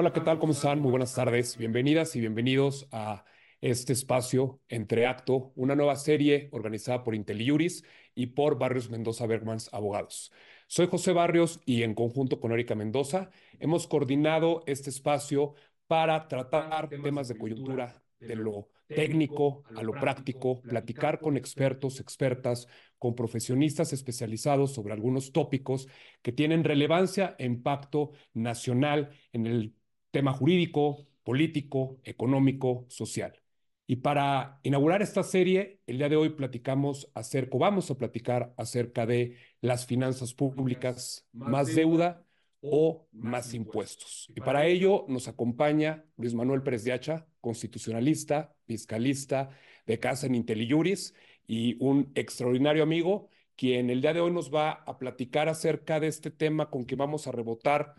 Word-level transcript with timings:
Hola, 0.00 0.12
¿qué 0.12 0.20
tal? 0.20 0.38
¿Cómo 0.38 0.52
están? 0.52 0.78
Muy 0.78 0.92
buenas 0.92 1.12
tardes. 1.12 1.56
Bienvenidas 1.56 2.14
y 2.14 2.20
bienvenidos 2.20 2.86
a 2.92 3.24
este 3.60 3.92
espacio 3.92 4.60
Entre 4.68 5.08
Acto, 5.08 5.52
una 5.56 5.74
nueva 5.74 5.96
serie 5.96 6.48
organizada 6.52 7.02
por 7.02 7.16
Inteliuris 7.16 7.82
y 8.14 8.26
por 8.26 8.60
Barrios 8.60 8.90
Mendoza 8.90 9.26
Bergmans 9.26 9.74
Abogados. 9.74 10.30
Soy 10.68 10.86
José 10.86 11.12
Barrios 11.12 11.58
y 11.64 11.82
en 11.82 11.96
conjunto 11.96 12.38
con 12.38 12.52
Erika 12.52 12.76
Mendoza 12.76 13.30
hemos 13.58 13.88
coordinado 13.88 14.62
este 14.68 14.88
espacio 14.88 15.54
para 15.88 16.28
tratar 16.28 16.88
temas 16.90 17.26
de 17.26 17.36
coyuntura 17.36 18.00
de 18.20 18.36
lo 18.36 18.68
técnico 18.86 19.64
a 19.74 19.82
lo 19.82 19.94
práctico, 19.94 20.62
platicar 20.62 21.18
con 21.18 21.36
expertos, 21.36 21.98
expertas, 21.98 22.68
con 22.98 23.16
profesionistas 23.16 23.92
especializados 23.92 24.72
sobre 24.72 24.94
algunos 24.94 25.32
tópicos 25.32 25.88
que 26.22 26.30
tienen 26.30 26.62
relevancia 26.62 27.34
e 27.38 27.46
impacto 27.46 28.12
nacional 28.32 29.10
en 29.32 29.46
el 29.46 29.74
tema 30.10 30.32
jurídico, 30.32 31.06
político, 31.22 31.98
económico, 32.04 32.86
social. 32.88 33.40
Y 33.86 33.96
para 33.96 34.60
inaugurar 34.62 35.00
esta 35.00 35.22
serie, 35.22 35.80
el 35.86 35.98
día 35.98 36.10
de 36.10 36.16
hoy 36.16 36.30
platicamos 36.30 37.10
acerca, 37.14 37.56
vamos 37.56 37.90
a 37.90 37.96
platicar 37.96 38.52
acerca 38.58 39.06
de 39.06 39.36
las 39.62 39.86
finanzas 39.86 40.34
públicas, 40.34 41.26
más 41.32 41.74
deuda 41.74 42.22
o 42.60 43.08
más 43.12 43.54
impuestos. 43.54 44.30
Y 44.34 44.40
para 44.40 44.66
ello 44.66 45.06
nos 45.08 45.26
acompaña 45.26 46.04
Luis 46.16 46.34
Manuel 46.34 46.62
Pérez 46.62 46.84
de 46.84 46.92
Hacha, 46.92 47.26
constitucionalista, 47.40 48.54
fiscalista 48.66 49.50
de 49.86 49.98
casa 49.98 50.26
en 50.26 50.34
IntelliJuris 50.34 51.14
y 51.46 51.82
un 51.82 52.12
extraordinario 52.14 52.82
amigo, 52.82 53.30
quien 53.56 53.88
el 53.88 54.02
día 54.02 54.12
de 54.12 54.20
hoy 54.20 54.32
nos 54.32 54.52
va 54.54 54.70
a 54.70 54.98
platicar 54.98 55.48
acerca 55.48 55.98
de 55.98 56.08
este 56.08 56.30
tema 56.30 56.68
con 56.68 56.84
que 56.84 56.94
vamos 56.94 57.26
a 57.26 57.32
rebotar 57.32 57.94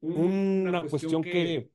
una 0.00 0.82
cuestión 0.82 1.22
que 1.22 1.70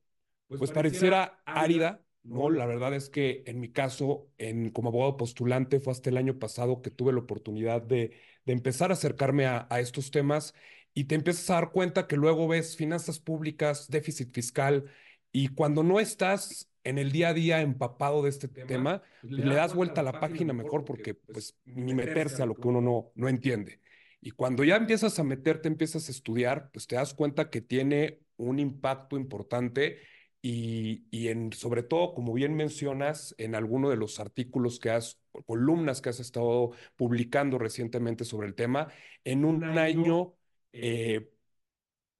pues 0.46 0.70
pareciera 0.70 1.42
árida, 1.44 2.04
¿no? 2.22 2.50
La 2.50 2.66
verdad 2.66 2.94
es 2.94 3.08
que 3.08 3.42
en 3.46 3.60
mi 3.60 3.70
caso, 3.70 4.28
en, 4.38 4.70
como 4.70 4.88
abogado 4.88 5.16
postulante, 5.16 5.80
fue 5.80 5.92
hasta 5.92 6.10
el 6.10 6.16
año 6.16 6.38
pasado 6.38 6.82
que 6.82 6.90
tuve 6.90 7.12
la 7.12 7.20
oportunidad 7.20 7.82
de, 7.82 8.12
de 8.44 8.52
empezar 8.52 8.90
a 8.90 8.94
acercarme 8.94 9.46
a, 9.46 9.66
a, 9.70 9.80
estos 9.80 10.10
temas 10.10 10.54
y 10.92 11.04
te 11.04 11.14
empiezas 11.14 11.50
a 11.50 11.54
dar 11.54 11.72
cuenta 11.72 12.06
que 12.06 12.16
luego 12.16 12.46
ves 12.48 12.76
finanzas 12.76 13.18
públicas, 13.18 13.88
déficit 13.88 14.32
fiscal, 14.32 14.84
y 15.32 15.48
cuando 15.48 15.82
no 15.82 15.98
estás 15.98 16.70
en 16.84 16.98
el 16.98 17.10
día 17.10 17.30
a 17.30 17.34
día 17.34 17.60
empapado 17.62 18.22
de 18.22 18.28
este 18.30 18.46
tema, 18.46 19.02
pues 19.20 19.32
le 19.32 19.54
das 19.54 19.74
vuelta 19.74 20.02
a 20.02 20.04
la 20.04 20.20
página 20.20 20.52
mejor 20.52 20.84
porque 20.84 21.14
pues 21.14 21.58
ni 21.64 21.94
meterse 21.94 22.42
a 22.42 22.46
lo 22.46 22.54
que 22.54 22.68
uno 22.68 22.80
no, 22.80 23.10
no 23.14 23.28
entiende. 23.28 23.80
Y 24.26 24.30
cuando 24.30 24.64
ya 24.64 24.76
empiezas 24.76 25.18
a 25.18 25.22
meterte, 25.22 25.68
empiezas 25.68 26.08
a 26.08 26.10
estudiar, 26.10 26.70
pues 26.72 26.86
te 26.86 26.96
das 26.96 27.12
cuenta 27.12 27.50
que 27.50 27.60
tiene 27.60 28.20
un 28.38 28.58
impacto 28.58 29.18
importante 29.18 29.98
y, 30.40 31.04
y 31.10 31.28
en, 31.28 31.52
sobre 31.52 31.82
todo, 31.82 32.14
como 32.14 32.32
bien 32.32 32.56
mencionas, 32.56 33.34
en 33.36 33.54
alguno 33.54 33.90
de 33.90 33.96
los 33.96 34.20
artículos 34.20 34.80
que 34.80 34.88
has, 34.88 35.20
columnas 35.44 36.00
que 36.00 36.08
has 36.08 36.20
estado 36.20 36.70
publicando 36.96 37.58
recientemente 37.58 38.24
sobre 38.24 38.46
el 38.46 38.54
tema, 38.54 38.88
en 39.24 39.44
un 39.44 39.62
año 39.62 40.32
eh, 40.72 41.30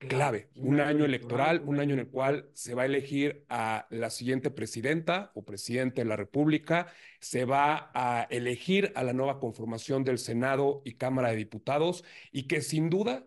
clave, 0.06 0.48
un 0.56 0.80
año 0.80 1.04
electoral, 1.04 1.62
un 1.66 1.80
año 1.80 1.94
en 1.94 2.00
el 2.00 2.08
cual 2.08 2.48
se 2.54 2.74
va 2.74 2.82
a 2.82 2.86
elegir 2.86 3.44
a 3.48 3.86
la 3.90 4.10
siguiente 4.10 4.50
presidenta 4.50 5.32
o 5.34 5.44
presidente 5.44 6.02
de 6.02 6.08
la 6.08 6.16
República, 6.16 6.86
se 7.20 7.44
va 7.44 7.90
a 7.94 8.26
elegir 8.30 8.92
a 8.94 9.02
la 9.02 9.12
nueva 9.12 9.40
conformación 9.40 10.04
del 10.04 10.18
Senado 10.18 10.82
y 10.84 10.94
Cámara 10.94 11.30
de 11.30 11.36
Diputados 11.36 12.04
y 12.32 12.46
que 12.46 12.60
sin 12.60 12.90
duda 12.90 13.26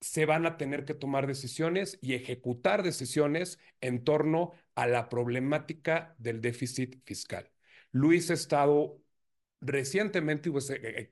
se 0.00 0.26
van 0.26 0.46
a 0.46 0.56
tener 0.56 0.84
que 0.84 0.94
tomar 0.94 1.26
decisiones 1.26 1.98
y 2.02 2.14
ejecutar 2.14 2.82
decisiones 2.82 3.58
en 3.80 4.04
torno 4.04 4.52
a 4.74 4.86
la 4.86 5.08
problemática 5.08 6.14
del 6.18 6.40
déficit 6.40 7.02
fiscal. 7.04 7.50
Luis 7.90 8.30
ha 8.30 8.34
estado 8.34 9.03
recientemente 9.60 10.50
pues, 10.50 10.70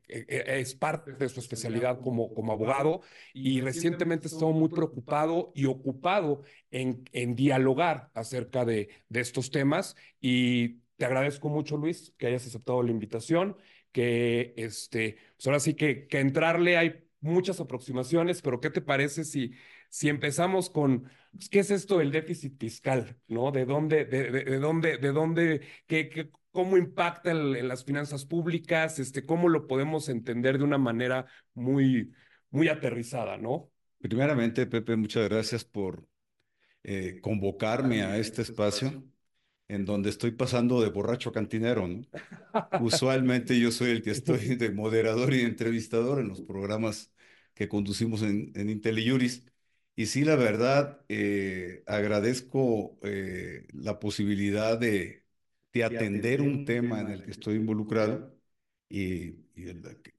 es 0.09 0.75
parte 0.75 1.13
de 1.13 1.29
su 1.29 1.41
especialidad 1.41 2.01
como, 2.01 2.35
como 2.35 2.53
abogado 2.53 3.01
y 3.33 3.61
recientemente 3.61 4.29
estuvo 4.29 4.53
muy 4.53 4.69
preocupado 4.69 5.53
y 5.55 5.67
ocupado 5.67 6.43
en, 6.71 7.05
en 7.13 7.35
dialogar 7.35 8.11
acerca 8.15 8.65
de, 8.65 8.91
de 9.09 9.21
estos 9.21 9.51
temas 9.51 9.97
y 10.21 10.81
te 10.97 11.07
agradezco 11.07 11.49
mucho 11.49 11.77
Luis 11.77 12.15
que 12.19 12.27
hayas 12.27 12.47
aceptado 12.47 12.83
la 12.83 12.91
invitación, 12.91 13.57
que 13.91 14.55
este, 14.57 15.17
pues 15.37 15.47
ahora 15.47 15.61
sí 15.61 15.75
que, 15.75 16.07
que 16.07 16.21
entrarle 16.21 16.77
hay 16.77 17.05
muchas 17.21 17.61
aproximaciones, 17.61 18.43
pero 18.43 18.61
¿qué 18.61 18.71
te 18.71 18.81
parece 18.83 19.25
si, 19.25 19.53
si 19.89 20.09
empezamos 20.09 20.71
con 20.71 21.11
pues, 21.33 21.49
qué 21.49 21.61
es 21.61 21.71
esto 21.71 21.99
del 21.99 22.13
déficit 22.13 22.59
fiscal, 22.59 23.19
¿no? 23.29 23.51
¿De 23.51 23.65
dónde, 23.65 24.05
de, 24.05 24.31
de, 24.31 24.45
de 24.45 24.59
dónde, 24.59 24.99
de 24.99 25.13
dónde, 25.13 25.61
qué, 25.87 26.09
qué, 26.09 26.31
cómo 26.53 26.77
impacta 26.77 27.31
en, 27.31 27.57
en, 27.57 27.69
las 27.69 27.85
finanzas 27.85 28.25
públicas, 28.25 28.99
este, 28.99 29.27
cómo 29.27 29.49
lo 29.49 29.67
podemos 29.67 30.09
entender 30.09 30.59
de 30.59 30.65
una 30.65 30.79
manera 30.79 31.27
muy, 31.55 32.13
muy 32.51 32.69
aterrizada, 32.69 33.37
¿no? 33.39 33.71
Primeramente, 33.99 34.67
Pepe, 34.67 34.97
muchas 34.97 35.29
gracias 35.29 35.65
por 35.65 36.07
eh, 36.85 37.21
convocarme 37.21 38.03
a 38.03 38.19
este 38.19 38.43
espacio 38.43 39.05
en 39.69 39.85
donde 39.85 40.11
estoy 40.11 40.33
pasando 40.33 40.83
de 40.83 40.91
borracho 40.91 41.33
cantinero, 41.33 41.87
¿no? 41.87 42.03
Usualmente 42.81 43.59
yo 43.59 43.71
soy 43.71 43.93
el 43.93 44.03
que 44.03 44.11
estoy 44.11 44.39
de 44.57 44.71
moderador 44.71 45.33
y 45.33 45.43
entrevistador 45.43 46.21
en 46.21 46.29
los 46.29 46.43
programas 46.43 47.13
que 47.55 47.69
conducimos 47.69 48.23
en, 48.23 48.53
en 48.55 48.69
IntelliJuris. 48.69 49.47
Y 49.95 50.07
sí, 50.07 50.25
la 50.25 50.37
verdad, 50.37 51.05
eh, 51.09 51.85
agradezco 51.87 52.99
eh, 53.03 53.67
la 53.73 53.99
posibilidad 53.99 54.79
de 54.79 55.22
de 55.73 55.85
atender 55.85 56.41
un 56.43 56.65
tema 56.65 57.01
en 57.01 57.09
el 57.09 57.25
que 57.25 57.31
estoy 57.31 57.57
involucrado 57.57 58.35
y, 58.89 59.29
y 59.55 59.67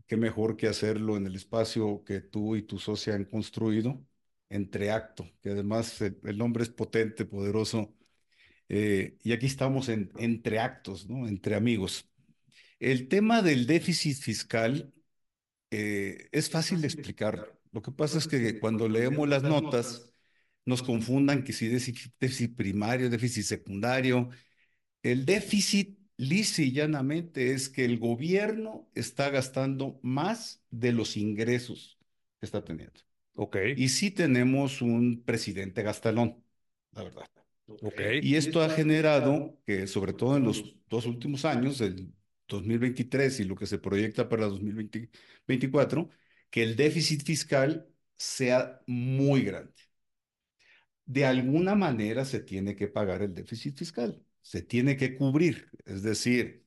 qué 0.07 0.17
mejor 0.17 0.57
que 0.57 0.67
hacerlo 0.67 1.17
en 1.17 1.27
el 1.27 1.35
espacio 1.35 2.03
que 2.05 2.21
tú 2.21 2.55
y 2.55 2.63
tu 2.63 2.79
socia 2.79 3.15
han 3.15 3.25
construido, 3.25 4.05
entre 4.49 4.91
acto, 4.91 5.29
que 5.41 5.49
además 5.51 6.01
el, 6.01 6.19
el 6.23 6.37
nombre 6.37 6.63
es 6.63 6.69
potente, 6.69 7.25
poderoso, 7.25 7.93
eh, 8.69 9.17
y 9.23 9.33
aquí 9.33 9.45
estamos 9.45 9.89
en, 9.89 10.11
entre 10.17 10.59
actos, 10.59 11.07
¿no? 11.07 11.27
entre 11.27 11.55
amigos. 11.55 12.09
El 12.79 13.07
tema 13.07 13.41
del 13.41 13.67
déficit 13.67 14.17
fiscal 14.17 14.93
eh, 15.71 16.29
es 16.31 16.49
fácil 16.49 16.81
de 16.81 16.87
explicar. 16.87 17.59
Lo 17.71 17.81
que 17.81 17.91
pasa 17.91 18.17
es 18.17 18.27
que 18.27 18.59
cuando 18.59 18.87
leemos 18.89 19.27
las 19.27 19.43
notas 19.43 20.11
nos 20.65 20.83
confundan 20.83 21.43
que 21.43 21.53
si 21.53 21.67
déficit, 21.67 22.13
déficit 22.19 22.55
primario, 22.55 23.09
déficit 23.09 23.43
secundario, 23.43 24.29
el 25.03 25.25
déficit, 25.25 25.99
lisa 26.17 26.61
y 26.61 26.71
llanamente, 26.71 27.51
es 27.51 27.69
que 27.69 27.85
el 27.85 27.99
gobierno 27.99 28.89
está 28.95 29.29
gastando 29.29 29.99
más 30.01 30.63
de 30.71 30.93
los 30.93 31.17
ingresos 31.17 31.99
que 32.39 32.45
está 32.45 32.63
teniendo. 32.63 33.01
Ok. 33.35 33.57
Y 33.75 33.89
sí 33.89 34.11
tenemos 34.11 34.81
un 34.81 35.21
presidente 35.23 35.83
gastalón, 35.83 36.43
la 36.93 37.03
verdad. 37.03 37.25
Okay. 37.67 38.19
Y 38.21 38.35
esto 38.35 38.61
ha 38.61 38.69
generado 38.69 39.59
que, 39.65 39.87
sobre 39.87 40.13
todo 40.13 40.37
en 40.37 40.43
los 40.43 40.75
dos 40.89 41.05
últimos 41.05 41.45
años, 41.45 41.81
el 41.81 42.13
2023 42.47 43.39
y 43.39 43.43
lo 43.45 43.55
que 43.55 43.65
se 43.65 43.79
proyecta 43.79 44.29
para 44.29 44.47
2024, 44.47 46.09
que 46.49 46.63
el 46.63 46.75
déficit 46.75 47.23
fiscal 47.23 47.87
sea 48.15 48.81
muy 48.85 49.43
grande. 49.43 49.73
De 51.05 51.25
alguna 51.25 51.75
manera 51.75 52.23
se 52.23 52.39
tiene 52.39 52.75
que 52.75 52.87
pagar 52.87 53.21
el 53.21 53.33
déficit 53.33 53.77
fiscal 53.77 54.23
se 54.43 54.61
tiene 54.61 54.95
que 54.95 55.15
cubrir. 55.17 55.71
Es 55.85 56.03
decir, 56.03 56.63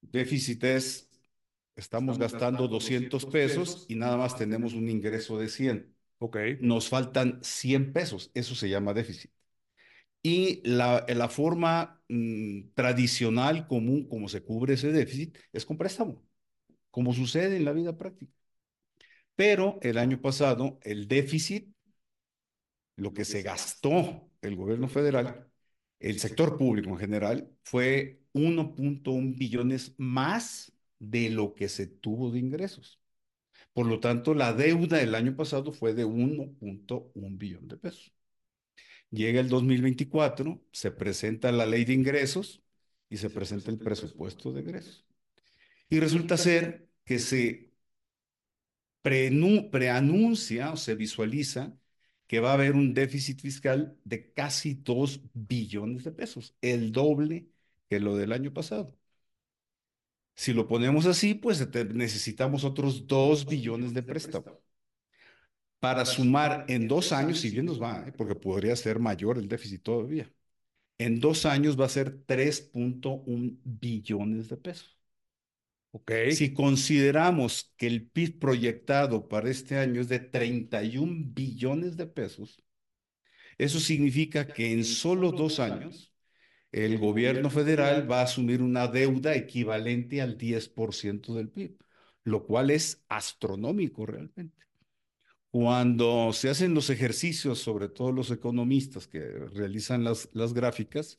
déficit 0.00 0.62
es, 0.62 1.10
estamos, 1.74 2.18
gastando 2.18 2.68
200 2.68 3.26
pesos 3.26 3.86
y 3.88 3.96
nada 3.96 4.16
más 4.16 4.36
tenemos 4.36 4.74
un 4.74 4.88
ingreso 4.88 5.38
de 5.38 5.48
100. 5.48 5.92
Ok. 6.18 6.36
Nos 6.60 6.88
faltan 6.88 7.40
100 7.42 7.92
pesos. 7.92 8.30
Eso 8.34 8.54
se 8.54 8.68
llama 8.68 8.94
déficit. 8.94 9.32
Y 10.22 10.62
la, 10.64 11.04
la 11.08 11.28
forma 11.28 12.02
mmm, 12.08 12.70
tradicional, 12.74 13.66
común, 13.66 14.08
como 14.08 14.28
se 14.28 14.42
cubre 14.42 14.74
ese 14.74 14.92
déficit, 14.92 15.36
es 15.52 15.66
con 15.66 15.76
préstamo, 15.76 16.22
como 16.90 17.12
sucede 17.12 17.56
en 17.56 17.64
la 17.64 17.72
vida 17.72 17.98
práctica. 17.98 18.32
Pero 19.34 19.78
el 19.82 19.98
año 19.98 20.20
pasado, 20.20 20.78
el 20.82 21.08
déficit, 21.08 21.74
lo 22.96 23.12
que 23.12 23.24
se 23.24 23.42
gastó 23.42 24.30
el 24.40 24.56
gobierno 24.56 24.88
federal, 24.88 25.50
el 26.00 26.18
sector 26.18 26.56
público 26.56 26.90
en 26.90 26.98
general 26.98 27.50
fue 27.62 28.20
1.1 28.32 29.36
billones 29.36 29.94
más 29.96 30.72
de 30.98 31.30
lo 31.30 31.54
que 31.54 31.68
se 31.68 31.86
tuvo 31.86 32.30
de 32.30 32.40
ingresos. 32.40 33.00
Por 33.72 33.86
lo 33.86 34.00
tanto, 34.00 34.34
la 34.34 34.52
deuda 34.52 34.98
del 34.98 35.14
año 35.14 35.36
pasado 35.36 35.72
fue 35.72 35.94
de 35.94 36.04
1.1 36.06 37.38
billón 37.38 37.68
de 37.68 37.76
pesos. 37.76 38.12
Llega 39.10 39.40
el 39.40 39.48
2024, 39.48 40.60
se 40.72 40.90
presenta 40.90 41.52
la 41.52 41.66
ley 41.66 41.84
de 41.84 41.92
ingresos 41.94 42.62
y 43.08 43.16
se 43.16 43.30
presenta 43.30 43.70
el 43.70 43.78
presupuesto 43.78 44.52
de 44.52 44.60
ingresos. 44.62 45.06
Y 45.88 46.00
resulta 46.00 46.36
ser 46.36 46.88
que 47.04 47.18
se 47.18 47.72
preanuncia 49.02 50.72
o 50.72 50.76
se 50.76 50.94
visualiza 50.94 51.76
que 52.26 52.40
va 52.40 52.50
a 52.50 52.54
haber 52.54 52.74
un 52.74 52.94
déficit 52.94 53.40
fiscal 53.40 53.96
de 54.04 54.32
casi 54.32 54.74
2 54.74 55.20
billones 55.34 56.04
de 56.04 56.12
pesos, 56.12 56.56
el 56.60 56.92
doble 56.92 57.48
que 57.88 58.00
lo 58.00 58.16
del 58.16 58.32
año 58.32 58.52
pasado. 58.52 58.96
Si 60.36 60.52
lo 60.52 60.66
ponemos 60.68 61.06
así, 61.06 61.34
pues 61.34 61.66
necesitamos 61.94 62.64
otros 62.64 63.06
2 63.06 63.46
billones 63.46 63.94
de 63.94 64.02
préstamo 64.02 64.60
para 65.84 66.06
sumar 66.06 66.64
en 66.68 66.88
dos 66.88 67.12
años, 67.12 67.40
si 67.40 67.50
bien 67.50 67.66
nos 67.66 67.80
va, 67.80 68.04
¿eh? 68.08 68.12
porque 68.12 68.34
podría 68.34 68.74
ser 68.74 68.98
mayor 68.98 69.36
el 69.38 69.48
déficit 69.48 69.82
todavía, 69.82 70.32
en 70.98 71.20
dos 71.20 71.46
años 71.46 71.78
va 71.80 71.86
a 71.86 71.90
ser 71.90 72.24
3.1 72.26 73.58
billones 73.64 74.48
de 74.48 74.56
pesos. 74.56 74.98
Okay. 75.96 76.32
Si 76.32 76.52
consideramos 76.52 77.72
que 77.76 77.86
el 77.86 78.08
PIB 78.08 78.40
proyectado 78.40 79.28
para 79.28 79.48
este 79.48 79.78
año 79.78 80.00
es 80.00 80.08
de 80.08 80.18
31 80.18 81.26
billones 81.28 81.96
de 81.96 82.08
pesos, 82.08 82.64
eso 83.58 83.78
significa 83.78 84.44
que 84.48 84.72
en 84.72 84.84
solo 84.84 85.30
dos 85.30 85.60
años 85.60 86.12
el 86.72 86.98
gobierno 86.98 87.48
federal 87.48 88.10
va 88.10 88.18
a 88.18 88.24
asumir 88.24 88.60
una 88.60 88.88
deuda 88.88 89.36
equivalente 89.36 90.20
al 90.20 90.36
10% 90.36 91.32
del 91.32 91.48
PIB, 91.50 91.78
lo 92.24 92.44
cual 92.44 92.70
es 92.70 93.04
astronómico 93.08 94.04
realmente. 94.04 94.66
Cuando 95.52 96.32
se 96.32 96.50
hacen 96.50 96.74
los 96.74 96.90
ejercicios, 96.90 97.60
sobre 97.60 97.88
todo 97.88 98.10
los 98.10 98.32
economistas 98.32 99.06
que 99.06 99.20
realizan 99.20 100.02
las, 100.02 100.28
las 100.32 100.54
gráficas, 100.54 101.18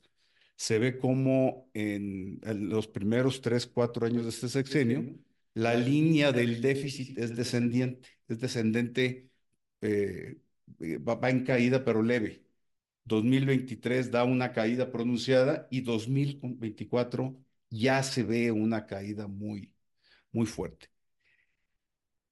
se 0.56 0.80
ve 0.80 0.98
como 0.98 1.70
en, 1.74 2.40
los 2.70 2.88
primeros 2.88 3.42
tres, 3.42 3.68
cuatro 3.68 4.06
años 4.06 4.24
de 4.24 4.30
este 4.30 4.50
sexenio, 4.50 5.16
la 5.54 5.76
línea 5.76 6.32
del 6.32 6.62
déficit 6.62 7.18
es 7.18 7.36
descendiente, 7.36 8.10
es 8.28 8.40
descendente, 8.40 9.30
eh, 9.82 10.38
eh, 10.82 10.98
va, 10.98 11.30
en 11.30 11.46
caída 11.46 11.84
pero 11.86 12.02
leve. 12.02 12.44
2023 13.06 14.12
da 14.12 14.24
una 14.24 14.52
caída 14.54 14.92
pronunciada 14.92 15.68
y 15.72 15.82
2024 15.82 17.38
ya 17.70 18.04
se 18.04 18.24
ve 18.24 18.52
una 18.52 18.86
caída 18.88 19.28
muy, 19.28 19.74
muy 20.32 20.46
fuerte. 20.48 20.90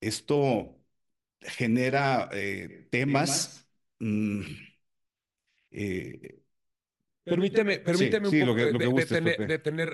Esto 0.01 0.77
genera 1.41 2.29
eh, 2.33 2.87
temas, 2.91 3.67
mm, 3.99 4.41
Permíteme, 7.23 7.79
permíteme 7.79 8.27
un 8.27 8.39
poco 8.39 8.53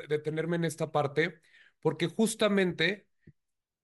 detenerme 0.08 0.56
en 0.56 0.66
esta 0.66 0.92
parte, 0.92 1.42
porque 1.80 2.08
justamente 2.08 3.08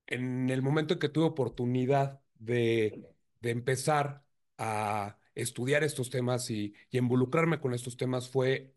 en 0.08 0.50
el 0.50 0.62
momento 0.62 0.96
en 0.96 1.00
que 1.00 1.10
tuve 1.10 1.26
oportunidad 1.26 2.22
de, 2.36 3.06
de 3.42 3.50
empezar 3.50 4.24
a 4.58 5.18
estudiar 5.36 5.84
estos 5.84 6.10
temas 6.10 6.50
y, 6.50 6.74
y, 6.90 6.98
involucrarme 6.98 7.60
con 7.60 7.74
estos 7.74 7.98
temas 7.98 8.30
fue 8.30 8.74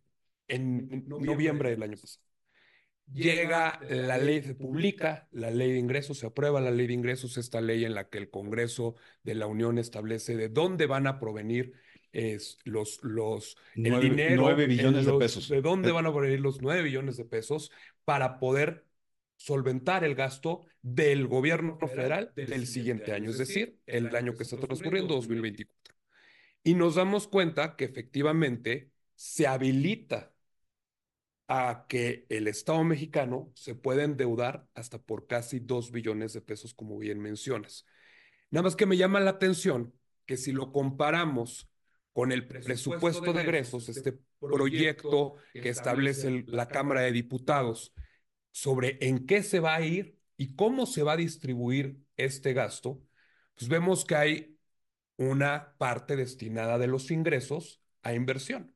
en 0.49 1.05
noviembre 1.09 1.71
del 1.71 1.83
año 1.83 1.97
pasado. 1.97 2.29
Llega 3.13 3.81
la 3.89 4.19
ley, 4.19 4.43
se 4.43 4.55
publica 4.55 5.29
la 5.31 5.51
ley 5.51 5.73
de 5.73 5.79
ingresos, 5.79 6.19
se 6.19 6.27
aprueba 6.27 6.61
la 6.61 6.71
ley 6.71 6.87
de 6.87 6.93
ingresos, 6.93 7.39
esta 7.39 7.63
ley 7.63 7.85
en 7.87 7.95
la 7.95 8.11
que 8.11 8.19
el 8.19 8.29
Congreso 8.29 8.97
de 9.23 9.35
la 9.35 9.47
Unión 9.47 9.79
establece 9.79 10.37
de 10.37 10.51
dónde 10.51 10.87
van 10.87 11.07
a 11.07 11.19
provenir 11.19 11.73
es 12.13 12.59
los, 12.65 13.03
los, 13.03 13.57
el 13.75 14.01
dinero. 14.01 14.43
9 14.43 14.67
billones 14.67 15.07
de 15.07 15.13
pesos. 15.15 15.49
¿De 15.49 15.61
dónde 15.61 15.91
eh. 15.91 15.93
van 15.93 16.07
a 16.07 16.11
venir 16.11 16.41
los 16.41 16.61
9 16.61 16.83
billones 16.83 17.17
de 17.17 17.25
pesos 17.25 17.71
para 18.05 18.39
poder 18.39 18.85
solventar 19.37 20.05
el 20.05 20.15
gasto 20.15 20.67
del 20.83 21.27
gobierno 21.27 21.79
federal 21.79 22.33
del 22.35 22.67
siguiente 22.67 23.13
año, 23.13 23.31
es 23.31 23.39
decir, 23.39 23.79
el 23.87 24.15
año 24.15 24.35
que 24.35 24.43
está 24.43 24.57
transcurriendo, 24.57 25.15
2024. 25.15 25.95
Y 26.65 26.75
nos 26.75 26.97
damos 26.97 27.29
cuenta 27.29 27.77
que 27.77 27.85
efectivamente 27.85 28.91
se 29.15 29.47
habilita 29.47 30.33
a 31.47 31.87
que 31.89 32.27
el 32.29 32.47
Estado 32.47 32.85
mexicano 32.85 33.51
se 33.55 33.75
pueda 33.75 34.05
endeudar 34.05 34.67
hasta 34.75 35.01
por 35.01 35.27
casi 35.27 35.61
2 35.61 35.93
billones 35.93 36.33
de 36.35 36.43
pesos, 36.43 36.75
como 36.75 36.99
bien 36.99 37.21
mencionas. 37.21 37.87
Nada 38.51 38.65
más 38.65 38.77
que 38.77 38.87
me 38.87 38.97
llama 38.97 39.21
la 39.21 39.31
atención 39.31 39.95
que 40.27 40.37
si 40.37 40.53
lo 40.53 40.73
comparamos 40.73 41.71
con 42.19 42.33
el 42.33 42.49
presupuesto 42.49 43.33
de 43.33 43.43
egresos, 43.43 43.89
este, 43.89 44.11
este 44.11 44.23
proyecto 44.41 45.37
que 45.53 45.69
establece 45.69 46.43
la 46.49 46.67
Cámara 46.67 47.03
de 47.03 47.13
Diputados 47.13 47.95
sobre 48.51 48.99
en 49.03 49.25
qué 49.25 49.45
se 49.45 49.61
va 49.61 49.77
a 49.77 49.83
ir 49.83 50.19
y 50.37 50.57
cómo 50.57 50.87
se 50.87 51.05
va 51.05 51.13
a 51.13 51.17
distribuir 51.17 52.01
este 52.17 52.55
gasto, 52.55 53.01
pues 53.55 53.69
vemos 53.69 54.05
que 54.05 54.17
hay 54.17 54.59
una 55.17 55.77
parte 55.79 56.17
destinada 56.17 56.77
de 56.77 56.89
los 56.89 57.13
ingresos 57.13 57.85
a 58.03 58.15
inversión. 58.15 58.75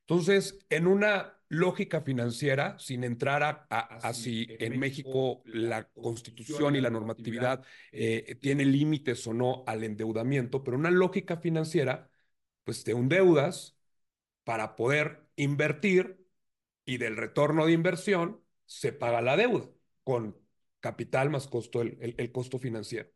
Entonces, 0.00 0.58
en 0.70 0.86
una 0.86 1.38
lógica 1.50 2.00
financiera, 2.00 2.78
sin 2.78 3.04
entrar 3.04 3.66
a, 3.68 4.14
si 4.14 4.46
en 4.48 4.78
México 4.78 5.42
la 5.44 5.90
constitución 5.90 6.74
y 6.74 6.80
la 6.80 6.88
normatividad 6.88 7.62
eh, 7.92 8.38
tiene 8.40 8.64
límites 8.64 9.26
o 9.26 9.34
no 9.34 9.62
al 9.66 9.84
endeudamiento, 9.84 10.64
pero 10.64 10.78
una 10.78 10.90
lógica 10.90 11.36
financiera, 11.36 12.08
pues 12.64 12.84
te 12.84 12.92
endeudas 12.92 13.76
para 14.44 14.76
poder 14.76 15.26
invertir 15.36 16.24
y 16.84 16.98
del 16.98 17.16
retorno 17.16 17.66
de 17.66 17.72
inversión 17.72 18.42
se 18.66 18.92
paga 18.92 19.22
la 19.22 19.36
deuda 19.36 19.68
con 20.04 20.36
capital 20.80 21.30
más 21.30 21.46
costo, 21.46 21.82
el, 21.82 22.32
costo 22.32 22.58
financiero. 22.58 23.08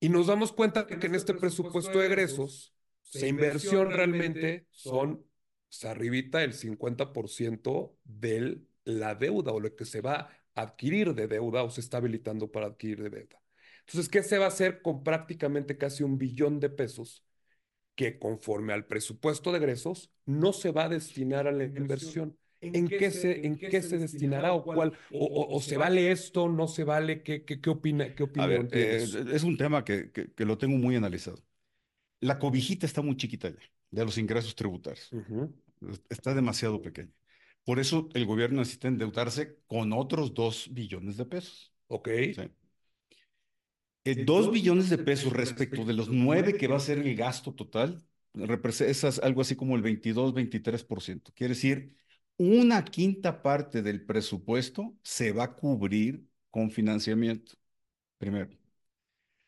Y 0.00 0.08
nos 0.08 0.26
damos 0.26 0.52
cuenta 0.52 0.86
que, 0.86 0.94
en 0.94 1.14
este, 1.14 1.34
presupuesto 1.34 2.00
de 2.00 2.06
egresos, 2.06 2.74
esa 3.12 3.26
inversión 3.26 3.90
realmente 3.90 4.66
son 4.70 5.24
se 5.72 5.88
arribita 5.88 6.44
el 6.44 6.52
50% 6.52 7.96
de 8.04 8.60
la 8.84 9.14
deuda 9.14 9.52
o 9.52 9.60
lo 9.60 9.74
que 9.74 9.86
se 9.86 10.02
va 10.02 10.28
a 10.54 10.62
adquirir 10.62 11.14
de 11.14 11.28
deuda 11.28 11.62
o 11.62 11.70
se 11.70 11.80
está 11.80 11.96
habilitando 11.96 12.52
para 12.52 12.66
adquirir 12.66 13.02
de 13.02 13.08
deuda. 13.08 13.40
Entonces, 13.86 14.10
¿qué 14.10 14.22
se 14.22 14.36
va 14.36 14.44
a 14.44 14.48
hacer 14.48 14.82
con 14.82 15.02
prácticamente 15.02 15.78
casi 15.78 16.02
un 16.02 16.18
billón 16.18 16.60
de 16.60 16.68
pesos 16.68 17.24
que 17.94 18.18
conforme 18.18 18.72
al 18.72 18.86
presupuesto 18.86 19.52
de 19.52 19.58
egresos 19.58 20.10
no 20.24 20.52
se 20.52 20.72
va 20.72 20.84
a 20.84 20.88
destinar 20.88 21.46
a 21.46 21.52
la 21.52 21.64
inversión. 21.64 22.36
¿En, 22.60 22.86
qué, 22.86 23.10
se, 23.10 23.44
en 23.44 23.58
qué 23.58 23.82
se 23.82 23.98
destinará 23.98 24.52
o 24.52 24.62
cuál? 24.62 24.92
O, 25.10 25.60
se 25.60 25.76
vale 25.76 26.12
esto, 26.12 26.48
no 26.48 26.68
se 26.68 26.84
vale? 26.84 27.22
¿Qué, 27.22 27.44
qué, 27.44 27.60
qué 27.60 27.70
opina, 27.70 28.14
qué 28.14 28.22
opinión 28.22 28.68
eh, 28.70 29.04
es 29.32 29.42
un 29.42 29.56
tema 29.56 29.84
que, 29.84 30.12
que, 30.12 30.44
lo 30.44 30.56
tengo 30.58 30.78
muy 30.78 30.94
analizado. 30.94 31.42
La 32.20 32.38
cobijita 32.38 32.86
está 32.86 33.02
muy 33.02 33.16
chiquita 33.16 33.50
ya, 33.50 33.58
de 33.90 34.04
los 34.04 34.16
ingresos 34.16 34.54
tributarios. 34.54 35.10
Está 36.08 36.34
demasiado 36.34 36.80
pequeña. 36.80 37.10
Por 37.64 37.80
eso 37.80 38.08
el 38.14 38.26
gobierno 38.26 38.60
necesita 38.60 38.86
endeudarse 38.86 39.58
con 39.66 39.92
otros 39.92 40.32
dos 40.32 40.68
billones 40.72 41.16
de 41.16 41.24
pesos. 41.24 41.72
Ok. 41.88 42.08
¿sí? 42.34 42.48
Eh, 44.04 44.24
dos 44.24 44.50
billones 44.50 44.90
de 44.90 44.98
pesos 44.98 45.32
respecto 45.32 45.84
de 45.84 45.92
los 45.92 46.08
nueve 46.08 46.56
que 46.56 46.66
va 46.66 46.76
a 46.76 46.80
ser 46.80 46.98
el 46.98 47.14
gasto 47.14 47.54
total, 47.54 48.04
es 48.34 49.18
algo 49.20 49.42
así 49.42 49.54
como 49.54 49.76
el 49.76 49.82
22, 49.82 50.34
23%. 50.34 51.32
Quiere 51.34 51.54
decir, 51.54 51.96
una 52.36 52.84
quinta 52.84 53.42
parte 53.42 53.82
del 53.82 54.04
presupuesto 54.04 54.96
se 55.02 55.32
va 55.32 55.44
a 55.44 55.54
cubrir 55.54 56.26
con 56.50 56.70
financiamiento, 56.70 57.52
primero. 58.18 58.50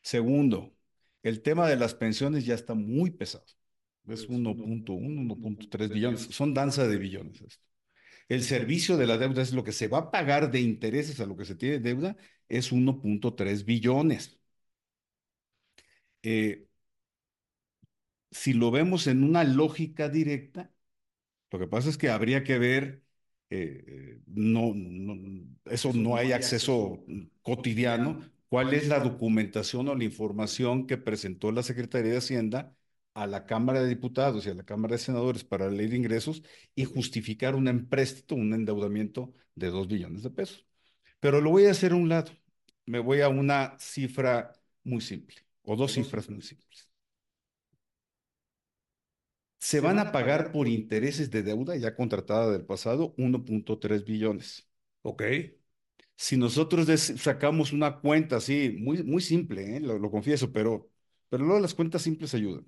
Segundo, 0.01 0.75
el 1.23 1.41
tema 1.41 1.67
de 1.67 1.75
las 1.75 1.95
pensiones 1.95 2.45
ya 2.45 2.55
está 2.55 2.75
muy 2.75 3.11
pesado. 3.11 3.45
Es 4.07 4.29
1.1, 4.29 4.85
1.3 4.85 5.89
billones. 5.89 6.21
Son 6.21 6.53
danza 6.53 6.87
de 6.87 6.97
billones 6.97 7.41
esto. 7.41 7.65
El 8.29 8.43
servicio 8.43 8.97
de 8.97 9.07
la 9.07 9.17
deuda 9.17 9.41
es 9.41 9.53
lo 9.53 9.63
que 9.63 9.71
se 9.71 9.87
va 9.87 9.99
a 9.99 10.11
pagar 10.11 10.51
de 10.51 10.61
intereses 10.61 11.19
a 11.19 11.25
lo 11.25 11.35
que 11.35 11.45
se 11.45 11.55
tiene 11.55 11.79
deuda, 11.79 12.15
es 12.49 12.71
1.3 12.71 13.65
billones. 13.65 14.34
Eh, 16.25 16.67
si 18.31 18.53
lo 18.53 18.71
vemos 18.71 19.07
en 19.07 19.23
una 19.23 19.43
lógica 19.43 20.09
directa, 20.09 20.71
lo 21.51 21.59
que 21.59 21.67
pasa 21.67 21.89
es 21.89 21.97
que 21.97 22.09
habría 22.09 22.43
que 22.43 22.59
ver, 22.59 23.03
eh, 23.49 24.21
no, 24.27 24.73
eso, 25.65 25.93
no 25.93 26.15
hay 26.17 26.31
acceso 26.33 27.05
cotidiano, 27.43 28.21
cuál 28.49 28.73
es 28.73 28.87
la 28.87 28.99
documentación 28.99 29.87
o 29.89 29.95
la 29.95 30.03
información 30.03 30.87
que 30.87 30.97
presentó 30.97 31.51
la 31.51 31.63
Secretaría 31.63 32.11
de 32.13 32.17
Hacienda 32.17 32.75
a 33.13 33.27
la 33.27 33.45
Cámara 33.45 33.81
de 33.83 33.89
Diputados 33.89 34.45
y 34.47 34.49
a 34.49 34.55
la 34.55 34.65
Cámara 34.65 34.95
de 34.95 34.99
Senadores 34.99 35.43
para 35.43 35.67
la 35.67 35.73
ley 35.73 35.87
de 35.87 35.97
ingresos 35.97 36.43
y 36.75 36.85
justificar 36.85 37.55
un 37.55 37.67
empréstito, 37.67 38.35
un 38.35 38.53
endeudamiento 38.53 39.33
de 39.55 39.69
dos 39.69 39.87
billones 39.87 40.23
de 40.23 40.31
pesos. 40.31 40.65
Pero 41.19 41.41
lo 41.41 41.51
voy 41.51 41.67
a 41.67 41.71
hacer 41.71 41.93
a 41.93 41.95
un 41.95 42.09
lado. 42.09 42.31
Me 42.85 42.99
voy 42.99 43.21
a 43.21 43.29
una 43.29 43.77
cifra 43.79 44.53
muy 44.83 45.01
simple 45.01 45.44
o 45.65 45.75
dos 45.75 45.93
cifras 45.93 46.29
muy 46.29 46.41
simples. 46.41 46.89
Se 49.57 49.79
van 49.79 49.97
a 49.97 50.11
pagar 50.11 50.51
por 50.51 50.67
intereses 50.67 51.31
de 51.31 51.41
deuda 51.41 51.75
ya 51.75 51.95
contratada 51.95 52.51
del 52.51 52.65
pasado 52.65 53.15
1.3 53.17 54.05
billones. 54.05 54.69
Ok. 55.01 55.23
Si 56.15 56.37
nosotros 56.37 56.87
sacamos 57.17 57.73
una 57.73 57.99
cuenta 57.99 58.37
así, 58.37 58.75
muy, 58.79 59.03
muy 59.03 59.21
simple, 59.21 59.77
¿eh? 59.77 59.79
lo, 59.79 60.11
confieso, 60.11 60.51
pero, 60.51 60.89
pero 61.29 61.43
luego 61.43 61.59
las 61.59 61.73
cuentas 61.73 62.03
simples 62.03 62.33
ayudan. 62.33 62.65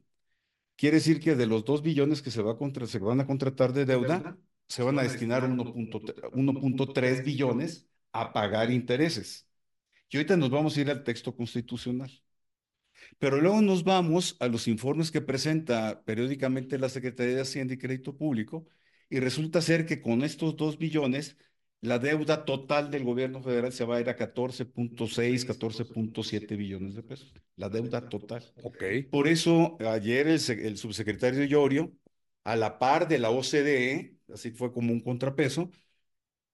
Quiere 0.76 0.98
decir 0.98 1.20
que 1.20 1.36
de 1.36 1.46
los 1.46 1.66
2 1.66 1.82
billones 1.82 2.22
que 2.22 2.32
se, 2.32 2.42
va 2.42 2.58
contra, 2.58 2.88
se 2.88 3.00
van 3.00 3.20
a 3.22 3.28
contratar 3.28 3.74
de 3.74 3.86
deuda, 3.86 4.38
se 4.68 4.84
van 4.84 5.00
a 5.00 5.04
destinar 5.04 5.44
1.3 5.44 7.24
billones 7.24 7.88
a 8.12 8.34
pagar 8.34 8.72
intereses. 8.72 9.48
Y 10.10 10.18
ahorita 10.18 10.38
nos 10.38 10.50
vamos 10.50 10.76
a 10.78 10.82
ir 10.82 10.90
al 10.90 11.04
texto 11.04 11.36
constitucional. 11.36 12.12
Pero 13.20 13.42
luego 13.42 13.62
nos 13.62 13.84
vamos 13.84 14.38
a 14.40 14.48
los 14.48 14.68
informes 14.68 15.12
que 15.12 15.22
presenta 15.22 16.04
periódicamente 16.04 16.78
la 16.80 16.90
Secretaría 16.90 17.36
de 17.36 17.42
Hacienda 17.42 17.74
y 17.74 17.78
Crédito 17.78 18.16
Público 18.16 18.66
y 19.10 19.20
resulta 19.20 19.62
ser 19.62 19.86
que 19.86 20.02
con 20.02 20.24
estos 20.24 20.56
2 20.56 20.78
billones 20.78 21.38
la 21.82 22.00
deuda 22.00 22.44
total 22.46 22.90
del 22.90 23.04
gobierno 23.04 23.42
federal 23.42 23.72
se 23.72 23.86
va 23.86 23.98
a 23.98 24.02
ir 24.02 24.10
a 24.10 24.18
14.6, 24.18 25.46
14.7 25.46 26.58
billones 26.58 26.96
de 26.96 27.04
pesos. 27.04 27.34
La 27.56 27.70
deuda 27.70 28.10
total. 28.10 28.44
Ok. 28.64 28.84
Por 29.12 29.28
eso 29.28 29.78
ayer 29.80 30.28
el, 30.28 30.42
el, 30.60 30.78
subsecretario 30.78 31.44
Llorio, 31.46 31.94
a 32.44 32.56
la 32.56 32.80
par 32.80 33.08
de 33.08 33.20
la 33.20 33.30
OCDE, 33.30 34.18
así 34.34 34.52
fue 34.52 34.72
como 34.72 34.92
un 34.92 35.02
contrapeso, 35.02 35.70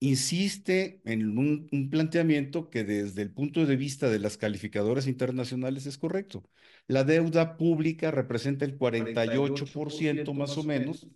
insiste 0.04 1.02
en 1.06 1.38
un, 1.38 1.70
un 1.72 1.90
planteamiento 1.90 2.70
que 2.70 2.84
desde 2.84 3.22
el 3.22 3.32
punto 3.32 3.66
de 3.66 3.78
vista 3.78 4.10
de 4.10 4.20
las 4.20 4.38
calificadoras 4.38 5.08
internacionales 5.08 5.86
es 5.86 5.98
correcto. 5.98 6.44
La 6.88 7.06
deuda 7.06 7.56
pública 7.56 8.12
representa 8.12 8.66
el 8.66 8.78
48%, 8.78 10.34
más 10.34 10.58
o 10.58 10.64
menos 10.64 11.08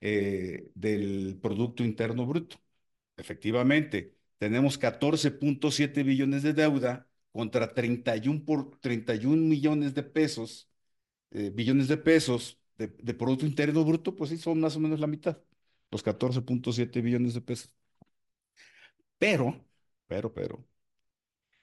eh, 0.00 0.70
del 0.74 1.38
Producto 1.42 1.84
Interno 1.84 2.26
Bruto. 2.26 2.56
Efectivamente, 3.18 4.16
tenemos 4.38 4.80
14.7 4.80 6.02
billones 6.02 6.42
de 6.42 6.54
deuda 6.54 7.08
contra 7.32 7.74
31, 7.74 8.44
por, 8.46 8.78
31 8.80 9.36
millones 9.46 9.94
de 9.94 10.04
pesos, 10.04 10.70
eh, 11.32 11.50
billones 11.54 11.88
de 11.88 11.98
pesos 11.98 12.58
de, 12.78 12.88
de, 12.88 13.14
Producto 13.14 13.46
Interno 13.46 13.84
Bruto, 13.84 14.16
pues 14.16 14.30
sí, 14.30 14.38
son 14.38 14.60
más 14.60 14.76
o 14.76 14.80
menos 14.80 15.00
la 15.00 15.06
mitad, 15.06 15.38
los 15.90 16.02
14.7 16.04 17.02
billones 17.02 17.34
de 17.34 17.42
pesos. 17.42 17.74
Pero, 19.22 19.64
pero, 20.08 20.34
pero, 20.34 20.64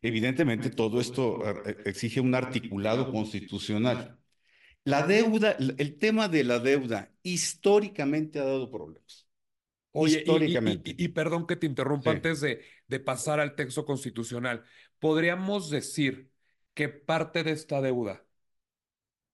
evidentemente 0.01 0.69
todo 0.69 1.01
esto 1.01 1.43
eh, 1.67 1.75
exige 1.83 2.21
un 2.21 2.33
articulado 2.33 3.11
constitucional. 3.11 4.17
La 4.85 5.05
deuda, 5.05 5.57
el 5.59 5.97
tema 5.97 6.29
de 6.29 6.45
la 6.45 6.59
deuda 6.59 7.11
históricamente 7.21 8.39
ha 8.39 8.45
dado 8.45 8.71
problemas. 8.71 9.27
Oye, 9.91 10.19
históricamente. 10.19 10.91
Y, 10.91 11.03
y, 11.03 11.05
y, 11.05 11.07
perdón 11.09 11.45
que 11.45 11.57
te 11.57 11.65
interrumpa 11.65 12.11
sí. 12.11 12.15
antes 12.15 12.39
de, 12.39 12.61
de 12.87 12.99
pasar 13.01 13.41
al 13.41 13.55
texto 13.55 13.83
constitucional. 13.83 14.63
¿Podríamos 14.97 15.69
decir 15.69 16.31
que 16.73 16.87
parte 16.87 17.43
de 17.43 17.51
esta 17.51 17.81
deuda 17.81 18.25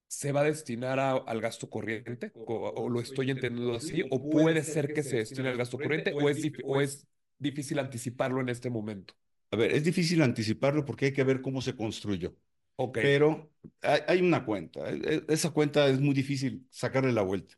se 0.08 0.32
va 0.32 0.40
a 0.40 0.44
destinar 0.44 0.98
a, 0.98 1.12
al 1.12 1.40
gasto 1.40 1.70
corriente? 1.70 2.32
O, 2.34 2.72
¿O, 2.74 2.88
lo 2.88 2.98
estoy 2.98 3.30
entendiendo 3.30 3.76
así? 3.76 4.02
¿O 4.10 4.28
puede 4.28 4.64
ser 4.64 4.92
que 4.92 5.04
se 5.04 5.18
destine 5.18 5.50
al 5.50 5.56
gasto 5.56 5.78
corriente? 5.78 6.12
¿O 6.12 6.28
es, 6.28 6.42
o 6.64 6.80
es 6.80 7.06
difícil 7.38 7.78
anticiparlo 7.78 8.40
en 8.40 8.48
este 8.48 8.70
momento? 8.70 9.14
A 9.50 9.56
ver, 9.56 9.72
es 9.72 9.84
difícil 9.84 10.22
anticiparlo 10.22 10.84
porque 10.84 11.06
hay 11.06 11.12
que 11.12 11.24
ver 11.24 11.40
cómo 11.40 11.60
se 11.60 11.76
construyó. 11.76 12.34
Okay. 12.76 13.02
Pero 13.02 13.50
hay, 13.80 14.00
hay 14.06 14.20
una 14.20 14.44
cuenta. 14.44 14.80
Esa 15.28 15.50
cuenta 15.50 15.88
es 15.88 16.00
muy 16.00 16.14
difícil 16.14 16.66
sacarle 16.70 17.12
la 17.12 17.22
vuelta. 17.22 17.54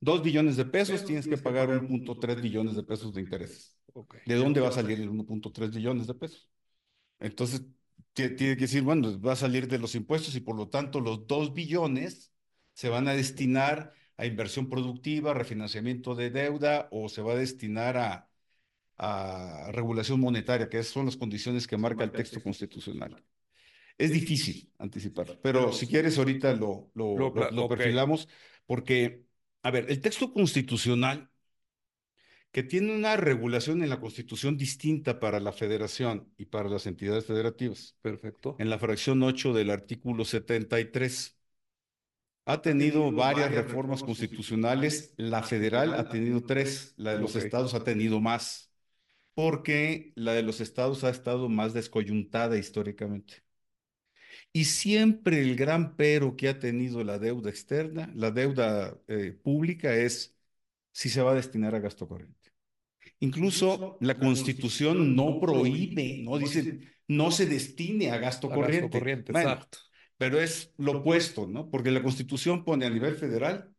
Dos 0.00 0.22
billones 0.22 0.56
de 0.56 0.64
pesos, 0.64 0.96
Pero 0.96 1.06
tienes 1.06 1.26
que 1.28 1.36
pagar 1.36 1.68
1.3 1.68 2.40
billones 2.40 2.74
de 2.74 2.82
pesos 2.82 3.12
de 3.12 3.20
intereses. 3.20 3.76
Okay. 3.92 4.20
¿De 4.26 4.34
dónde 4.34 4.60
va 4.60 4.68
a 4.68 4.72
salir 4.72 4.98
el 5.00 5.10
1.3 5.10 5.74
billones 5.74 6.06
de 6.06 6.14
pesos? 6.14 6.50
Entonces, 7.20 7.62
tiene 8.14 8.36
que 8.36 8.56
decir, 8.56 8.82
bueno, 8.82 9.20
va 9.20 9.32
a 9.32 9.36
salir 9.36 9.68
de 9.68 9.78
los 9.78 9.94
impuestos 9.94 10.34
y 10.34 10.40
por 10.40 10.56
lo 10.56 10.68
tanto 10.68 11.00
los 11.00 11.26
2 11.26 11.54
billones 11.54 12.32
se 12.72 12.88
van 12.88 13.06
a 13.08 13.14
destinar 13.14 13.92
a 14.16 14.26
inversión 14.26 14.68
productiva, 14.68 15.34
refinanciamiento 15.34 16.14
de 16.14 16.30
deuda 16.30 16.88
o 16.90 17.08
se 17.08 17.22
va 17.22 17.32
a 17.32 17.36
destinar 17.36 17.96
a, 17.96 18.28
a 18.98 19.70
regulación 19.72 20.20
monetaria, 20.20 20.68
que 20.68 20.82
son 20.82 21.06
las 21.06 21.16
condiciones 21.16 21.66
que 21.66 21.76
marca 21.76 22.04
el 22.04 22.12
texto 22.12 22.42
constitucional. 22.42 23.24
Es 23.98 24.12
difícil 24.12 24.72
anticipar, 24.78 25.38
pero 25.42 25.72
si 25.72 25.86
quieres 25.86 26.18
ahorita 26.18 26.54
lo, 26.54 26.90
lo, 26.94 27.16
lo, 27.16 27.68
perfilamos 27.68 28.28
porque 28.66 29.26
a 29.62 29.70
ver, 29.70 29.86
el 29.88 30.00
texto 30.00 30.32
constitucional, 30.32 31.30
que 32.50 32.62
tiene 32.62 32.94
una 32.94 33.16
regulación 33.16 33.82
en 33.82 33.88
la 33.88 34.00
Constitución 34.00 34.56
distinta 34.58 35.20
para 35.20 35.40
la 35.40 35.52
federación 35.52 36.30
y 36.36 36.46
para 36.46 36.68
las 36.68 36.86
entidades 36.86 37.24
federativas. 37.24 37.96
Perfecto. 38.02 38.56
En 38.58 38.68
la 38.68 38.78
fracción 38.78 39.22
8 39.22 39.54
del 39.54 39.70
artículo 39.70 40.24
73. 40.24 41.38
Ha 42.44 42.60
tenido, 42.60 43.04
ha 43.04 43.06
tenido 43.06 43.16
varias, 43.16 43.48
varias 43.48 43.64
reformas 43.64 44.02
constitucionales. 44.02 45.14
La 45.16 45.44
federal 45.44 45.94
ha 45.94 46.08
tenido 46.08 46.42
tres, 46.42 46.92
la 46.96 47.12
de 47.12 47.20
los 47.20 47.30
okay. 47.30 47.44
estados 47.44 47.72
ha 47.74 47.84
tenido 47.84 48.20
más, 48.20 48.71
porque 49.34 50.12
la 50.14 50.32
de 50.32 50.42
los 50.42 50.60
estados 50.60 51.04
ha 51.04 51.10
estado 51.10 51.48
más 51.48 51.74
descoyuntada 51.74 52.58
históricamente. 52.58 53.42
Y 54.52 54.64
siempre 54.64 55.40
el 55.40 55.56
gran 55.56 55.96
pero 55.96 56.36
que 56.36 56.48
ha 56.48 56.58
tenido 56.58 57.02
la 57.04 57.18
deuda 57.18 57.50
externa, 57.50 58.10
la 58.14 58.30
deuda 58.30 58.98
eh, 59.08 59.32
pública, 59.42 59.94
es 59.94 60.36
si 60.92 61.08
se 61.08 61.22
va 61.22 61.32
a 61.32 61.34
destinar 61.34 61.74
a 61.74 61.80
gasto 61.80 62.06
corriente. 62.06 62.50
Incluso 63.20 63.98
la 64.00 64.18
Constitución 64.18 65.14
no 65.14 65.40
prohíbe, 65.40 66.22
no 66.22 66.38
dice, 66.38 66.80
no 67.08 67.30
se 67.30 67.46
destine 67.46 68.10
a 68.10 68.18
gasto 68.18 68.48
a 68.48 68.54
corriente. 68.54 68.86
Gasto 68.86 68.98
corriente 68.98 69.32
bueno, 69.32 69.50
exacto. 69.50 69.78
Pero 70.18 70.40
es 70.40 70.72
lo 70.76 70.98
opuesto, 70.98 71.46
¿no? 71.46 71.70
Porque 71.70 71.90
la 71.90 72.02
Constitución 72.02 72.64
pone 72.64 72.84
a 72.84 72.90
nivel 72.90 73.16
federal 73.16 73.72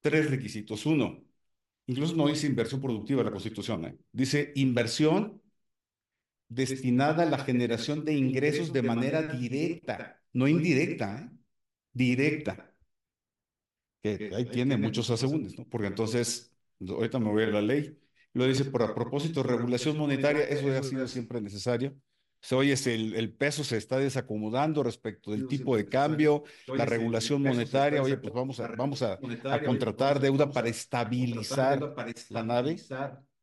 tres 0.00 0.30
requisitos. 0.30 0.86
Uno, 0.86 1.24
incluso 1.86 2.14
no 2.14 2.28
dice 2.28 2.46
inversión 2.46 2.80
productiva 2.80 3.22
la 3.22 3.30
Constitución, 3.30 3.84
¿eh? 3.84 3.96
dice 4.12 4.52
inversión 4.56 5.40
destinada 6.48 7.22
a 7.22 7.26
la 7.26 7.38
generación 7.38 8.04
de 8.04 8.14
ingresos 8.14 8.72
de 8.72 8.82
manera 8.82 9.22
directa, 9.22 10.20
no 10.32 10.48
indirecta, 10.48 11.18
¿eh? 11.20 11.36
directa. 11.92 12.74
Que 14.02 14.30
ahí 14.34 14.46
tiene 14.46 14.76
muchos 14.76 15.10
asegúnes, 15.10 15.56
¿no? 15.56 15.64
Porque 15.68 15.86
entonces, 15.86 16.52
ahorita 16.86 17.18
me 17.20 17.30
voy 17.30 17.44
a 17.44 17.46
la 17.46 17.62
ley, 17.62 17.96
lo 18.32 18.46
dice 18.46 18.64
por 18.64 18.82
a 18.82 18.94
propósito 18.94 19.42
regulación 19.42 19.96
monetaria, 19.96 20.42
eso 20.44 20.68
ha 20.70 20.82
sido 20.82 21.06
siempre 21.06 21.40
necesario. 21.40 21.96
Se 22.42 22.56
oye, 22.56 22.74
el, 22.86 23.14
el, 23.14 23.32
peso 23.32 23.62
se 23.62 23.76
está 23.76 23.98
desacomodando 23.98 24.82
respecto 24.82 25.30
del 25.30 25.46
tipo 25.46 25.76
de 25.76 25.86
cambio, 25.86 26.42
la 26.66 26.84
regulación 26.84 27.40
monetaria, 27.40 28.02
oye, 28.02 28.16
pues 28.16 28.34
vamos 28.34 28.58
a, 28.58 28.66
vamos 28.66 29.00
a, 29.02 29.20
a 29.44 29.62
contratar 29.62 30.18
deuda 30.18 30.50
para 30.50 30.68
estabilizar 30.68 31.94
la 32.30 32.42
nave. 32.42 32.80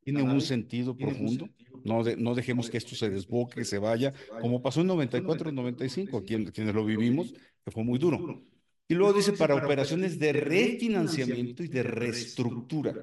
Tiene 0.04 0.22
un 0.22 0.42
sentido 0.42 0.94
profundo. 0.94 1.48
No, 1.82 2.04
de, 2.04 2.16
no 2.16 2.34
dejemos 2.34 2.68
que 2.68 2.76
esto 2.76 2.94
se 2.94 3.08
desboque, 3.08 3.64
se 3.64 3.78
vaya, 3.78 4.12
como 4.42 4.60
pasó 4.60 4.82
en 4.82 4.88
94, 4.88 5.50
95, 5.50 6.22
quien, 6.24 6.44
quienes 6.50 6.74
lo 6.74 6.84
vivimos, 6.84 7.32
que 7.64 7.70
fue 7.70 7.82
muy 7.84 7.98
duro. 7.98 8.42
Y 8.86 8.94
luego 8.94 9.14
dice 9.14 9.32
para 9.32 9.54
operaciones 9.54 10.18
de 10.18 10.34
refinanciamiento 10.34 11.62
y 11.62 11.68
de 11.68 11.82
reestructura. 11.84 12.94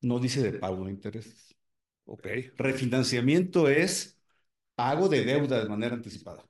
No 0.00 0.20
dice 0.20 0.42
de 0.42 0.58
pago 0.58 0.84
de 0.84 0.92
intereses. 0.92 1.56
Ok. 2.04 2.26
Refinanciamiento 2.56 3.68
es 3.68 4.17
pago 4.78 5.08
de 5.08 5.24
deuda 5.24 5.58
de 5.60 5.68
manera 5.68 5.96
anticipada. 5.96 6.44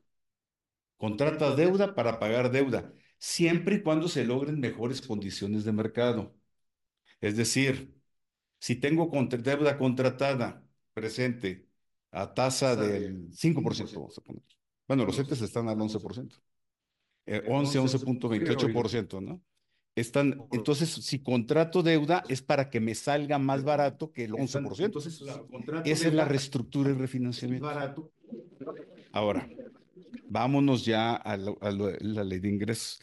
Contrata 0.99 1.56
deuda 1.56 1.94
para 1.94 2.18
pagar 2.18 2.50
deuda, 2.50 2.92
siempre 3.16 3.76
y 3.76 3.82
cuando 3.82 4.06
se 4.06 4.23
logren 4.23 4.61
mejores 4.61 5.00
condiciones 5.00 5.64
de 5.64 5.73
mercado. 5.73 6.37
Es 7.23 7.38
decir, 7.38 7.94
si 8.61 8.76
tengo 8.76 9.11
deuda 9.11 9.78
contratada 9.78 10.62
presente 10.92 11.66
a 12.11 12.35
tasa 12.35 12.76
del 12.76 13.30
5%, 13.30 13.94
vamos 13.94 14.18
a 14.18 14.20
poner. 14.20 14.42
Bueno, 14.87 15.06
los 15.06 15.16
CETES 15.16 15.40
están 15.40 15.70
al 15.70 15.78
11%. 15.78 16.38
Eh, 17.25 17.42
11, 17.49 17.80
11.28%, 17.80 19.23
¿no? 19.23 19.42
Están, 19.94 20.47
entonces, 20.52 20.90
si 20.90 21.23
contrato 21.23 21.82
deuda 21.82 22.23
es 22.28 22.42
para 22.42 22.68
que 22.68 22.78
me 22.78 22.94
salga 22.94 23.38
más 23.38 23.64
barato 23.64 24.12
que 24.12 24.25
el 24.25 24.32
11%. 24.32 24.85
Entonces, 24.85 25.23
esa 25.85 26.08
es 26.08 26.14
la 26.14 26.26
reestructura 26.26 26.90
y 26.90 26.92
refinanciamiento. 26.92 28.12
Ahora, 29.12 29.49
vámonos 30.28 30.85
ya 30.85 31.14
a, 31.14 31.37
lo, 31.37 31.58
a, 31.61 31.70
lo, 31.70 31.87
a 31.87 31.97
la 32.00 32.25
ley 32.25 32.40
de 32.40 32.49
ingresos. 32.49 33.00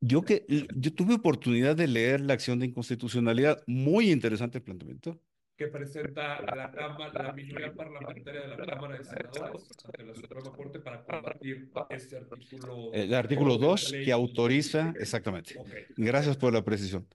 Yo 0.00 0.22
que 0.22 0.46
yo 0.76 0.94
tuve 0.94 1.14
oportunidad 1.14 1.74
de 1.74 1.88
leer 1.88 2.20
la 2.20 2.34
acción 2.34 2.58
de 2.58 2.66
inconstitucionalidad, 2.66 3.62
muy 3.66 4.10
interesante 4.10 4.58
el 4.58 4.64
planteamiento 4.64 5.20
que 5.62 5.68
presenta 5.68 6.40
la 6.54 6.70
Cámara, 6.72 7.22
la 7.22 7.32
minoría 7.32 7.72
parlamentaria 7.72 8.42
de 8.42 8.48
la 8.48 8.56
Cámara 8.56 8.98
de 8.98 9.04
Senadores 9.04 9.68
ante 9.84 10.04
la 10.04 10.14
Suprema 10.14 10.52
Corte 10.52 10.80
para 10.80 11.04
combatir 11.04 11.70
este 11.90 12.16
artículo. 12.16 12.92
El 12.92 13.14
artículo 13.14 13.58
2 13.58 13.92
que 14.04 14.12
autoriza, 14.12 14.92
exactamente. 14.98 15.54
Okay. 15.58 15.84
Gracias 15.96 16.36
por 16.36 16.52
la 16.52 16.64
precisión. 16.64 17.06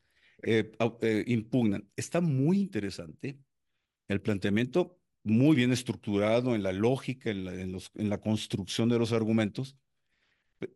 Eh, 0.44 0.72
eh, 1.02 1.24
impugnan. 1.28 1.90
Está 1.96 2.22
muy 2.22 2.60
interesante 2.60 3.38
el 4.08 4.22
planteamiento, 4.22 4.97
muy 5.28 5.56
bien 5.56 5.72
estructurado 5.72 6.56
en 6.56 6.64
la 6.64 6.72
lógica, 6.72 7.30
en 7.30 7.46
la, 7.46 7.54
en 7.54 7.72
los, 7.72 7.92
en 7.96 8.10
la 8.10 8.20
construcción 8.20 8.90
de 8.90 9.00
los 9.00 9.12
argumentos. 9.12 9.78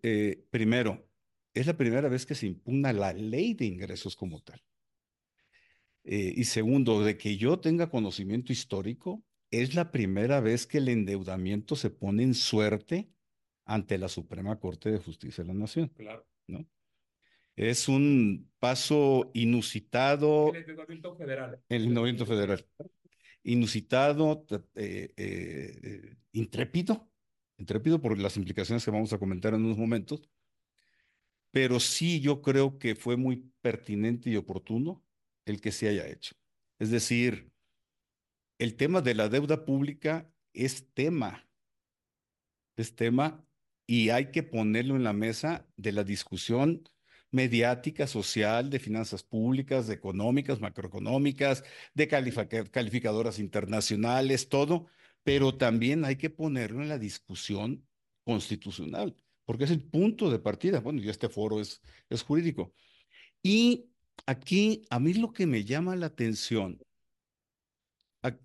Eh, 0.03 0.46
primero, 0.50 1.08
es 1.53 1.67
la 1.67 1.77
primera 1.77 2.08
vez 2.10 2.25
que 2.25 2.36
se 2.36 2.48
impugna 2.48 2.93
la 2.93 3.13
ley 3.13 3.53
de 3.53 3.65
ingresos 3.65 4.15
como 4.15 4.41
tal. 4.41 4.63
Eh, 6.03 6.34
y 6.36 6.46
segundo, 6.46 7.03
de 7.03 7.17
que 7.17 7.38
yo 7.38 7.60
tenga 7.60 7.89
conocimiento 7.89 8.51
histórico, 8.51 9.24
es 9.51 9.75
la 9.75 9.91
primera 9.91 10.39
vez 10.39 10.65
que 10.65 10.77
el 10.77 10.89
endeudamiento 10.89 11.75
se 11.75 11.89
pone 11.89 12.24
en 12.24 12.34
suerte 12.34 13.10
ante 13.65 13.98
la 13.98 14.08
Suprema 14.08 14.60
Corte 14.60 14.91
de 14.91 14.98
Justicia 14.98 15.43
de 15.43 15.50
la 15.50 15.60
Nación. 15.60 15.89
Claro. 15.89 16.25
¿no? 16.48 16.65
Es 17.55 17.88
un 17.88 18.50
paso 18.60 19.29
inusitado. 19.34 20.50
El 20.53 20.62
endeudamiento 20.62 21.15
federal. 21.15 21.62
El 21.70 21.84
endeudamiento 21.84 22.25
federal. 22.25 22.65
Inusitado, 23.43 24.45
eh, 24.75 25.13
eh, 25.17 26.15
intrépido, 26.31 27.10
intrépido 27.57 28.01
por 28.01 28.17
las 28.17 28.38
implicaciones 28.38 28.86
que 28.86 28.91
vamos 28.91 29.13
a 29.13 29.17
comentar 29.17 29.53
en 29.53 29.65
unos 29.65 29.77
momentos, 29.77 30.29
pero 31.51 31.79
sí 31.79 32.21
yo 32.21 32.41
creo 32.41 32.77
que 32.77 32.95
fue 32.95 33.17
muy 33.17 33.51
pertinente 33.62 34.29
y 34.29 34.38
oportuno 34.38 35.03
el 35.45 35.60
que 35.60 35.71
se 35.71 35.89
haya 35.89 36.07
hecho. 36.07 36.36
Es 36.79 36.91
decir, 36.91 37.51
el 38.57 38.75
tema 38.75 39.01
de 39.01 39.15
la 39.15 39.27
deuda 39.27 39.65
pública 39.65 40.31
es 40.53 40.93
tema, 40.93 41.50
es 42.75 42.95
tema 42.95 43.45
y 43.88 44.10
hay 44.10 44.31
que 44.31 44.43
ponerlo 44.43 44.95
en 44.95 45.03
la 45.03 45.13
mesa 45.13 45.67
de 45.77 45.91
la 45.91 46.03
discusión 46.03 46.83
mediática, 47.31 48.07
social, 48.07 48.69
de 48.69 48.79
finanzas 48.79 49.23
públicas, 49.23 49.88
de 49.88 49.95
económicas, 49.95 50.59
macroeconómicas, 50.59 51.63
de 51.93 52.07
calificadoras 52.07 53.39
internacionales, 53.39 54.50
todo, 54.50 54.88
pero 55.23 55.57
también 55.57 56.05
hay 56.05 56.17
que 56.17 56.29
ponerlo 56.29 56.81
en 56.81 56.89
la 56.89 57.00
discusión 57.00 57.88
constitucional, 58.23 59.15
porque 59.45 59.63
es 59.65 59.71
el 59.71 59.81
punto 59.81 60.29
de 60.29 60.39
partida. 60.39 60.79
Bueno, 60.81 61.01
y 61.01 61.09
este 61.09 61.29
foro 61.29 61.61
es, 61.61 61.81
es 62.09 62.21
jurídico. 62.23 62.73
Y 63.43 63.89
aquí 64.25 64.83
a 64.89 65.00
mí 65.00 65.13
lo 65.13 65.33
que 65.33 65.47
me 65.47 65.63
llama 65.63 65.95
la 65.95 66.07
atención, 66.07 66.79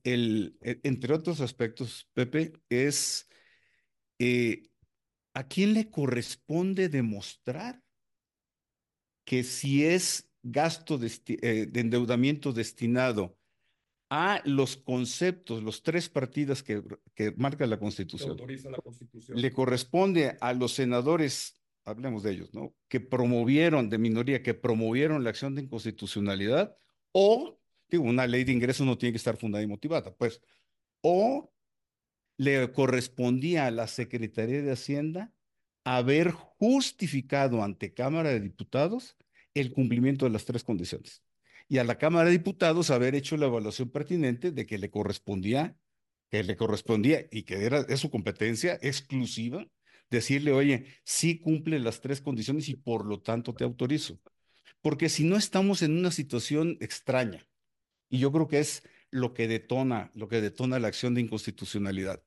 el, 0.04 0.56
e, 0.62 0.80
entre 0.84 1.14
otros 1.14 1.40
aspectos, 1.40 2.08
Pepe, 2.14 2.52
es 2.68 3.28
eh, 4.18 4.68
a 5.34 5.46
quién 5.46 5.74
le 5.74 5.90
corresponde 5.90 6.88
demostrar 6.88 7.82
que 9.26 9.42
si 9.42 9.84
es 9.84 10.30
gasto 10.42 10.98
eh, 11.02 11.66
de, 11.68 11.80
endeudamiento 11.80 12.52
destinado 12.52 13.36
a 14.08 14.40
los 14.44 14.76
conceptos, 14.76 15.62
los 15.62 15.82
tres 15.82 16.08
partidas 16.08 16.62
que, 16.62 16.80
marca 17.36 17.66
la 17.66 17.78
Constitución, 17.78 18.36
la 18.36 18.78
Constitución, 18.78 19.38
le 19.38 19.52
corresponde 19.52 20.36
a 20.40 20.54
los 20.54 20.72
senadores, 20.72 21.60
hablemos 21.84 22.22
de 22.22 22.30
ellos, 22.30 22.54
¿no? 22.54 22.72
Que 22.88 23.00
promovieron, 23.00 23.90
de 23.90 23.98
minoría, 23.98 24.44
que 24.44 24.54
promovieron 24.54 25.24
la 25.24 25.30
acción 25.30 25.56
de 25.56 25.62
inconstitucionalidad, 25.62 26.76
o, 27.10 27.58
digo, 27.88 28.04
una 28.04 28.28
ley 28.28 28.44
de 28.44 28.52
ingresos 28.52 28.86
no 28.86 28.96
tiene 28.96 29.12
que 29.12 29.18
estar 29.18 29.36
fundada 29.36 29.64
y 29.64 29.66
motivada, 29.66 30.14
pues, 30.14 30.40
o 31.00 31.52
le 32.36 32.70
correspondía 32.70 33.66
a 33.66 33.72
la 33.72 33.88
Secretaría 33.88 34.62
de 34.62 34.70
Hacienda 34.70 35.32
haber 35.86 36.32
justificado 36.32 37.62
ante 37.62 37.94
Cámara 37.94 38.30
de 38.30 38.40
Diputados 38.40 39.16
el 39.54 39.72
cumplimiento 39.72 40.24
de 40.24 40.32
las 40.32 40.44
tres 40.44 40.64
condiciones. 40.64 41.22
Y 41.68 41.78
a 41.78 41.84
la 41.84 41.96
Cámara 41.96 42.26
de 42.26 42.32
Diputados 42.32 42.90
haber 42.90 43.14
hecho 43.14 43.36
la 43.36 43.46
evaluación 43.46 43.90
pertinente 43.90 44.50
de 44.50 44.66
que 44.66 44.78
le 44.78 44.90
correspondía, 44.90 45.76
que 46.28 46.42
le 46.42 46.56
correspondía 46.56 47.26
y 47.30 47.44
que 47.44 47.64
era 47.64 47.86
es 47.88 48.00
su 48.00 48.10
competencia 48.10 48.76
exclusiva, 48.82 49.64
decirle, 50.10 50.50
oye, 50.50 50.86
sí 51.04 51.38
cumple 51.38 51.78
las 51.78 52.00
tres 52.00 52.20
condiciones 52.20 52.68
y 52.68 52.74
por 52.74 53.06
lo 53.06 53.20
tanto 53.20 53.54
te 53.54 53.62
autorizo. 53.62 54.18
Porque 54.82 55.08
si 55.08 55.22
no 55.22 55.36
estamos 55.36 55.82
en 55.82 55.96
una 55.96 56.10
situación 56.10 56.78
extraña, 56.80 57.46
y 58.08 58.18
yo 58.18 58.32
creo 58.32 58.48
que 58.48 58.58
es 58.58 58.82
lo 59.12 59.34
que 59.34 59.46
detona, 59.46 60.10
lo 60.14 60.26
que 60.26 60.40
detona 60.40 60.80
la 60.80 60.88
acción 60.88 61.14
de 61.14 61.20
inconstitucionalidad. 61.20 62.20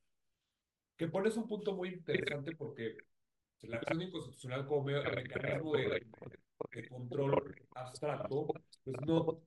Que 0.96 1.10
pones 1.10 1.36
un 1.36 1.48
punto 1.48 1.76
muy 1.76 1.90
interesante 1.90 2.56
porque 2.56 2.96
la 3.62 3.78
acción 3.78 4.02
inconstitucional 4.02 4.66
como 4.66 4.86
mecanismo 4.86 5.74
de, 5.74 6.08
control 6.90 7.56
abstracto, 7.76 8.48
pues 8.84 8.98
no 9.06 9.42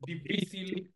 difícil 0.00 0.94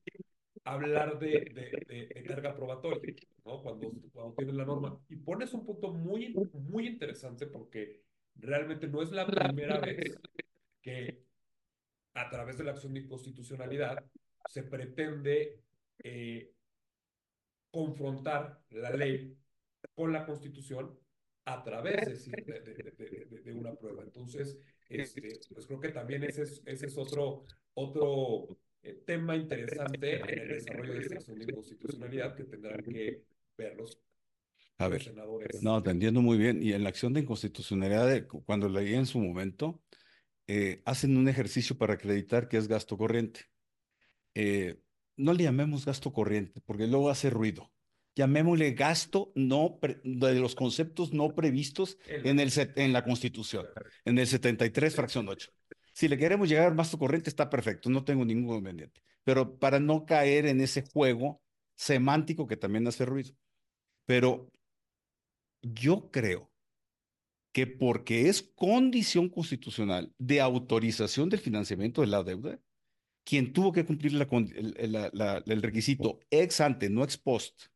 hablar 0.65 1.19
de, 1.19 1.85
de, 1.89 2.25
carga 2.25 2.55
probatoria, 2.55 3.15
¿no? 3.45 3.63
Cuando, 3.63 3.91
cuando 4.13 4.35
tienes 4.35 4.55
la 4.55 4.65
norma. 4.65 4.99
Y 5.09 5.17
pones 5.17 5.53
un 5.55 5.67
punto 5.67 5.93
muy, 5.93 6.35
muy 6.53 6.87
interesante 6.87 7.47
porque 7.47 8.03
realmente 8.37 8.87
no 8.87 9.03
es 9.03 9.11
la 9.11 9.27
primera 9.27 9.79
vez 9.81 10.19
que 10.81 11.25
a 12.15 12.29
través 12.31 12.59
de 12.59 12.65
la 12.65 12.73
acción 12.73 12.95
de 12.95 13.01
inconstitucionalidad 13.01 14.05
se 14.49 14.63
pretende 14.63 15.61
eh, 15.99 16.53
confrontar 17.71 18.61
la 18.71 18.91
ley 18.91 19.37
con 19.95 20.13
la 20.13 20.27
constitución 20.27 20.99
a 21.45 21.63
través 21.63 22.31
de, 22.31 23.41
de, 23.45 23.53
una 23.53 23.75
prueba. 23.75 24.03
Entonces, 24.03 24.59
este, 24.89 25.41
pues 25.53 25.67
creo 25.67 25.81
que 25.81 25.89
también 25.89 26.23
ese 26.23 26.43
es, 26.43 26.63
ese 26.67 26.87
es 26.87 26.97
otro, 26.97 27.45
otro 27.75 28.59
eh, 28.83 29.03
tema 29.05 29.37
interesante 29.37 30.21
en 30.21 30.39
el 30.39 30.49
desarrollo 30.49 30.95
de 30.95 31.01
esta 31.01 31.15
acción 31.17 31.39
de 31.39 31.45
inconstitucionalidad 31.45 32.35
que 32.37 32.45
tendrán 32.45 32.83
que 32.85 33.25
ver 33.57 33.77
los, 33.77 33.99
a 34.79 34.89
ver, 34.89 35.03
senadores. 35.03 35.63
No, 35.63 35.83
te 35.83 35.91
entiendo 35.91 36.23
muy 36.23 36.39
bien. 36.39 36.63
Y 36.63 36.73
en 36.73 36.83
la 36.83 36.91
acción 36.91 37.13
de 37.13 37.21
inconstitucionalidad, 37.21 38.27
cuando 38.45 38.69
leí 38.69 38.95
en 38.95 39.07
su 39.07 39.19
momento, 39.19 39.83
eh, 40.47 40.83
hacen 40.85 41.17
un 41.17 41.29
ejercicio 41.29 41.77
para 41.77 41.95
acreditar 41.95 42.49
que 42.49 42.57
es 42.57 42.69
gasto 42.69 42.97
corriente. 42.97 43.47
Eh, 44.35 44.81
no 45.17 45.33
le 45.35 45.45
llamemos 45.45 45.85
gasto 45.85 46.13
corriente, 46.13 46.61
porque 46.61 46.87
luego 46.87 47.11
hace 47.11 47.31
ruido 47.31 47.72
llamémosle 48.15 48.73
gasto 48.73 49.33
no 49.35 49.79
de 50.05 50.41
los 50.41 50.55
conceptos 50.55 51.13
no 51.13 51.35
previstos 51.35 51.99
en, 52.07 52.41
el, 52.41 52.51
en 52.77 52.93
la 52.93 53.05
Constitución, 53.05 53.67
en 54.05 54.19
el 54.19 54.27
73, 54.27 54.95
fracción 54.95 55.29
8. 55.29 55.51
Si 55.93 56.09
le 56.09 56.19
queremos 56.19 56.49
llegar 56.49 56.69
al 56.69 56.77
gasto 56.77 56.99
corriente, 56.99 57.31
está 57.31 57.51
perfecto, 57.51 57.91
no 57.91 58.05
tengo 58.05 58.25
ningún 58.25 58.45
inconveniente. 58.45 59.03
Pero 59.25 59.59
para 59.59 59.79
no 59.79 60.05
caer 60.05 60.47
en 60.47 60.61
ese 60.61 60.83
juego 60.83 61.43
semántico 61.75 62.47
que 62.47 62.57
también 62.57 62.87
hace 62.87 63.05
ruido. 63.05 63.35
Pero 64.07 64.51
yo 65.63 66.11
creo 66.11 66.51
que 67.53 67.67
porque 67.67 68.29
es 68.29 68.43
condición 68.43 69.29
constitucional 69.29 70.13
de 70.19 70.41
autorización 70.41 71.29
del 71.29 71.41
financiamiento 71.41 72.01
de 72.01 72.07
la 72.07 72.23
deuda, 72.23 72.59
quien 73.25 73.53
tuvo 73.53 73.73
que 73.73 73.85
cumplir 73.85 74.15
el 74.15 75.63
requisito 75.63 76.19
ex 76.31 76.61
ante, 76.61 76.91
no 76.91 77.05
ex 77.05 77.19
post, 77.19 77.67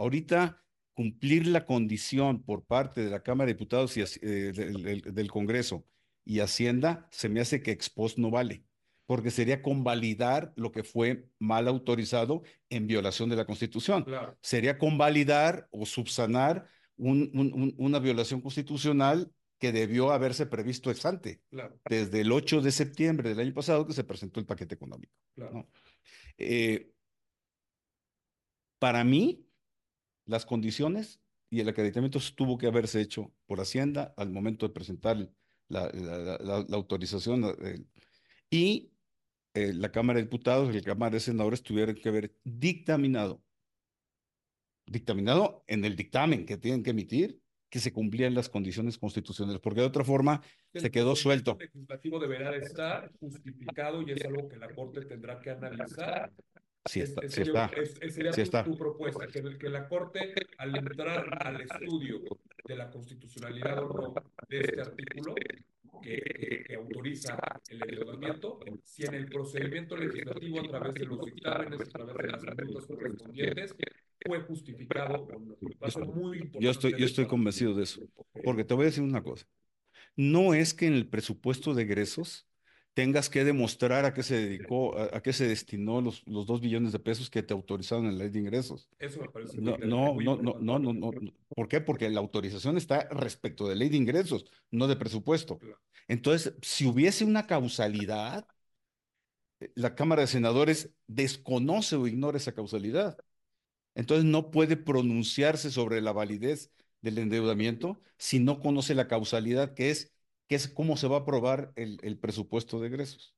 Ahorita 0.00 0.62
cumplir 0.94 1.46
la 1.46 1.66
condición 1.66 2.42
por 2.42 2.64
parte 2.64 3.04
de 3.04 3.10
la 3.10 3.22
Cámara 3.22 3.46
de 3.46 3.54
Diputados 3.54 3.96
y 3.98 4.02
eh, 4.02 4.52
del, 4.52 5.30
Congreso 5.30 5.84
y 6.24 6.40
Hacienda, 6.40 7.06
se 7.10 7.28
me 7.28 7.40
hace 7.40 7.62
que 7.62 7.70
expos 7.70 8.16
no 8.16 8.30
vale, 8.30 8.64
porque 9.04 9.30
sería 9.30 9.60
convalidar 9.60 10.54
lo 10.56 10.72
que 10.72 10.84
fue 10.84 11.28
mal 11.38 11.68
autorizado 11.68 12.42
en 12.70 12.86
violación 12.86 13.28
de 13.28 13.36
la 13.36 13.44
Constitución. 13.44 14.06
Sería 14.40 14.78
convalidar 14.78 15.68
o 15.70 15.84
subsanar 15.84 16.66
una 16.96 17.98
violación 17.98 18.40
constitucional 18.40 19.30
que 19.58 19.72
debió 19.72 20.12
haberse 20.12 20.46
previsto 20.46 20.90
ex 20.90 21.04
ante, 21.04 21.42
desde 21.84 22.22
el 22.22 22.32
8 22.32 22.62
de 22.62 22.72
septiembre 22.72 23.28
del 23.28 23.40
año 23.40 23.52
pasado 23.52 23.86
que 23.86 23.92
se 23.92 24.04
presentó 24.04 24.40
el 24.40 24.46
paquete 24.46 24.74
económico. 24.74 25.12
Eh, 26.38 26.90
para 28.78 29.04
mí, 29.04 29.46
las 30.30 30.46
condiciones 30.46 31.20
y 31.50 31.60
el 31.60 31.68
acreditamiento 31.68 32.20
tuvo 32.34 32.56
que 32.56 32.68
haberse 32.68 33.00
hecho 33.00 33.32
por 33.46 33.60
Hacienda 33.60 34.14
al 34.16 34.30
momento 34.30 34.66
de 34.66 34.72
presentar 34.72 35.28
la, 35.68 35.90
autorización 36.72 37.44
eh, 37.62 37.84
y 38.48 38.92
eh, 39.54 39.72
la 39.74 39.90
Cámara 39.90 40.18
de 40.18 40.24
Diputados 40.24 40.70
y 40.70 40.78
la 40.78 40.82
Cámara 40.82 41.14
de 41.14 41.20
Senadores 41.20 41.62
tuvieron 41.62 41.96
que 41.96 42.08
haber 42.08 42.34
dictaminado, 42.44 43.42
dictaminado 44.86 45.64
en 45.66 45.84
el 45.84 45.96
dictamen 45.96 46.46
que 46.46 46.56
tienen 46.56 46.84
que 46.84 46.90
emitir 46.90 47.40
que 47.68 47.78
se 47.78 47.92
cumplían 47.92 48.34
las 48.34 48.48
condiciones 48.48 48.98
constitucionales, 48.98 49.60
porque 49.60 49.80
de 49.80 49.86
otra 49.86 50.04
forma 50.04 50.42
se 50.74 50.90
quedó 50.90 51.14
suelto. 51.14 51.56
El 51.60 51.66
legislativo 51.66 52.18
deberá 52.18 52.56
estar 52.56 53.12
justificado 53.20 54.02
y 54.02 54.10
es 54.10 54.24
algo 54.24 54.48
que 54.48 54.56
la 54.56 54.74
Corte 54.74 55.02
tendrá 55.02 55.40
que 55.40 55.50
analizar 55.50 56.32
Sí 56.86 57.00
está. 57.00 57.28
sí 57.28 57.42
está. 57.42 57.70
sería 58.08 58.64
tu, 58.64 58.76
propuesta, 58.76 59.26
que, 59.26 59.58
que, 59.58 59.68
la 59.68 59.86
Corte, 59.86 60.34
al 60.58 60.76
entrar 60.76 61.28
al 61.46 61.60
estudio 61.60 62.20
de 62.64 62.76
la 62.76 62.90
constitucionalidad 62.90 63.84
o 63.84 63.88
no 63.88 64.14
de 64.48 64.60
este 64.60 64.80
artículo 64.80 65.34
que, 66.02 66.64
que, 66.66 66.74
autoriza 66.74 67.38
el 67.68 67.82
endeudamiento, 67.82 68.60
si 68.82 69.04
en 69.04 69.14
el 69.14 69.26
procedimiento 69.26 69.96
legislativo 69.96 70.60
a 70.60 70.68
través 70.68 70.94
de 70.94 71.04
los 71.04 71.24
dictámenes, 71.24 71.80
a 71.80 71.84
través 71.84 72.16
de 72.16 72.26
las 72.28 72.44
preguntas 72.54 72.86
correspondientes, 72.86 73.76
fue 74.26 74.40
justificado 74.40 75.24
o 75.24 75.38
no. 75.38 75.90
Ser 75.90 76.06
muy. 76.06 76.50
Yo 76.58 76.70
estoy, 76.70 76.94
yo 76.98 77.04
estoy 77.04 77.26
convencido 77.26 77.74
de 77.74 77.84
eso. 77.84 78.02
Porque 78.44 78.64
te 78.64 78.74
voy 78.74 78.84
a 78.84 78.86
decir 78.86 79.02
una 79.02 79.22
cosa. 79.22 79.46
No 80.16 80.54
es 80.54 80.74
que 80.74 80.86
en 80.86 80.94
el 80.94 81.08
presupuesto 81.08 81.74
de 81.74 81.82
egresos 81.82 82.49
tengas 83.00 83.30
que 83.30 83.44
demostrar 83.44 84.04
a 84.04 84.12
qué 84.12 84.22
se 84.22 84.34
dedicó, 84.34 84.94
a, 84.98 85.16
a 85.16 85.22
qué 85.22 85.32
se 85.32 85.48
destinó 85.48 86.02
los, 86.02 86.22
los 86.26 86.44
dos 86.44 86.60
billones 86.60 86.92
de 86.92 86.98
pesos 86.98 87.30
que 87.30 87.42
te 87.42 87.54
autorizaron 87.54 88.04
en 88.04 88.18
la 88.18 88.24
ley 88.24 88.28
de 88.30 88.40
ingresos. 88.40 88.90
Eso 88.98 89.20
me 89.20 89.28
parece 89.30 89.58
No, 89.58 89.78
no, 89.78 90.14
no, 90.20 90.36
no, 90.36 90.58
no, 90.60 90.78
no, 90.78 90.92
no. 90.92 91.10
¿Por 91.48 91.66
qué? 91.66 91.80
Porque 91.80 92.10
la 92.10 92.20
autorización 92.20 92.76
está 92.76 93.08
respecto 93.10 93.66
de 93.66 93.76
ley 93.76 93.88
de 93.88 93.96
ingresos, 93.96 94.44
no 94.70 94.86
de 94.86 94.96
presupuesto. 94.96 95.58
Entonces, 96.08 96.52
si 96.60 96.86
hubiese 96.86 97.24
una 97.24 97.46
causalidad, 97.46 98.46
la 99.74 99.94
Cámara 99.94 100.22
de 100.22 100.28
Senadores 100.28 100.90
desconoce 101.06 101.96
o 101.96 102.06
ignora 102.06 102.36
esa 102.36 102.52
causalidad. 102.52 103.16
Entonces, 103.94 104.26
no 104.26 104.50
puede 104.50 104.76
pronunciarse 104.76 105.70
sobre 105.70 106.02
la 106.02 106.12
validez 106.12 106.70
del 107.00 107.18
endeudamiento 107.18 108.00
si 108.18 108.40
no 108.40 108.60
conoce 108.60 108.94
la 108.94 109.08
causalidad, 109.08 109.74
que 109.74 109.90
es, 109.90 110.12
que 110.50 110.56
es 110.56 110.66
cómo 110.66 110.96
se 110.96 111.06
va 111.06 111.18
a 111.18 111.20
aprobar 111.20 111.72
el, 111.76 111.98
el 112.02 112.18
presupuesto 112.18 112.80
de 112.80 112.88
egresos. 112.88 113.36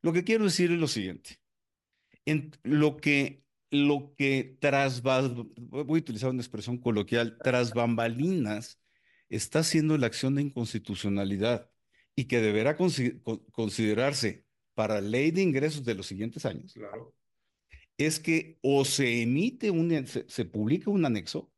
Lo 0.00 0.12
que 0.12 0.22
quiero 0.22 0.44
decir 0.44 0.70
es 0.70 0.78
lo 0.78 0.86
siguiente. 0.86 1.40
En 2.24 2.52
lo 2.62 2.98
que, 2.98 3.42
lo 3.72 4.14
que 4.16 4.56
tras, 4.60 5.02
voy 5.02 5.18
a 5.18 6.02
utilizar 6.02 6.30
una 6.30 6.40
expresión 6.40 6.78
coloquial, 6.78 7.36
tras 7.42 7.74
bambalinas, 7.74 8.80
está 9.28 9.58
haciendo 9.58 9.98
la 9.98 10.06
acción 10.06 10.36
de 10.36 10.42
inconstitucionalidad 10.42 11.68
y 12.14 12.26
que 12.26 12.40
deberá 12.40 12.78
consi- 12.78 13.20
con- 13.22 13.44
considerarse 13.50 14.46
para 14.74 15.00
ley 15.00 15.32
de 15.32 15.42
ingresos 15.42 15.84
de 15.84 15.96
los 15.96 16.06
siguientes 16.06 16.46
años, 16.46 16.74
Claro. 16.74 17.12
es 17.98 18.20
que 18.20 18.60
o 18.62 18.84
se 18.84 19.20
emite 19.22 19.72
un, 19.72 20.06
se, 20.06 20.26
se 20.28 20.44
publica 20.44 20.90
un 20.92 21.04
anexo 21.04 21.52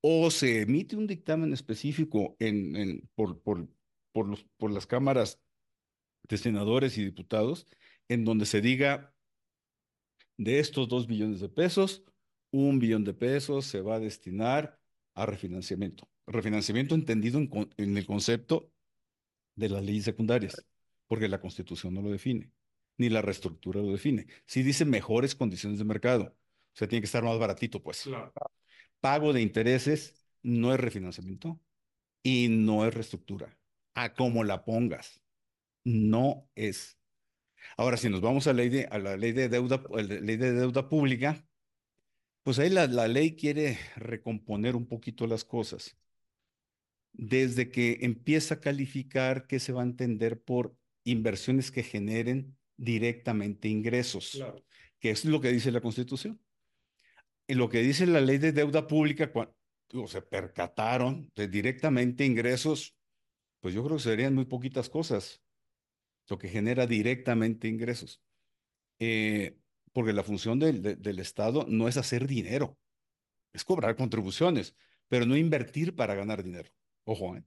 o 0.00 0.32
se 0.32 0.62
emite 0.62 0.96
un 0.96 1.06
dictamen 1.06 1.52
específico 1.52 2.34
en, 2.40 2.74
en- 2.74 3.08
por, 3.14 3.40
por, 3.40 3.68
por 4.12 4.28
los, 4.28 4.44
por 4.58 4.70
las 4.72 4.86
cámaras 4.86 5.40
de 6.28 6.38
senadores 6.38 6.98
y 6.98 7.04
diputados 7.04 7.66
en 8.08 8.24
donde 8.24 8.46
se 8.46 8.60
diga 8.60 9.14
de 10.36 10.58
estos 10.58 10.88
dos 10.88 11.06
billones 11.06 11.40
de 11.40 11.48
pesos, 11.48 12.04
un 12.50 12.78
billón 12.78 13.04
de 13.04 13.14
pesos 13.14 13.66
se 13.66 13.80
va 13.80 13.96
a 13.96 14.00
destinar 14.00 14.80
a 15.14 15.26
refinanciamiento. 15.26 16.08
Refinanciamiento 16.26 16.94
entendido 16.94 17.38
en, 17.38 17.46
con- 17.48 17.70
en 17.76 17.96
el 17.96 18.06
concepto 18.06 18.72
de 19.56 19.68
las 19.68 19.84
leyes 19.84 20.04
secundarias, 20.04 20.64
porque 21.06 21.28
la 21.28 21.40
Constitución 21.40 21.94
no 21.94 22.02
lo 22.02 22.10
define, 22.10 22.50
ni 22.98 23.08
la 23.08 23.22
reestructura 23.22 23.80
lo 23.80 23.92
define. 23.92 24.26
Sí 24.46 24.62
dice 24.62 24.84
mejores 24.84 25.34
condiciones 25.34 25.78
de 25.78 25.84
mercado, 25.84 26.24
o 26.24 26.76
sea, 26.76 26.88
tiene 26.88 27.02
que 27.02 27.06
estar 27.06 27.24
más 27.24 27.38
baratito, 27.38 27.82
pues. 27.82 28.02
Claro. 28.04 28.32
Pago 29.00 29.32
de 29.32 29.42
intereses 29.42 30.26
no 30.42 30.72
es 30.72 30.80
refinanciamiento 30.80 31.60
y 32.22 32.48
no 32.48 32.86
es 32.86 32.94
reestructura. 32.94 33.56
A 33.94 34.14
como 34.14 34.44
la 34.44 34.64
pongas, 34.64 35.22
no 35.84 36.48
es. 36.54 36.98
Ahora, 37.76 37.96
si 37.96 38.08
nos 38.08 38.20
vamos 38.20 38.46
a, 38.46 38.52
ley 38.52 38.68
de, 38.68 38.86
a 38.86 38.98
la 38.98 39.16
ley 39.16 39.32
de 39.32 39.48
deuda, 39.48 39.82
la 39.90 40.02
ley 40.02 40.36
de 40.36 40.52
deuda 40.52 40.88
pública, 40.88 41.44
pues 42.42 42.58
ahí 42.58 42.70
la, 42.70 42.86
la 42.86 43.08
ley 43.08 43.36
quiere 43.36 43.78
recomponer 43.96 44.76
un 44.76 44.86
poquito 44.86 45.26
las 45.26 45.44
cosas. 45.44 45.96
Desde 47.12 47.70
que 47.70 47.98
empieza 48.02 48.54
a 48.54 48.60
calificar 48.60 49.46
qué 49.46 49.58
se 49.58 49.72
va 49.72 49.82
a 49.82 49.84
entender 49.84 50.40
por 50.42 50.76
inversiones 51.04 51.70
que 51.70 51.82
generen 51.82 52.56
directamente 52.76 53.68
ingresos, 53.68 54.30
Claro. 54.32 54.64
que 55.00 55.10
es 55.10 55.24
lo 55.24 55.40
que 55.40 55.50
dice 55.52 55.72
la 55.72 55.80
Constitución. 55.80 56.40
Y 57.46 57.54
lo 57.54 57.68
que 57.68 57.82
dice 57.82 58.06
la 58.06 58.20
ley 58.20 58.38
de 58.38 58.52
deuda 58.52 58.86
pública, 58.86 59.32
cuando 59.32 59.54
se 60.06 60.22
percataron 60.22 61.30
de 61.34 61.48
directamente 61.48 62.24
ingresos, 62.24 62.96
pues 63.60 63.74
yo 63.74 63.84
creo 63.84 63.96
que 63.96 64.02
serían 64.02 64.34
muy 64.34 64.44
poquitas 64.46 64.88
cosas 64.90 65.42
lo 66.28 66.38
que 66.38 66.48
genera 66.48 66.86
directamente 66.86 67.68
ingresos. 67.68 68.22
Eh, 69.00 69.58
porque 69.92 70.12
la 70.12 70.22
función 70.24 70.58
del, 70.58 70.82
de- 70.82 70.96
del 70.96 71.18
Estado 71.20 71.66
no 71.68 71.88
es 71.88 71.96
hacer 71.96 72.26
dinero, 72.26 72.78
es 73.52 73.64
cobrar 73.64 73.96
contribuciones, 73.96 74.76
pero 75.08 75.26
no 75.26 75.36
invertir 75.36 75.96
para 75.96 76.14
ganar 76.14 76.42
dinero. 76.44 76.70
Ojo, 77.04 77.36
¿eh? 77.36 77.44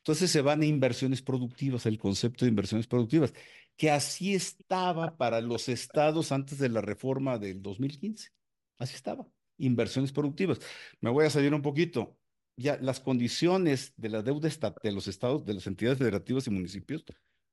Entonces 0.00 0.30
se 0.30 0.40
van 0.40 0.62
a 0.62 0.66
inversiones 0.66 1.22
productivas, 1.22 1.86
el 1.86 1.98
concepto 1.98 2.44
de 2.44 2.50
inversiones 2.50 2.86
productivas, 2.86 3.34
que 3.76 3.90
así 3.90 4.34
estaba 4.34 5.16
para 5.16 5.40
los 5.40 5.68
estados 5.68 6.30
antes 6.32 6.58
de 6.58 6.68
la 6.68 6.80
reforma 6.80 7.38
del 7.38 7.60
2015. 7.62 8.30
Así 8.78 8.94
estaba, 8.94 9.26
inversiones 9.58 10.12
productivas. 10.12 10.60
Me 11.00 11.10
voy 11.10 11.26
a 11.26 11.30
salir 11.30 11.52
un 11.54 11.62
poquito. 11.62 12.18
Ya 12.56 12.78
las 12.78 13.00
condiciones 13.00 13.92
de 13.96 14.08
la 14.08 14.22
deuda 14.22 14.48
de 14.82 14.92
los 14.92 15.08
estados, 15.08 15.44
de 15.44 15.54
las 15.54 15.66
entidades 15.66 15.98
federativas 15.98 16.46
y 16.46 16.50
municipios, 16.50 17.04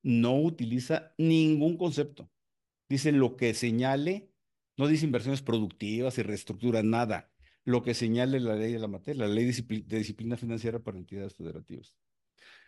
no 0.02 0.40
utiliza 0.40 1.14
ningún 1.18 1.76
concepto. 1.76 2.30
Dice 2.88 3.12
lo 3.12 3.36
que 3.36 3.54
señale, 3.54 4.30
no 4.76 4.86
dice 4.86 5.06
inversiones 5.06 5.42
productivas 5.42 6.18
y 6.18 6.22
reestructura, 6.22 6.82
nada. 6.82 7.30
Lo 7.64 7.82
que 7.82 7.94
señale 7.94 8.40
la 8.40 8.56
ley 8.56 8.72
de 8.72 8.78
la 8.78 8.88
materia, 8.88 9.26
la 9.26 9.32
ley 9.32 9.44
de 9.44 9.98
disciplina 9.98 10.36
financiera 10.36 10.78
para 10.78 10.98
entidades 10.98 11.34
federativas. 11.34 11.96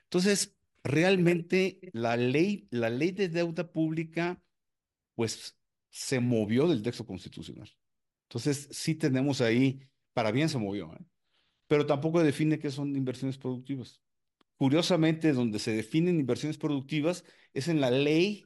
Entonces, 0.04 0.56
realmente 0.82 1.80
la 1.92 2.16
ley, 2.16 2.68
la 2.70 2.90
ley 2.90 3.10
de 3.10 3.28
deuda 3.28 3.70
pública, 3.70 4.42
pues 5.14 5.58
se 5.90 6.20
movió 6.20 6.68
del 6.68 6.82
texto 6.82 7.04
constitucional. 7.06 7.70
Entonces, 8.28 8.68
sí 8.70 8.94
tenemos 8.94 9.40
ahí, 9.40 9.80
para 10.12 10.30
bien 10.30 10.48
se 10.48 10.58
movió, 10.58 10.94
¿eh? 10.94 11.04
Pero 11.66 11.86
tampoco 11.86 12.22
define 12.22 12.58
qué 12.58 12.70
son 12.70 12.96
inversiones 12.96 13.38
productivas. 13.38 14.00
Curiosamente, 14.56 15.32
donde 15.32 15.58
se 15.58 15.72
definen 15.72 16.20
inversiones 16.20 16.58
productivas 16.58 17.24
es 17.54 17.68
en 17.68 17.80
la 17.80 17.90
ley 17.90 18.44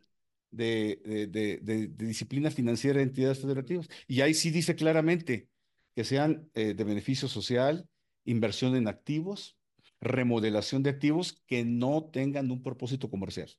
de, 0.51 1.01
de- 1.31 1.89
disciplina 1.89 2.51
financiera 2.51 2.99
de 2.99 3.05
entidades 3.05 3.41
federativas. 3.41 3.89
Y 4.09 4.21
ahí 4.23 4.35
sí 4.35 4.51
dice 4.51 4.75
claramente 4.77 5.49
que 5.95 6.05
sean 6.05 6.51
eh, 6.55 6.75
de 6.75 6.85
beneficio 6.85 7.29
social, 7.29 7.89
inversión 8.25 8.77
en 8.77 8.89
activos, 8.89 9.57
remodelación 10.01 10.83
de 10.83 10.91
activos 10.91 11.43
que 11.47 11.65
no 11.65 12.11
tengan 12.13 12.51
un 12.51 12.63
propósito 12.63 13.11
comercial. 13.11 13.51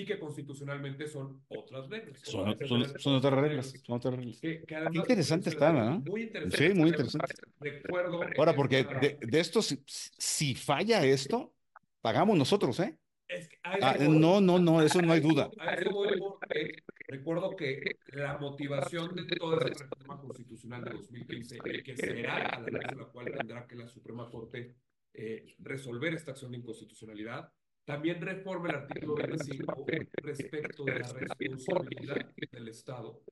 Y 0.00 0.04
que 0.06 0.18
constitucionalmente 0.18 1.06
son 1.08 1.42
otras 1.48 1.88
reglas. 1.88 2.20
Son, 2.22 2.48
otras 2.48 2.70
reglas, 2.70 3.74
son 3.82 3.94
otras 3.94 4.14
reglas. 4.14 4.40
Que, 4.40 4.62
que 4.62 4.74
además 4.76 4.92
Qué 4.92 4.98
interesante 4.98 5.50
está, 5.50 5.72
¿no? 5.72 6.00
Muy 6.00 6.22
interesante. 6.22 6.56
Sí, 6.68 6.74
muy 6.74 6.90
interesante. 6.90 7.34
Recuerdo. 7.58 8.20
Ahora, 8.38 8.54
porque 8.54 8.80
esta- 8.80 9.00
de, 9.00 9.18
de 9.20 9.40
esto, 9.40 9.60
si, 9.60 9.82
si 9.86 10.54
falla 10.54 11.04
esto, 11.04 11.52
pagamos 12.00 12.38
nosotros, 12.38 12.78
¿eh? 12.80 12.96
es 13.26 13.48
que 13.48 13.56
a 13.64 13.72
Ah, 13.90 13.96
no, 14.08 14.40
no, 14.40 14.58
no, 14.58 14.80
eso 14.82 15.02
no 15.02 15.12
hay 15.12 15.20
duda. 15.20 15.50
A 15.58 15.74
eso 15.74 15.90
voy 15.90 16.16
porque 16.18 16.76
recuerdo 17.08 17.56
que 17.56 17.96
la 18.12 18.38
motivación 18.38 19.14
de 19.16 19.24
toda 19.36 19.68
esa 19.68 19.84
reforma 19.84 20.20
constitucional 20.20 20.84
de 20.84 20.90
2015, 20.92 21.58
que 21.84 21.96
será 21.96 22.36
a 22.46 22.60
la 22.60 22.66
de 22.66 22.96
la 22.96 23.04
cual 23.06 23.32
tendrá 23.36 23.66
que 23.66 23.74
la 23.76 23.86
Suprema 23.88 24.30
Corte 24.30 24.76
eh, 25.12 25.56
resolver 25.58 26.14
esta 26.14 26.30
acción 26.30 26.52
de 26.52 26.58
inconstitucionalidad, 26.58 27.52
también 27.88 28.20
reforma 28.20 28.68
el 28.68 28.74
artículo 28.76 29.14
25 29.14 29.86
respecto 30.22 30.84
de 30.84 30.98
la 30.98 31.08
responsabilidad 31.14 32.32
del 32.52 32.68
Estado 32.68 33.22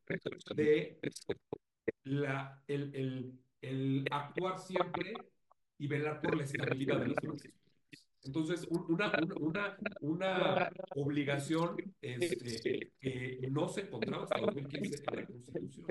de 0.54 0.98
la, 2.04 2.62
el, 2.66 2.94
el, 2.94 3.38
el 3.60 4.04
actuar 4.10 4.58
siempre 4.58 5.12
y 5.76 5.86
velar 5.88 6.22
por 6.22 6.38
la 6.38 6.44
estabilidad 6.44 7.00
de 7.00 7.08
las 7.08 7.18
finanzas. 7.20 7.52
Entonces, 8.24 8.66
un- 8.70 8.86
una, 8.94 9.12
una, 9.38 9.76
una 10.00 10.70
obligación 10.94 11.76
este, 12.00 12.92
que 12.98 13.46
no 13.50 13.68
se 13.68 13.82
encontraba 13.82 14.24
hasta 14.24 14.40
2015 14.40 15.04
en 15.06 15.16
la 15.16 15.26
Constitución. 15.26 15.86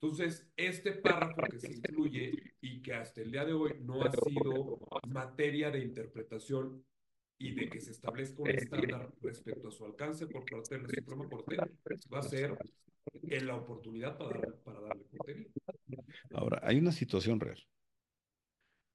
Entonces, 0.00 0.50
este 0.56 0.92
párrafo 0.92 1.42
que 1.50 1.58
se 1.58 1.70
incluye 1.70 2.54
y 2.62 2.80
que 2.80 2.94
hasta 2.94 3.20
el 3.20 3.30
día 3.30 3.44
de 3.44 3.52
hoy 3.52 3.74
no 3.82 4.02
ha 4.02 4.10
sido 4.10 4.78
materia 5.06 5.70
de 5.70 5.80
interpretación 5.80 6.82
y 7.38 7.52
de 7.52 7.68
que 7.68 7.80
se 7.80 7.90
establezca 7.90 8.42
un 8.42 8.50
estándar 8.50 9.12
respecto 9.22 9.68
a 9.68 9.70
su 9.70 9.84
alcance 9.84 10.26
por 10.26 10.44
parte 10.44 10.76
de 10.76 10.82
la 10.82 10.88
Suprema 10.88 11.28
Corte, 11.28 11.56
va 12.12 12.18
a 12.18 12.22
ser 12.22 12.56
en 13.22 13.46
la 13.46 13.56
oportunidad 13.56 14.16
para, 14.16 14.40
dar- 14.40 14.58
para 14.62 14.80
darle 14.80 15.04
contenido. 15.16 15.50
Ahora, 16.32 16.60
hay 16.62 16.78
una 16.78 16.92
situación 16.92 17.40
real. 17.40 17.58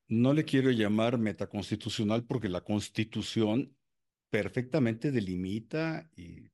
No 0.08 0.34
le 0.34 0.43
quiero 0.43 0.71
llamar 0.71 1.17
metaconstitucional 1.17 2.25
porque 2.25 2.49
la 2.49 2.62
Constitución 2.62 3.75
perfectamente 4.30 5.12
delimita 5.12 6.10
y 6.15 6.49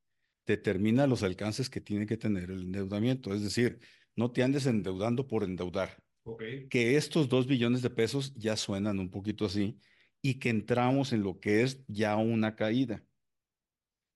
determina 0.45 1.08
los 1.08 1.23
alcances 1.23 1.69
que 1.69 1.82
tiene 1.82 2.06
que 2.06 2.17
tener 2.17 2.52
el 2.52 2.62
endeudamiento. 2.63 3.34
Es 3.34 3.41
decir, 3.41 3.80
no 4.15 4.32
te 4.32 4.43
andes 4.43 4.65
endeudando 4.65 5.28
por 5.28 5.43
endeudar. 5.43 5.97
¿Ok? 6.23 6.43
Que 6.69 6.97
estos 6.97 7.30
dos 7.30 7.47
billones 7.47 7.82
de 7.82 7.89
pesos 7.89 8.34
ya 8.36 8.56
suenan 8.58 9.00
un 9.00 9.10
poquito 9.10 9.45
así 9.45 9.80
y 10.28 10.40
que 10.40 10.50
entramos 10.50 11.13
en 11.13 11.24
lo 11.24 11.40
que 11.40 11.63
es 11.63 11.86
ya 11.88 12.18
una 12.18 12.58
caída. 12.58 13.02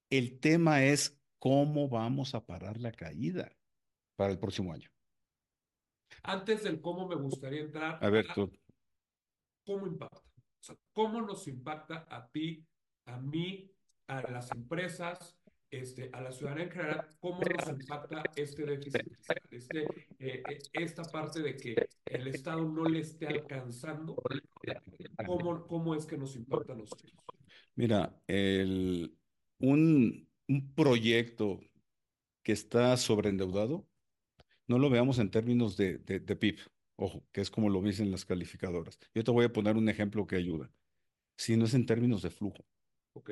El 0.10 0.42
tema 0.42 0.84
es 0.84 1.18
cómo 1.40 1.88
vamos 1.88 2.36
a 2.36 2.46
parar 2.46 2.82
la 2.82 2.92
caída 2.92 3.56
para 4.18 4.34
el 4.34 4.38
próximo 4.38 4.74
año. 4.74 4.90
Antes 6.22 6.66
del 6.66 6.82
cómo 6.82 7.08
me 7.08 7.16
gustaría 7.16 7.62
entrar 7.62 8.04
A 8.04 8.10
ver, 8.10 8.30
a 8.30 8.34
tú, 8.34 8.52
cómo 9.66 9.88
impacta. 9.88 10.18
O 10.20 10.64
sea, 10.64 10.76
cómo 10.92 11.22
nos 11.22 11.48
impacta 11.48 12.06
a 12.10 12.28
ti, 12.28 12.68
a 13.06 13.18
mí, 13.18 13.72
a 14.08 14.22
las 14.30 14.52
empresas, 14.52 15.38
este, 15.72 16.10
a 16.12 16.22
la 16.22 16.32
ciudadanía 16.34 16.66
en 16.66 16.72
general, 16.72 17.08
cómo 17.20 17.40
nos 17.40 17.70
impacta 17.70 18.24
este 18.36 18.66
déficit 18.66 19.04
fiscal, 19.08 19.38
este, 19.50 19.84
eh, 20.20 20.44
eh, 20.50 20.60
esta 20.74 21.04
parte 21.04 21.42
de 21.42 21.56
que 21.56 21.76
el 22.06 22.28
Estado 22.28 22.70
no 22.70 22.84
le 22.84 23.00
esté 23.00 23.28
alcanzando, 23.28 24.22
¿cómo, 25.26 25.66
cómo 25.66 25.96
es 25.96 26.06
que 26.06 26.18
nos 26.18 26.36
impacta 26.36 26.74
a 26.74 26.76
nosotros? 26.76 27.14
Mira, 27.76 28.22
el, 28.28 29.18
un, 29.60 30.28
un 30.50 30.74
proyecto 30.76 31.62
que 32.44 32.52
está 32.52 32.98
sobreendeudado, 32.98 33.88
no 34.68 34.78
lo 34.78 34.90
veamos 34.90 35.20
en 35.20 35.32
términos 35.32 35.78
de, 35.78 36.00
de, 36.00 36.20
de 36.20 36.36
PIB, 36.36 36.60
ojo, 36.98 37.26
que 37.32 37.40
es 37.40 37.50
como 37.50 37.70
lo 37.70 37.82
dicen 37.82 38.12
las 38.12 38.26
calificadoras. 38.26 39.00
Yo 39.14 39.24
te 39.24 39.32
voy 39.32 39.46
a 39.46 39.54
poner 39.54 39.78
un 39.78 39.88
ejemplo 39.88 40.28
que 40.28 40.36
ayuda, 40.36 40.70
sino 41.38 41.64
es 41.64 41.74
en 41.74 41.86
términos 41.86 42.22
de 42.24 42.30
flujo. 42.30 42.66
Ok. 43.14 43.32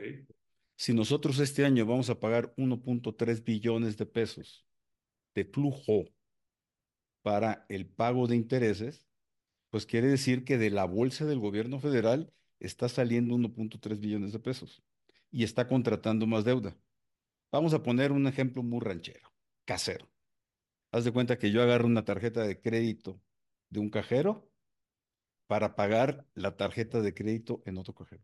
Si 0.80 0.94
nosotros 0.94 1.40
este 1.40 1.66
año 1.66 1.86
vamos 1.86 2.10
a 2.10 2.22
pagar 2.22 2.54
1.3 2.56 3.44
billones 3.44 3.98
de 3.98 4.06
pesos 4.06 4.66
de 5.36 5.44
flujo 5.44 6.06
para 7.22 7.66
el 7.68 7.86
pago 7.86 8.28
de 8.28 8.38
intereses, 8.38 9.06
pues 9.72 9.86
quiere 9.86 10.08
decir 10.08 10.46
que 10.46 10.58
de 10.58 10.70
la 10.70 10.86
bolsa 10.86 11.26
del 11.26 11.40
gobierno 11.40 11.82
federal 11.82 12.32
está 12.62 12.88
saliendo 12.88 13.36
1.3 13.36 14.00
billones 14.00 14.32
de 14.32 14.40
pesos 14.40 14.82
y 15.30 15.44
está 15.44 15.68
contratando 15.68 16.26
más 16.28 16.46
deuda. 16.46 16.78
Vamos 17.52 17.74
a 17.74 17.84
poner 17.84 18.14
un 18.14 18.26
ejemplo 18.26 18.64
muy 18.64 18.80
ranchero, 18.80 19.34
casero. 19.66 20.10
Haz 20.94 21.04
de 21.04 21.12
cuenta 21.12 21.38
que 21.38 21.52
yo 21.52 21.62
agarro 21.62 21.88
una 21.88 22.06
tarjeta 22.06 22.48
de 22.48 22.62
crédito 22.62 23.20
de 23.70 23.82
un 23.82 23.90
cajero 23.90 24.50
para 25.46 25.76
pagar 25.76 26.26
la 26.36 26.56
tarjeta 26.56 27.02
de 27.02 27.14
crédito 27.14 27.62
en 27.66 27.78
otro 27.80 27.94
cajero. 27.94 28.24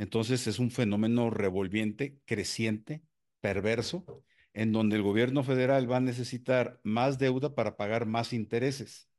Entonces 0.00 0.46
es 0.46 0.58
un 0.58 0.70
fenómeno 0.70 1.28
revolviente, 1.28 2.22
creciente, 2.24 3.02
perverso, 3.42 4.24
en 4.54 4.72
donde 4.72 4.96
el 4.96 5.02
gobierno 5.02 5.44
federal 5.44 5.92
va 5.92 5.98
a 5.98 6.00
necesitar 6.00 6.80
más 6.84 7.18
deuda 7.18 7.54
para 7.54 7.76
pagar 7.76 8.06
más 8.06 8.32
intereses. 8.32 9.10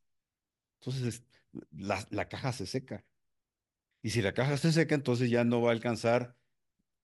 Entonces 0.80 1.24
la, 1.70 2.04
la 2.10 2.28
caja 2.28 2.52
se 2.52 2.66
seca. 2.66 3.06
Y 4.02 4.10
si 4.10 4.24
la 4.24 4.34
caja 4.34 4.58
se 4.58 4.72
seca, 4.72 4.96
entonces 4.96 5.30
ya 5.30 5.44
no 5.44 5.62
va 5.62 5.70
a 5.70 5.74
alcanzar 5.74 6.36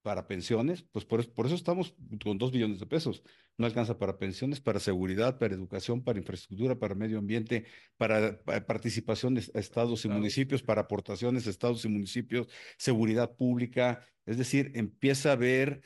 para 0.07 0.25
pensiones, 0.27 0.83
pues 0.93 1.03
por, 1.05 1.19
eso- 1.19 1.33
por 1.33 1.45
eso 1.47 1.55
estamos 1.55 1.95
con 2.23 2.37
dos 2.37 2.51
billones 2.51 2.79
de 2.79 2.85
pesos. 2.87 3.23
No 3.57 3.65
alcanza 3.65 3.97
para 3.97 4.17
pensiones, 4.17 4.61
para 4.61 4.79
seguridad, 4.79 5.37
para 5.37 5.53
educación, 5.55 6.03
para 6.03 6.17
infraestructura, 6.19 6.79
para 6.79 6.95
medio 6.95 7.17
ambiente, 7.19 7.65
para, 7.97 8.41
pa- 8.43 8.65
participación 8.65 9.35
de 9.35 9.41
estados 9.55 10.05
y 10.05 10.09
municipios, 10.09 10.63
para 10.63 10.81
aportaciones 10.83 11.45
a 11.47 11.49
estados 11.49 11.83
y 11.85 11.89
municipios, 11.89 12.47
seguridad 12.77 13.35
pública. 13.35 14.05
Es 14.25 14.37
decir, 14.37 14.71
empieza 14.75 15.29
a 15.29 15.33
haber 15.33 15.81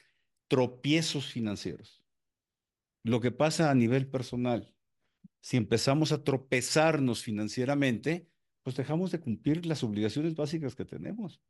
tropiezos 0.48 1.26
financieros. 1.32 2.04
Lo 3.04 3.20
que 3.22 3.32
pasa 3.32 3.72
a 3.72 3.76
nivel 3.76 4.08
personal, 4.10 4.76
si 5.42 5.58
empezamos 5.58 6.12
a 6.12 6.24
tropezarnos 6.24 7.24
financieramente, 7.24 8.30
pues 8.64 8.76
dejamos 8.78 9.12
de 9.12 9.20
cumplir 9.22 9.66
las 9.66 9.84
obligaciones 9.84 10.36
básicas 10.36 10.76
que 10.76 10.86
tenemos. 10.86 11.42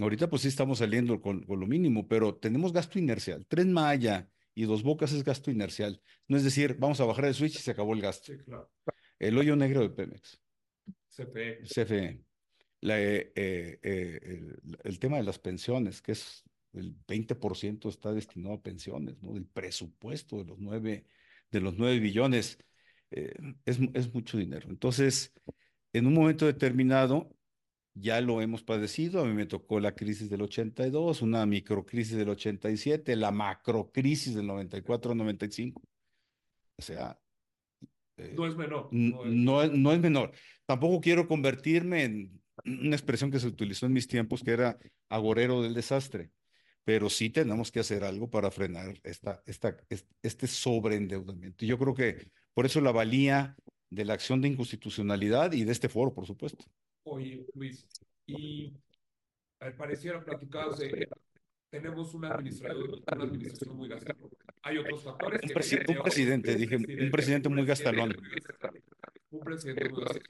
Ahorita 0.00 0.28
pues 0.28 0.42
sí 0.42 0.48
estamos 0.48 0.78
saliendo 0.78 1.20
con, 1.20 1.44
con 1.44 1.60
lo 1.60 1.66
mínimo, 1.66 2.08
pero 2.08 2.34
tenemos 2.34 2.72
gasto 2.72 2.98
inercial. 2.98 3.46
Tren 3.46 3.72
Maya 3.72 4.28
y 4.54 4.64
Dos 4.64 4.82
Bocas 4.82 5.12
es 5.12 5.24
gasto 5.24 5.50
inercial. 5.50 6.00
No 6.28 6.36
es 6.36 6.44
decir, 6.44 6.76
vamos 6.78 7.00
a 7.00 7.04
bajar 7.04 7.26
el 7.26 7.34
switch 7.34 7.56
y 7.56 7.62
se 7.62 7.70
acabó 7.70 7.94
el 7.94 8.00
gasto. 8.00 8.32
Sí, 8.32 8.38
claro. 8.38 8.70
El 9.18 9.38
hoyo 9.38 9.54
negro 9.54 9.82
de 9.82 9.90
Pemex, 9.90 10.40
CFE. 11.08 11.62
CFE, 11.64 12.24
la, 12.80 13.00
eh, 13.00 13.32
eh, 13.36 13.78
eh, 13.82 14.20
el, 14.22 14.78
el 14.82 14.98
tema 14.98 15.18
de 15.18 15.22
las 15.22 15.38
pensiones, 15.38 16.02
que 16.02 16.12
es 16.12 16.44
el 16.72 16.96
20% 17.06 17.88
está 17.88 18.12
destinado 18.12 18.54
a 18.54 18.62
pensiones, 18.62 19.22
¿no? 19.22 19.34
Del 19.34 19.46
presupuesto 19.46 20.38
de 20.38 20.44
los 20.44 20.58
nueve, 20.58 21.06
de 21.50 21.60
los 21.60 21.76
nueve 21.76 21.98
billones, 22.00 22.58
eh, 23.10 23.34
es, 23.64 23.78
es 23.94 24.12
mucho 24.12 24.38
dinero. 24.38 24.68
Entonces, 24.70 25.32
en 25.92 26.06
un 26.06 26.14
momento 26.14 26.46
determinado, 26.46 27.36
ya 27.94 28.20
lo 28.20 28.40
hemos 28.40 28.62
padecido. 28.62 29.20
A 29.20 29.24
mí 29.24 29.32
me 29.34 29.46
tocó 29.46 29.80
la 29.80 29.94
crisis 29.94 30.30
del 30.30 30.42
82, 30.42 31.22
una 31.22 31.44
microcrisis 31.46 32.16
del 32.16 32.30
87, 32.30 33.16
la 33.16 33.30
macrocrisis 33.30 34.34
del 34.34 34.46
94-95. 34.46 35.82
O 36.76 36.82
sea, 36.82 37.18
eh, 38.16 38.34
No 38.36 38.46
es 38.46 38.56
menor. 38.56 38.88
no 38.92 39.24
es- 39.24 39.32
no, 39.32 39.62
es- 39.62 39.72
no 39.72 39.92
es 39.92 40.00
menor. 40.00 40.32
Tampoco 40.66 41.00
quiero 41.00 41.26
convertirme 41.28 42.04
en 42.04 42.40
una 42.64 42.96
expresión 42.96 43.30
que 43.30 43.40
se 43.40 43.46
utilizó 43.46 43.86
en 43.86 43.92
mis 43.92 44.06
tiempos, 44.08 44.42
que 44.42 44.52
era 44.52 44.78
agorero 45.08 45.62
del 45.62 45.74
desastre. 45.74 46.30
Pero 46.84 47.08
sí 47.10 47.30
tenemos 47.30 47.70
que 47.70 47.80
hacer 47.80 48.02
algo 48.04 48.28
para 48.28 48.50
frenar 48.50 48.98
esta, 49.04 49.42
esta, 49.46 49.76
es- 49.88 50.06
este 50.22 50.46
sobreendeudamiento. 50.46 51.64
Y 51.64 51.68
yo 51.68 51.78
creo 51.78 51.94
que 51.94 52.28
por 52.54 52.66
eso 52.66 52.80
la 52.80 52.90
valía 52.92 53.56
de 53.90 54.04
la 54.04 54.14
acción 54.14 54.40
de 54.40 54.48
inconstitucionalidad 54.48 55.52
y 55.52 55.64
de 55.64 55.72
este 55.72 55.88
foro, 55.88 56.12
por 56.12 56.26
supuesto. 56.26 56.64
Oye, 57.04 57.44
Luis, 57.54 57.86
y 58.26 58.72
al 59.60 59.74
pareciera 59.74 60.24
platicabas 60.24 60.78
de 60.78 61.08
tenemos 61.70 62.14
una 62.14 62.28
administración, 62.34 62.90
una 63.14 63.24
administración 63.24 63.76
muy 63.76 63.88
gastadora. 63.88 64.36
Hay 64.62 64.78
otros 64.78 65.02
factores 65.02 65.40
Un, 65.42 65.48
que 65.48 65.54
presi- 65.54 65.96
un 65.96 66.02
presidente, 66.02 66.54
dije, 66.54 66.76
un 66.76 67.10
presidente 67.10 67.48
muy 67.48 67.64
gastalón. 67.64 68.14
Un 69.30 69.40
presidente 69.40 69.88
muy 69.88 70.00
gastalón. 70.00 70.28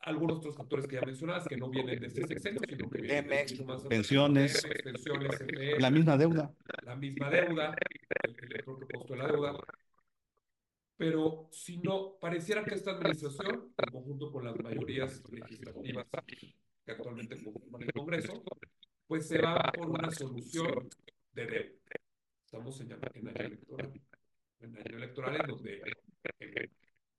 Algunos 0.00 0.38
otros 0.38 0.56
factores 0.56 0.86
que 0.86 0.96
ya 0.96 1.02
mencionabas 1.02 1.46
que 1.46 1.56
no 1.56 1.68
vienen 1.70 2.00
de 2.00 2.06
este 2.06 2.26
sexenio, 2.26 2.60
sino 2.68 2.88
que 2.90 3.02
vienen 3.02 3.28
de 3.28 3.64
más 3.64 3.82
pensiones, 3.84 4.66
pensiones, 4.82 5.44
La 5.78 5.90
misma 5.90 6.16
deuda. 6.16 6.52
la 6.84 6.96
misma 6.96 7.30
deuda, 7.30 7.76
el, 8.24 8.36
el 8.52 8.64
propio 8.64 8.86
costo 8.94 9.12
de 9.14 9.18
la 9.18 9.26
deuda. 9.28 9.56
Pero 10.98 11.48
si 11.52 11.78
no, 11.78 12.18
pareciera 12.18 12.64
que 12.64 12.74
esta 12.74 12.90
administración, 12.90 13.72
en 13.78 13.92
conjunto 13.92 14.32
con 14.32 14.44
las 14.44 14.58
mayorías 14.58 15.22
legislativas 15.30 16.06
que 16.84 16.92
actualmente 16.92 17.40
conforman 17.42 17.82
el 17.82 17.92
Congreso, 17.92 18.42
pues 19.06 19.28
se 19.28 19.40
va 19.40 19.62
por 19.72 19.90
una 19.90 20.10
solución 20.10 20.88
de 21.32 21.46
deuda. 21.46 21.78
Estamos 22.44 22.80
en, 22.80 22.92
en 22.92 23.28
año 23.28 23.46
electoral. 23.46 23.92
En 24.58 24.76
año 24.76 24.96
electoral 24.96 25.36
en 25.36 25.46
donde 25.46 25.82
eh, 26.40 26.70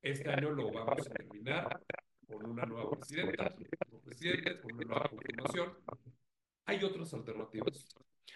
este 0.01 0.29
año 0.29 0.51
lo 0.51 0.71
vamos 0.73 1.07
a 1.07 1.13
terminar 1.13 1.81
con 2.27 2.45
una 2.45 2.65
nueva 2.65 2.91
presidenta, 2.91 3.55
nuevo 3.89 4.03
presidente, 4.03 4.59
con 4.59 4.73
una 4.73 4.83
nueva 4.83 5.09
confirmación. 5.09 5.77
Hay 6.65 6.83
otras 6.83 7.13
alternativas. 7.13 7.87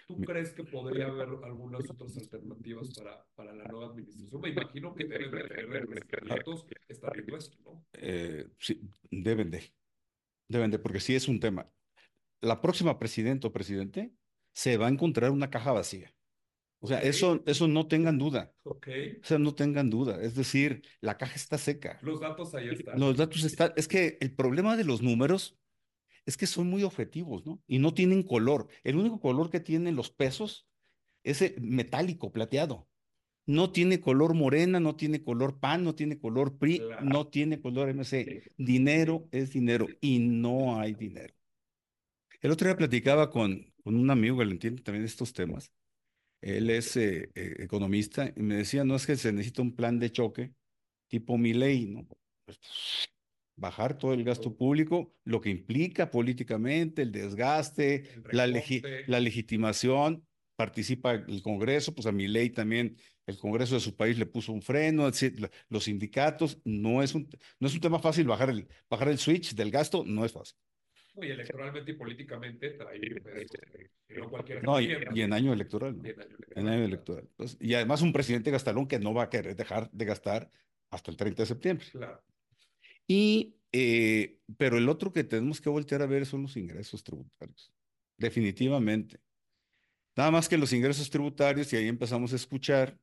¿Tú 0.06 0.16
crees 0.18 0.52
que 0.52 0.64
podría 0.64 1.06
haber 1.06 1.28
algunas 1.44 1.88
otras 1.88 2.16
alternativas 2.18 2.90
para, 2.94 3.24
para 3.34 3.54
la 3.54 3.64
nueva 3.64 3.86
administración? 3.86 4.40
Me 4.40 4.50
imagino 4.50 4.94
que 4.94 5.04
deben 5.04 5.30
de 5.30 5.44
tener 5.48 5.84
los 5.88 6.00
candidatos 6.04 6.66
estar 6.88 7.12
viendo 7.14 7.36
esto, 7.36 7.56
¿no? 7.64 7.86
Eh, 7.94 8.46
sí, 8.58 8.80
deben 9.10 9.50
de. 9.50 9.72
Deben 10.48 10.70
de, 10.70 10.78
porque 10.78 11.00
sí 11.00 11.14
es 11.14 11.28
un 11.28 11.40
tema. 11.40 11.70
La 12.40 12.60
próxima 12.60 12.98
presidenta 12.98 13.48
o 13.48 13.52
presidente 13.52 14.12
se 14.52 14.76
va 14.76 14.86
a 14.86 14.90
encontrar 14.90 15.30
una 15.30 15.50
caja 15.50 15.72
vacía. 15.72 16.14
O 16.80 16.86
sea, 16.86 16.98
Ok. 16.98 17.04
eso, 17.04 17.42
eso 17.46 17.66
no 17.66 17.88
tengan 17.88 18.18
duda. 18.18 18.52
Ok. 18.64 18.88
O 19.22 19.24
sea, 19.24 19.38
no 19.38 19.54
tengan 19.54 19.88
duda. 19.88 20.20
Es 20.22 20.34
decir, 20.34 20.82
la 21.00 21.16
caja 21.16 21.34
está 21.34 21.56
seca. 21.56 21.98
Los 22.02 22.20
datos 22.20 22.54
ahí 22.54 22.68
están. 22.68 23.00
Los 23.00 23.16
datos 23.16 23.42
están. 23.42 23.72
Es 23.76 23.88
que 23.88 24.18
el 24.20 24.34
problema 24.34 24.76
de 24.76 24.84
los 24.84 25.00
números 25.00 25.58
es 26.26 26.36
que 26.36 26.46
son 26.46 26.68
muy 26.68 26.82
objetivos, 26.82 27.44
¿no? 27.46 27.62
Y 27.66 27.78
no 27.78 27.92
tienen 27.94 28.22
color. 28.22 28.68
El 28.82 28.96
único 28.96 29.20
color 29.20 29.50
que 29.50 29.60
tienen 29.60 29.96
los 29.96 30.10
pesos 30.10 30.66
es 31.22 31.42
el 31.42 31.60
metálico, 31.60 32.32
plateado. 32.32 32.88
No 33.46 33.72
tiene 33.72 34.00
color 34.00 34.34
morena, 34.34 34.80
no 34.80 34.96
tiene 34.96 35.22
color 35.22 35.60
PAN, 35.60 35.84
no 35.84 35.94
tiene 35.94 36.18
color 36.18 36.56
PRI, 36.56 36.78
Claro. 36.78 37.04
no 37.04 37.26
tiene 37.28 37.60
color 37.60 37.90
MC. 37.90 38.42
Dinero 38.56 39.28
es 39.32 39.52
dinero 39.52 39.86
y 40.00 40.18
no 40.18 40.80
hay 40.80 40.94
dinero. 40.94 41.34
El 42.40 42.50
otro 42.50 42.68
día 42.68 42.76
platicaba 42.76 43.30
con, 43.30 43.72
con 43.82 43.96
un 43.96 44.10
amigo 44.10 44.38
que 44.38 44.44
le 44.46 44.52
entiende 44.52 44.82
también 44.82 45.04
estos 45.04 45.32
temas. 45.32 45.72
Él 46.40 46.68
es 46.70 46.96
eh, 46.96 47.30
eh, 47.34 47.56
economista 47.60 48.32
y 48.34 48.42
me 48.42 48.56
decía, 48.56 48.84
no 48.84 48.96
es 48.96 49.06
que 49.06 49.16
se 49.16 49.32
necesita 49.32 49.62
un 49.62 49.74
plan 49.74 49.98
de 49.98 50.10
choque 50.12 50.52
tipo 51.08 51.38
mi 51.38 51.52
ley, 51.54 51.86
¿no? 51.86 52.06
Pues, 52.44 52.58
bajar 53.56 53.98
todo 53.98 54.14
el 54.14 54.24
gasto 54.24 54.56
público, 54.56 55.14
lo 55.24 55.40
que 55.40 55.50
implica 55.50 56.10
políticamente, 56.10 57.02
el 57.02 57.12
desgaste, 57.12 58.10
El 58.14 58.22
la, 58.32 58.46
legi- 58.46 58.82
recorte. 58.82 59.04
la 59.10 59.20
legitimación, 59.20 60.26
participa 60.56 61.14
el 61.14 61.42
Congreso, 61.42 61.94
pues 61.94 62.06
a 62.06 62.12
mi 62.12 62.28
ley 62.28 62.50
también 62.50 62.96
el 63.26 63.38
Congreso 63.38 63.74
de 63.74 63.80
su 63.80 63.96
país 63.96 64.18
le 64.18 64.26
puso 64.26 64.52
un 64.52 64.62
freno. 64.62 65.10
Los 65.68 65.84
sindicatos, 65.84 66.60
no 66.64 67.02
es 67.02 67.14
un, 67.14 67.28
no 67.58 67.68
es 67.68 67.74
un 67.74 67.80
tema 67.80 67.98
fácil 67.98 68.26
bajar 68.26 68.50
el, 68.50 68.68
bajar 68.88 69.08
el 69.08 69.18
switch 69.18 69.54
del 69.54 69.70
gasto, 69.70 70.04
no 70.06 70.24
es 70.24 70.32
fácil. 70.32 70.56
Y 71.16 71.30
electoralmente 71.30 71.92
y 71.92 71.94
políticamente 71.94 72.76
no 74.62 74.80
y, 74.80 74.90
en 75.22 75.32
año 75.32 75.52
electoral, 75.52 75.96
¿no? 76.00 76.00
Y 76.00 76.12
en 76.12 76.18
año 76.18 76.32
electoral. 76.32 76.56
En 76.56 76.68
año 76.68 76.84
electoral. 76.84 77.28
Pues, 77.36 77.56
y 77.60 77.74
además 77.74 78.02
un 78.02 78.12
presidente 78.12 78.50
gastalón 78.50 78.86
que 78.86 78.98
no 78.98 79.14
va 79.14 79.24
a 79.24 79.30
querer 79.30 79.56
dejar 79.56 79.90
de 79.90 80.04
gastar 80.04 80.50
hasta 80.90 81.10
el 81.10 81.16
30 81.16 81.42
de 81.42 81.46
septiembre. 81.46 81.86
Claro. 81.90 82.22
Y, 83.06 83.56
eh, 83.72 84.40
pero 84.56 84.78
el 84.78 84.88
otro 84.88 85.12
que 85.12 85.24
tenemos 85.24 85.60
que 85.60 85.68
voltear 85.70 86.02
a 86.02 86.06
ver 86.06 86.26
son 86.26 86.42
los 86.42 86.56
ingresos 86.56 87.02
tributarios. 87.04 87.72
definitivamente. 88.16 89.20
Nada 90.16 90.30
más 90.30 90.48
que 90.48 90.56
los 90.58 90.72
ingresos 90.72 91.10
tributarios, 91.10 91.72
y 91.72 91.76
ahí 91.76 91.88
empezamos 91.88 92.32
a 92.32 92.36
escuchar 92.36 92.98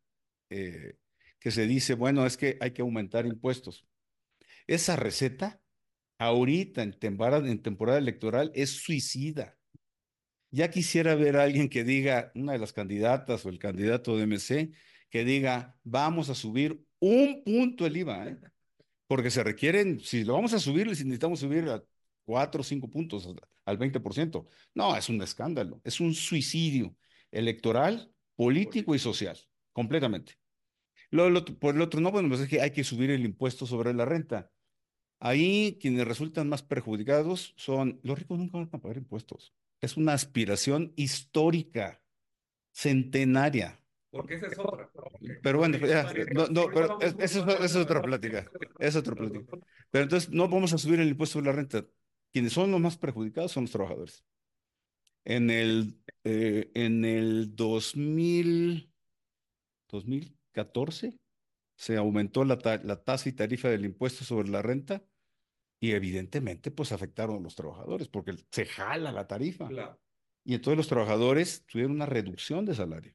eh, 0.50 0.96
que 1.40 1.52
se 1.52 1.68
dice, 1.68 1.96
bueno, 1.96 2.26
es 2.26 2.38
que 2.38 2.58
hay 2.62 2.72
que 2.72 2.82
aumentar 2.82 3.26
impuestos. 3.26 3.86
Esa 4.68 4.96
receta, 4.96 5.62
ahorita 6.18 6.84
en 6.84 6.98
temporada, 6.98 7.50
en 7.50 7.62
temporada 7.62 7.98
electoral, 7.98 8.52
es 8.56 8.70
suicida. 8.84 9.58
Ya 10.52 10.70
quisiera 10.70 11.16
ver 11.16 11.38
a 11.38 11.44
alguien 11.44 11.70
que 11.70 11.84
diga, 11.84 12.32
una 12.36 12.54
de 12.54 12.60
las 12.60 12.74
candidatas 12.74 13.46
o 13.46 13.50
el 13.50 13.60
candidato 13.60 14.18
de 14.18 14.24
MC, 14.24 14.72
que 15.10 15.26
diga, 15.26 15.78
vamos 15.84 16.30
a 16.30 16.36
subir 16.36 16.86
un 17.00 17.44
punto 17.44 17.86
el 17.86 17.98
IVA, 17.98 18.28
¿eh? 18.30 18.38
Porque 19.12 19.30
se 19.30 19.43
requieren, 19.43 20.00
si 20.00 20.24
lo 20.24 20.36
vamos 20.36 20.54
a 20.54 20.60
subir, 20.60 20.88
necesitamos 20.88 21.41
subir 21.41 21.67
a 21.67 21.84
cuatro 22.24 22.62
o 22.62 22.63
cinco 22.63 22.89
puntos 22.89 23.28
al 23.65 23.78
20%. 23.78 24.47
No, 24.74 24.95
es 24.95 25.10
un 25.10 25.21
escándalo, 25.21 25.82
es 25.84 26.00
un 26.00 26.13
suicidio 26.13 26.95
electoral, 27.30 28.10
político 28.38 28.95
y 28.95 29.00
social, 29.00 29.38
completamente. 29.74 30.36
Lo, 31.10 31.43
por 31.43 31.76
el 31.76 31.82
otro, 31.82 32.00
no, 32.00 32.10
bueno, 32.10 32.30
pues 32.30 32.39
es 32.39 32.47
que 32.47 32.62
hay 32.62 32.71
que 32.71 32.86
subir 32.86 33.12
el 33.12 33.26
impuesto 33.26 33.65
sobre 33.65 33.93
la 33.93 34.06
renta. 34.06 34.50
Ahí 35.19 35.78
quienes 35.82 36.08
resultan 36.08 36.47
más 36.47 36.63
perjudicados 36.63 37.54
son 37.58 38.00
los 38.04 38.17
ricos 38.17 38.39
nunca 38.39 38.60
van 38.60 38.69
a 38.71 38.80
pagar 38.80 38.95
impuestos. 38.95 39.54
Es 39.82 39.97
una 39.97 40.13
aspiración 40.13 40.93
histórica, 40.95 42.02
centenaria. 42.71 43.81
Porque 44.12 44.36
esa 44.36 44.47
es 44.47 44.60
otra. 44.60 44.91
Pero 45.41 45.58
bueno, 45.58 45.78
ya, 45.78 46.12
no, 46.34 46.47
no, 46.47 46.67
pero 46.67 47.00
esa 47.00 47.63
es, 47.63 47.76
otra 47.76 48.02
plática. 48.02 48.45
Es 48.78 48.95
otra 48.97 49.15
plática. 49.15 49.58
Pero 49.89 50.04
entonces 50.04 50.30
no 50.30 50.50
vamos 50.50 50.74
a 50.74 50.78
subir 50.78 51.00
el 51.00 51.08
impuesto 51.08 51.34
sobre 51.34 51.47
la 51.47 51.54
renta. 51.54 51.86
Quienes 52.34 52.52
son 52.54 52.71
los 52.71 52.82
más 52.82 52.97
perjudicados 52.97 53.54
son 53.54 53.63
los 53.63 53.71
trabajadores. 53.71 54.26
En 55.24 55.50
el, 55.50 55.97
eh, 56.26 56.71
en 56.74 57.06
el 57.06 57.56
2000, 57.56 58.91
2014 59.89 61.17
se 61.76 61.97
aumentó 61.97 62.43
la, 62.43 62.60
la 62.84 63.04
tasa 63.04 63.30
y 63.30 63.34
tarifa 63.34 63.69
del 63.69 63.86
impuesto 63.86 64.26
sobre 64.26 64.50
la 64.50 64.62
renta 64.62 65.04
y 65.80 65.91
evidentemente 65.91 66.69
pues 66.69 66.91
afectaron 66.91 67.38
a 67.38 67.39
los 67.39 67.56
trabajadores 67.56 68.08
porque 68.08 68.36
se 68.52 68.65
jala 68.65 69.12
la 69.12 69.26
tarifa. 69.26 69.69
Y 70.43 70.54
entonces 70.54 70.78
los 70.78 70.88
trabajadores 70.88 71.65
tuvieron 71.65 71.93
una 71.93 72.06
reducción 72.06 72.65
de 72.65 72.76
salario. 72.76 73.13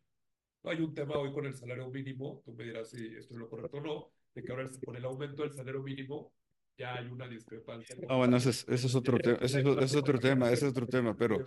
Hay 0.66 0.80
un 0.80 0.92
tema 0.92 1.16
hoy 1.16 1.32
con 1.32 1.46
el 1.46 1.54
salario 1.54 1.88
mínimo, 1.90 2.42
tú 2.44 2.52
me 2.52 2.64
dirás 2.64 2.90
si 2.90 3.06
esto 3.06 3.34
es 3.34 3.40
lo 3.40 3.48
correcto 3.48 3.76
o 3.76 3.80
no, 3.80 4.10
de 4.34 4.42
que 4.42 4.50
ahora 4.50 4.68
con 4.84 4.96
el 4.96 5.04
aumento 5.04 5.42
del 5.42 5.52
salario 5.52 5.80
mínimo 5.80 6.32
ya 6.76 6.96
hay 6.96 7.06
una 7.06 7.28
discrepancia. 7.28 7.96
Ah, 8.08 8.16
bueno, 8.16 8.36
ese 8.36 8.50
es, 8.50 8.66
ese 8.68 8.88
es 8.88 8.94
otro 8.96 9.16
tema, 9.18 9.38
ese 9.40 9.60
es, 9.60 9.94
otro 9.94 10.18
tema, 10.18 10.50
ese 10.50 10.66
es 10.66 10.70
otro 10.72 10.86
tema, 10.88 11.16
pero 11.16 11.44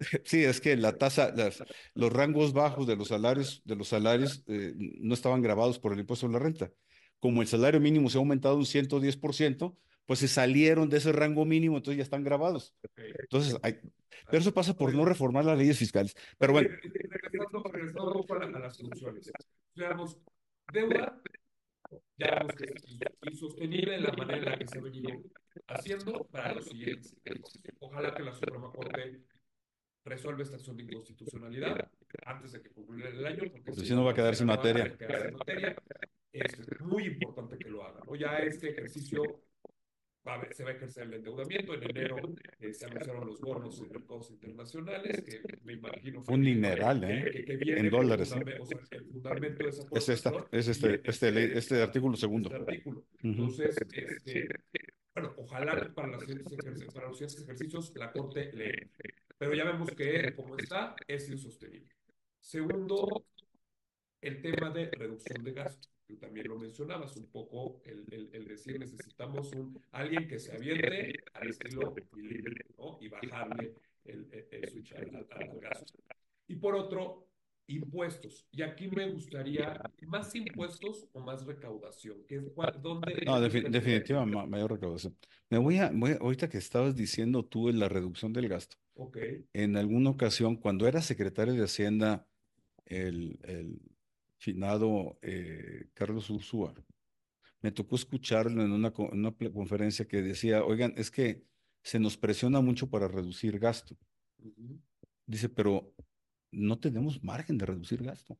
sí, 0.24 0.44
es 0.44 0.60
que 0.60 0.76
la 0.76 0.98
tasa, 0.98 1.32
las, 1.34 1.64
los 1.94 2.12
rangos 2.12 2.52
bajos 2.52 2.86
de 2.86 2.96
los 2.96 3.08
salarios, 3.08 3.62
de 3.64 3.74
los 3.74 3.88
salarios 3.88 4.44
eh, 4.46 4.74
no 4.76 5.14
estaban 5.14 5.40
grabados 5.40 5.78
por 5.78 5.94
el 5.94 6.00
impuesto 6.00 6.26
a 6.26 6.30
la 6.30 6.38
renta. 6.38 6.70
Como 7.20 7.40
el 7.40 7.48
salario 7.48 7.80
mínimo 7.80 8.10
se 8.10 8.18
ha 8.18 8.20
aumentado 8.20 8.56
un 8.56 8.66
110%, 8.66 9.76
pues 10.08 10.20
se 10.20 10.28
salieron 10.28 10.88
de 10.88 10.96
ese 10.96 11.12
rango 11.12 11.44
mínimo, 11.44 11.76
entonces 11.76 11.98
ya 11.98 12.02
están 12.02 12.24
grabados. 12.24 12.74
Entonces, 12.96 13.58
hay, 13.62 13.78
pero 14.24 14.38
eso 14.38 14.54
pasa 14.54 14.74
por 14.74 14.94
no 14.94 15.04
reformar 15.04 15.44
las 15.44 15.58
leyes 15.58 15.78
fiscales. 15.78 16.16
Pero 16.38 16.54
bueno. 16.54 16.70
Regresando, 17.70 18.24
a 18.30 18.58
las 18.58 18.74
soluciones. 18.74 19.30
Digamos, 19.74 20.18
deuda 20.72 21.20
ya 22.16 22.36
vemos 22.36 22.54
que 22.56 22.64
es 22.64 23.32
insostenible 23.32 23.96
en 23.96 24.04
la 24.04 24.12
manera 24.12 24.38
en 24.38 24.44
la 24.46 24.58
que 24.58 24.66
se 24.66 24.78
ha 24.78 24.80
venido 24.80 25.10
haciendo 25.66 26.26
para 26.32 26.54
los 26.54 26.64
siguientes. 26.64 27.14
Ojalá 27.78 28.14
que 28.14 28.22
la 28.22 28.32
Suprema 28.32 28.72
Corte 28.72 29.20
resuelva 30.06 30.42
esta 30.42 30.56
acción 30.56 30.78
de 30.78 30.84
inconstitucionalidad 30.84 31.90
antes 32.24 32.52
de 32.52 32.62
que 32.62 32.70
concluya 32.70 33.08
el 33.08 33.26
año, 33.26 33.42
porque 33.52 33.84
si 33.84 33.94
no 33.94 34.04
va 34.04 34.12
a 34.12 34.14
quedar 34.14 34.34
sin 34.34 34.46
materia. 34.46 34.96
Es 36.32 36.80
muy 36.80 37.04
importante 37.04 37.58
que 37.58 37.68
lo 37.68 37.84
haga. 37.84 38.00
¿no? 38.06 38.14
Ya 38.16 38.38
este 38.38 38.70
ejercicio 38.70 39.42
se 40.50 40.64
va 40.64 40.70
a 40.70 40.72
ejercer 40.72 41.04
el 41.04 41.14
endeudamiento. 41.14 41.74
En 41.74 41.82
enero 41.84 42.16
eh, 42.60 42.72
se 42.72 42.86
anunciaron 42.86 43.26
los 43.26 43.40
bonos 43.40 43.80
en 43.80 43.88
mercados 43.88 44.30
internacionales, 44.30 45.22
que 45.22 45.40
me 45.64 45.74
imagino... 45.74 46.22
Un 46.28 46.40
mineral, 46.40 47.04
¿eh? 47.04 47.44
en 47.46 47.90
dólares. 47.90 48.32
el 48.90 49.04
fundamento 49.06 49.64
de 49.64 49.70
esa 49.70 49.82
es, 49.92 50.08
esta, 50.08 50.46
es 50.50 50.68
este, 50.68 51.00
este, 51.04 51.58
este 51.58 51.82
artículo 51.82 52.16
segundo. 52.16 52.50
Este 52.50 52.62
artículo. 52.62 53.04
Entonces, 53.22 53.76
este, 53.92 54.48
bueno, 55.14 55.34
ojalá 55.38 55.92
para, 55.94 56.08
las 56.08 56.24
para 56.92 57.08
los 57.08 57.18
siguientes 57.18 57.42
ejercicios 57.42 57.92
la 57.96 58.12
Corte 58.12 58.52
le... 58.52 58.90
Pero 59.36 59.54
ya 59.54 59.64
vemos 59.64 59.90
que, 59.92 60.34
como 60.34 60.56
está, 60.56 60.96
es 61.06 61.28
insostenible. 61.28 61.90
Segundo, 62.40 63.26
el 64.20 64.42
tema 64.42 64.70
de 64.70 64.90
reducción 64.90 65.44
de 65.44 65.52
gastos 65.52 65.97
tú 66.08 66.16
también 66.16 66.48
lo 66.48 66.58
mencionabas, 66.58 67.16
un 67.16 67.26
poco 67.26 67.82
el, 67.84 68.06
el, 68.10 68.30
el, 68.32 68.48
decir 68.48 68.80
necesitamos 68.80 69.52
un, 69.52 69.78
alguien 69.92 70.26
que 70.26 70.38
se 70.38 70.56
aviente 70.56 71.22
al 71.34 71.50
estilo 71.50 71.94
¿no? 72.78 72.98
Y 73.00 73.08
bajarle 73.08 73.74
el, 74.06 74.46
el 74.50 74.68
switch 74.70 74.94
al, 74.94 75.26
al, 75.30 75.60
gasto. 75.60 75.98
Y 76.46 76.56
por 76.56 76.74
otro, 76.74 77.28
impuestos. 77.66 78.46
Y 78.50 78.62
aquí 78.62 78.88
me 78.88 79.10
gustaría, 79.10 79.78
¿más 80.06 80.34
impuestos 80.34 81.06
o 81.12 81.20
más 81.20 81.44
recaudación? 81.44 82.24
¿Qué, 82.26 82.40
cuál, 82.54 82.80
dónde 82.80 83.22
no, 83.26 83.38
definitivamente 83.38 84.14
mayor 84.46 84.72
recaudación. 84.72 85.14
Me 85.50 85.58
voy 85.58 85.76
a, 85.76 85.90
voy 85.92 86.16
ahorita 86.18 86.48
que 86.48 86.56
estabas 86.56 86.96
diciendo 86.96 87.44
tú 87.44 87.68
en 87.68 87.78
la 87.78 87.90
reducción 87.90 88.32
del 88.32 88.48
gasto. 88.48 88.78
Okay. 88.94 89.44
En 89.52 89.76
alguna 89.76 90.08
ocasión, 90.08 90.56
cuando 90.56 90.88
era 90.88 91.02
secretario 91.02 91.52
de 91.52 91.64
Hacienda, 91.64 92.26
el, 92.86 93.38
el 93.42 93.78
finado 94.38 95.18
eh, 95.22 95.88
Carlos 95.94 96.30
Ursúa. 96.30 96.74
Me 97.60 97.72
tocó 97.72 97.96
escucharlo 97.96 98.62
en 98.62 98.72
una, 98.72 98.92
conferencia 98.92 100.06
que 100.06 100.22
decía, 100.22 100.64
oigan, 100.64 100.94
es 100.96 101.10
que 101.10 101.44
se 101.82 101.98
nos 101.98 102.16
presiona 102.16 102.60
mucho 102.60 102.88
para 102.88 103.08
reducir 103.08 103.58
gasto. 103.58 103.96
Dice, 105.26 105.48
pero 105.48 105.92
no 106.52 106.78
tenemos 106.78 107.22
margen 107.22 107.58
de 107.58 107.66
reducir 107.66 108.02
gasto. 108.02 108.38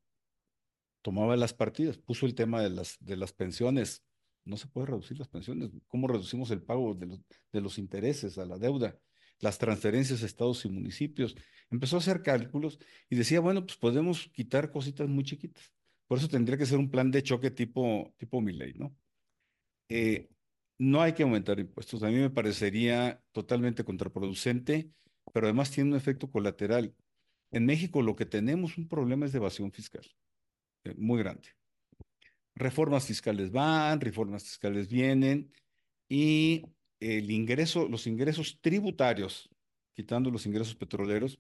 Tomaba 1.03 1.37
las 1.37 1.53
partidas, 1.53 1.99
puso 1.99 2.27
el 2.27 2.35
tema 2.35 2.63
de 2.63 2.71
las, 2.71 2.97
de 3.01 3.17
las 3.17 3.33
pensiones. 3.33 4.05
No 4.45 4.57
se 4.57 4.69
puede 4.69 4.87
reducir 4.87 5.19
las 5.19 5.29
pensiones. 5.29 5.71
¿Cómo 5.89 6.07
reducimos 6.07 6.51
el 6.51 6.63
pago 6.63 6.95
de 6.95 7.07
los, 7.07 7.21
de 7.53 7.61
los 7.61 7.79
intereses 7.79 8.39
a 8.39 8.47
la 8.47 8.57
deuda? 8.57 8.97
Las 9.41 9.59
transferencias 9.59 10.23
a 10.23 10.27
estados 10.27 10.65
y 10.65 10.69
municipios. 10.69 11.35
Empezó 11.71 11.97
a 11.97 12.01
hacer 12.01 12.23
cálculos 12.23 12.79
y 13.11 13.17
decía, 13.17 13.41
bueno, 13.41 13.67
pues 13.67 13.77
podemos 13.77 14.29
quitar 14.29 14.71
cositas 14.71 15.09
muy 15.09 15.25
chiquitas. 15.25 15.73
Por 16.09 16.19
eso 16.19 16.29
tendría 16.29 16.57
que 16.59 16.67
ser 16.67 16.79
un 16.79 16.91
plan 16.91 17.11
de 17.11 17.23
choque 17.23 17.51
tipo, 17.51 18.15
tipo 18.17 18.41
ley, 18.43 18.73
¿no? 18.75 18.97
Eh, 19.91 20.29
no 20.79 21.03
hay 21.03 21.13
que 21.13 21.23
aumentar 21.23 21.61
impuestos. 21.61 22.03
A 22.03 22.09
mí 22.09 22.17
me 22.17 22.31
parecería 22.31 23.23
totalmente 23.33 23.85
contraproducente, 23.85 24.91
pero 25.33 25.47
además 25.47 25.71
tiene 25.71 25.91
un 25.91 25.97
efecto 25.97 26.31
colateral. 26.31 26.95
En 27.51 27.67
México 27.67 28.03
lo 28.03 28.17
que 28.17 28.27
tenemos 28.27 28.79
un 28.79 28.89
problema 28.89 29.27
es 29.27 29.33
de 29.33 29.39
evasión 29.39 29.71
fiscal, 29.71 30.07
eh, 30.85 30.95
muy 30.97 31.19
grande. 31.19 31.49
Reformas 32.55 33.07
fiscales 33.07 33.53
van, 33.53 34.01
reformas 34.01 34.45
fiscales 34.45 34.89
vienen 34.89 35.53
y 36.09 36.65
el 37.01 37.31
ingreso, 37.31 37.89
los 37.89 38.07
ingresos 38.07 38.59
tributarios, 38.61 39.49
quitando 39.95 40.31
los 40.31 40.47
ingresos 40.47 40.75
petroleros, 40.75 41.39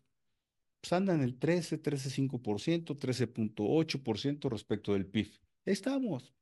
pues 0.80 0.92
andan 0.92 1.22
el 1.22 1.38
13, 1.38 1.82
13,5%, 1.82 2.98
13.8% 2.98 4.48
respecto 4.50 4.92
del 4.92 5.06
PIB. 5.06 5.30
Ahí 5.66 5.72
estamos. 5.72 6.32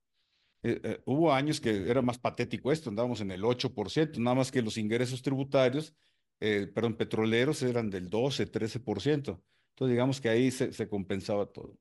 Eh, 0.62 0.80
eh, 0.82 1.03
hubo 1.05 1.32
años 1.32 1.61
que 1.61 1.89
era 1.89 2.03
más 2.03 2.18
patético 2.18 2.72
esto, 2.72 2.91
andábamos 2.91 3.20
en 3.20 3.30
el 3.30 3.43
8%, 3.43 4.18
nada 4.18 4.37
más 4.37 4.51
que 4.51 4.62
los 4.62 4.76
ingresos 4.76 5.22
tributarios, 5.22 5.95
eh, 6.41 6.66
perdón, 6.74 6.97
petroleros 6.97 7.62
eran 7.62 7.89
del 7.91 8.11
12, 8.11 8.51
13%. 8.51 9.43
Entonces 9.70 9.93
digamos 9.93 10.20
que 10.20 10.28
ahí 10.28 10.51
se, 10.51 10.72
se 10.72 10.89
compensaba 10.89 11.47
todo. 11.47 11.78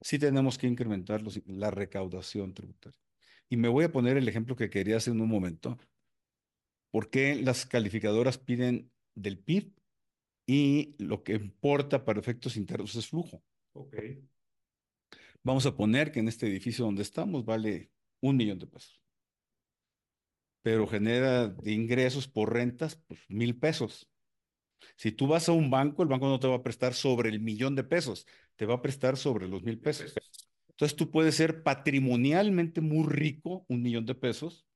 Sí 0.00 0.18
tenemos 0.18 0.58
que 0.58 0.66
incrementar 0.66 1.22
los, 1.22 1.40
la 1.46 1.70
recaudación 1.70 2.54
tributaria. 2.54 2.98
Y 3.48 3.56
me 3.56 3.68
voy 3.68 3.84
a 3.84 3.92
poner 3.92 4.16
el 4.16 4.28
ejemplo 4.28 4.56
que 4.56 4.70
quería 4.70 4.96
hacer 4.96 5.12
en 5.12 5.20
un 5.20 5.28
momento. 5.28 5.78
¿Por 6.90 7.10
qué 7.10 7.34
las 7.34 7.66
calificadoras 7.66 8.38
piden 8.38 8.90
del 9.14 9.38
PIB 9.38 9.72
y 10.52 10.96
lo 10.98 11.22
que 11.22 11.34
importa 11.34 12.04
para 12.04 12.18
efectos 12.18 12.56
internos 12.56 12.96
es 12.96 13.06
flujo. 13.06 13.40
Okay. 13.72 14.20
Vamos 15.44 15.64
a 15.64 15.76
poner 15.76 16.10
que 16.10 16.18
en 16.18 16.26
este 16.26 16.48
edificio 16.48 16.84
donde 16.84 17.02
estamos 17.02 17.44
vale 17.44 17.92
un 18.20 18.36
millón 18.36 18.58
de 18.58 18.66
pesos, 18.66 19.00
pero 20.60 20.88
genera 20.88 21.46
de 21.46 21.70
ingresos 21.70 22.26
por 22.26 22.52
rentas 22.52 22.96
pues, 23.06 23.20
mil 23.28 23.60
pesos. 23.60 24.10
Si 24.96 25.12
tú 25.12 25.28
vas 25.28 25.48
a 25.48 25.52
un 25.52 25.70
banco, 25.70 26.02
el 26.02 26.08
banco 26.08 26.26
no 26.26 26.40
te 26.40 26.48
va 26.48 26.56
a 26.56 26.62
prestar 26.64 26.94
sobre 26.94 27.28
el 27.28 27.38
millón 27.38 27.76
de 27.76 27.84
pesos, 27.84 28.26
te 28.56 28.66
va 28.66 28.74
a 28.74 28.82
prestar 28.82 29.16
sobre 29.16 29.46
los 29.46 29.62
mil 29.62 29.78
pesos. 29.78 30.12
Entonces 30.70 30.96
tú 30.96 31.12
puedes 31.12 31.36
ser 31.36 31.62
patrimonialmente 31.62 32.80
muy 32.80 33.06
rico, 33.08 33.64
un 33.68 33.82
millón 33.82 34.04
de 34.04 34.16
pesos, 34.16 34.66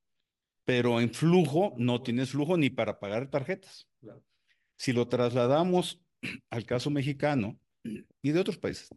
pero 0.63 1.01
en 1.01 1.13
flujo 1.13 1.73
no 1.77 2.01
tienes 2.01 2.29
flujo 2.29 2.55
ni 2.55 2.69
para 2.69 2.97
pagar 2.97 3.29
tarjetas. 3.29 3.89
Claro. 3.99 4.23
Si 4.77 4.93
lo 4.93 5.07
trasladamos 5.07 6.01
al 6.49 6.65
caso 6.65 6.89
mexicano 6.89 7.59
y 8.21 8.31
de 8.31 8.39
otros 8.39 8.57
países, 8.57 8.89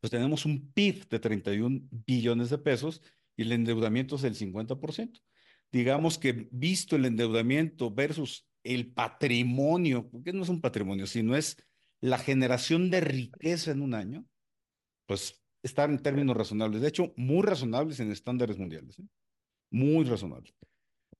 pues 0.00 0.10
tenemos 0.10 0.44
un 0.44 0.70
PIB 0.72 1.08
de 1.08 1.18
31 1.18 1.80
billones 1.90 2.50
de 2.50 2.58
pesos 2.58 3.00
y 3.36 3.42
el 3.42 3.52
endeudamiento 3.52 4.16
es 4.16 4.22
del 4.22 4.34
50%. 4.34 5.20
Digamos 5.72 6.18
que 6.18 6.48
visto 6.52 6.94
el 6.94 7.06
endeudamiento 7.06 7.90
versus 7.90 8.46
el 8.62 8.92
patrimonio, 8.92 10.08
porque 10.10 10.32
no 10.32 10.42
es 10.42 10.48
un 10.48 10.60
patrimonio, 10.60 11.06
sino 11.06 11.36
es 11.36 11.56
la 12.00 12.18
generación 12.18 12.90
de 12.90 13.00
riqueza 13.00 13.70
en 13.70 13.82
un 13.82 13.94
año, 13.94 14.26
pues 15.06 15.42
están 15.62 15.92
en 15.92 16.02
términos 16.02 16.36
razonables. 16.36 16.82
De 16.82 16.88
hecho, 16.88 17.12
muy 17.16 17.42
razonables 17.42 17.98
en 18.00 18.12
estándares 18.12 18.58
mundiales. 18.58 18.98
¿eh? 18.98 19.04
Muy 19.70 20.04
razonables. 20.04 20.54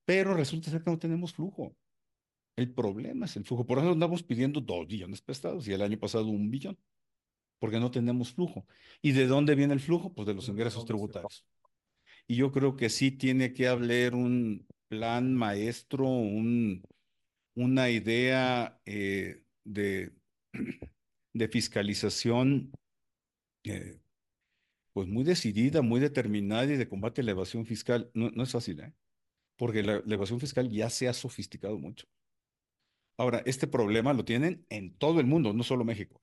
Pero 0.04 0.34
resulta 0.34 0.70
ser 0.70 0.82
que 0.82 0.90
no 0.90 0.98
tenemos 0.98 1.32
flujo. 1.32 1.74
El 2.56 2.72
problema 2.72 3.26
es 3.26 3.36
el 3.36 3.44
flujo. 3.44 3.66
Por 3.66 3.78
eso 3.78 3.90
andamos 3.90 4.22
pidiendo 4.22 4.60
dos 4.60 4.86
billones 4.86 5.20
prestados 5.20 5.66
y 5.66 5.72
el 5.72 5.82
año 5.82 5.98
pasado 5.98 6.26
un 6.26 6.50
billón, 6.50 6.78
porque 7.58 7.80
no 7.80 7.90
tenemos 7.90 8.32
flujo. 8.32 8.66
¿Y 9.02 9.12
de 9.12 9.26
dónde 9.26 9.54
viene 9.54 9.74
el 9.74 9.80
flujo? 9.80 10.14
Pues 10.14 10.26
de 10.26 10.34
los 10.34 10.48
ingresos 10.48 10.84
tributarios. 10.84 11.44
Y 12.26 12.36
yo 12.36 12.52
creo 12.52 12.76
que 12.76 12.88
sí 12.90 13.10
tiene 13.10 13.52
que 13.52 13.68
haber 13.68 14.14
un 14.14 14.66
plan 14.88 15.34
maestro, 15.34 16.06
un, 16.06 16.82
una 17.54 17.90
idea 17.90 18.80
eh, 18.86 19.42
de, 19.64 20.12
de 21.32 21.48
fiscalización 21.48 22.72
eh, 23.64 23.98
pues 24.92 25.08
muy 25.08 25.24
decidida, 25.24 25.82
muy 25.82 26.00
determinada 26.00 26.66
y 26.66 26.76
de 26.76 26.88
combate 26.88 27.20
a 27.20 27.24
la 27.24 27.32
evasión 27.32 27.66
fiscal. 27.66 28.10
No, 28.14 28.30
no 28.30 28.44
es 28.44 28.52
fácil, 28.52 28.80
¿eh? 28.80 28.94
porque 29.56 29.82
la, 29.82 30.02
evasión 30.06 30.40
fiscal 30.40 30.70
ya 30.70 30.90
se 30.90 31.08
ha 31.08 31.12
sofisticado 31.12 31.78
mucho. 31.78 32.06
Ahora, 33.16 33.42
este 33.46 33.66
problema 33.66 34.12
lo 34.12 34.24
tienen 34.24 34.64
en 34.68 34.94
todo 34.96 35.20
el 35.20 35.26
mundo, 35.26 35.52
no 35.52 35.62
solo 35.62 35.84
México. 35.84 36.20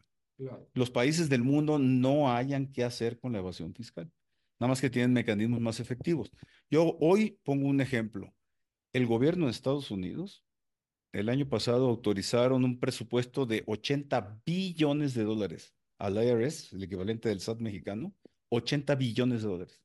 Los 0.74 0.90
países 0.90 1.30
del 1.30 1.44
mundo 1.44 1.78
no 1.78 2.34
hayan 2.34 2.72
qué 2.72 2.84
hacer 2.84 3.20
con 3.20 3.32
la 3.32 3.40
evasión 3.40 3.74
fiscal, 3.74 4.12
nada 4.60 4.70
más 4.70 4.82
que 4.82 4.90
tienen 4.90 5.14
mecanismos 5.14 5.62
más 5.62 5.80
efectivos. 5.80 6.32
Yo 6.70 6.98
hoy 7.00 7.38
pongo 7.44 7.68
un 7.68 7.80
ejemplo. 7.80 8.34
El 8.92 9.06
gobierno 9.06 9.46
de 9.46 9.52
Estados 9.52 9.92
Unidos 9.92 10.44
el 11.14 11.28
año 11.28 11.48
pasado 11.48 11.90
autorizaron 11.90 12.64
un 12.64 12.80
presupuesto 12.80 13.46
de 13.46 13.64
80 13.68 14.42
billones 14.46 15.14
de 15.14 15.24
dólares 15.24 15.76
al 15.98 16.16
IRS, 16.16 16.74
el 16.74 16.84
equivalente 16.84 17.28
del 17.30 17.42
SAT 17.42 17.60
mexicano, 17.60 18.14
80 18.50 18.96
billones 18.96 19.42
de 19.42 19.50
dólares 19.50 19.84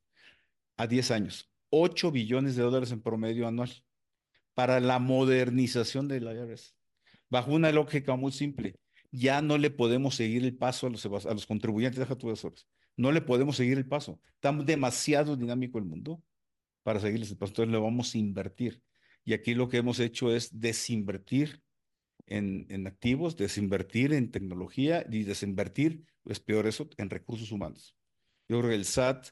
a 0.77 0.87
10 0.87 1.11
años, 1.11 1.51
8 1.71 2.13
billones 2.13 2.55
de 2.55 2.63
dólares 2.63 2.93
en 2.93 3.03
promedio 3.03 3.49
anual 3.49 3.71
para 4.55 4.79
la 4.79 5.01
modernización 5.01 6.07
del 6.07 6.25
IRS. 6.25 6.76
Bajo 7.29 7.53
una 7.53 7.73
lógica 7.73 8.17
muy 8.17 8.33
simple, 8.33 8.77
ya 9.11 9.43
no 9.43 9.59
le 9.59 9.71
podemos 9.71 10.15
seguir 10.15 10.45
el 10.45 10.57
paso 10.57 10.87
a 10.87 10.91
los, 10.91 11.05
a 11.07 11.33
los 11.33 11.47
contribuyentes, 11.47 12.07
tu 12.19 12.29
horas. 12.29 12.67
No 12.97 13.13
le 13.13 13.21
podemos 13.21 13.57
seguir 13.57 13.79
el 13.79 13.87
paso. 13.87 14.21
Está 14.35 14.53
demasiado 14.53 15.37
dinámico 15.37 15.79
el 15.79 15.85
mundo 15.85 16.23
para 16.83 17.01
seguirles 17.01 17.31
el 17.31 17.37
paso. 17.37 17.51
Entonces 17.51 17.73
le 17.73 17.79
vamos 17.79 18.15
a 18.15 18.19
invertir. 18.19 18.83
Y 19.25 19.33
aquí 19.33 19.55
lo 19.55 19.69
que 19.69 19.79
hemos 19.79 19.99
hecho 20.01 20.35
es 20.35 20.61
desinvertir 20.61 21.63
en, 22.27 22.67
en 22.71 22.87
activos, 22.87 23.37
desinvertir 23.37 24.13
en 24.13 24.31
tecnología 24.31 25.05
y 25.11 25.25
desinvertir, 25.25 26.05
es 26.27 26.41
peor 26.41 26.67
eso, 26.67 26.89
en 26.97 27.11
recursos 27.11 27.53
humanos. 27.53 27.97
Yo 28.49 28.59
creo 28.59 28.71
que 28.71 28.77
el 28.77 28.85
SAT, 28.85 29.29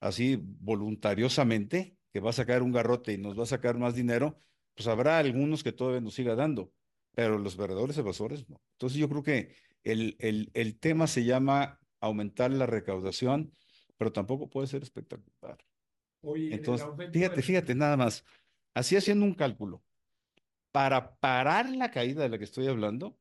así 0.00 0.38
voluntariosamente, 0.40 1.96
que 2.12 2.20
va 2.20 2.30
a 2.30 2.32
sacar 2.32 2.62
un 2.62 2.72
garrote 2.72 3.12
y 3.12 3.18
nos 3.18 3.38
va 3.38 3.42
a 3.42 3.46
sacar 3.46 3.78
más 3.78 3.94
dinero, 3.94 4.40
pues 4.74 4.86
habrá 4.86 5.18
algunos 5.18 5.62
que 5.62 5.72
todavía 5.72 6.00
nos 6.00 6.14
siga 6.14 6.34
dando, 6.34 6.72
pero 7.14 7.38
los 7.38 7.56
verdaderos 7.56 7.96
evasores 7.98 8.48
no. 8.48 8.60
Entonces 8.72 8.98
yo 8.98 9.08
creo 9.08 9.22
que 9.22 9.54
el, 9.82 10.16
el, 10.18 10.50
el 10.54 10.78
tema 10.78 11.06
se 11.06 11.24
llama 11.24 11.78
aumentar 12.00 12.50
la 12.50 12.66
recaudación, 12.66 13.52
pero 13.96 14.12
tampoco 14.12 14.48
puede 14.50 14.66
ser 14.66 14.82
espectacular. 14.82 15.58
Entonces, 16.22 16.86
fíjate, 17.12 17.42
fíjate, 17.42 17.74
nada 17.74 17.96
más. 17.96 18.24
Así 18.74 18.96
haciendo 18.96 19.24
un 19.24 19.34
cálculo, 19.34 19.82
para 20.72 21.14
parar 21.16 21.70
la 21.70 21.90
caída 21.90 22.22
de 22.22 22.28
la 22.28 22.38
que 22.38 22.44
estoy 22.44 22.66
hablando, 22.66 23.16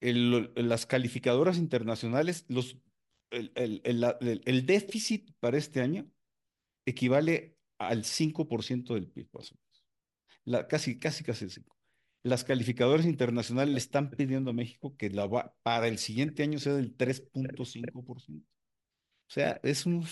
las 0.00 0.86
calificadoras 0.86 1.58
internacionales, 1.58 2.46
los, 2.48 2.78
el, 3.30 3.52
el, 3.84 4.66
déficit 4.66 5.30
para 5.38 5.58
este 5.58 5.80
año 5.80 6.10
equivale 6.86 7.56
al 7.78 8.04
5% 8.04 8.94
del 8.94 9.08
PIB, 9.08 9.28
La, 10.44 10.66
casi, 10.66 10.98
casi, 10.98 11.22
casi 11.24 11.44
el 11.44 11.50
5%. 11.50 11.66
Las 12.22 12.44
calificadoras 12.44 13.06
internacionales 13.06 13.72
le 13.72 13.78
están 13.78 14.10
pidiendo 14.10 14.50
a 14.50 14.54
México 14.54 14.96
que 14.96 15.10
la 15.10 15.28
para 15.62 15.88
el 15.88 15.98
siguiente 15.98 16.42
año 16.42 16.58
sea 16.58 16.74
del 16.74 16.96
3.5%. 16.96 18.42
O 19.32 19.34
sea, 19.34 19.60
es 19.62 19.86
un, 19.86 20.06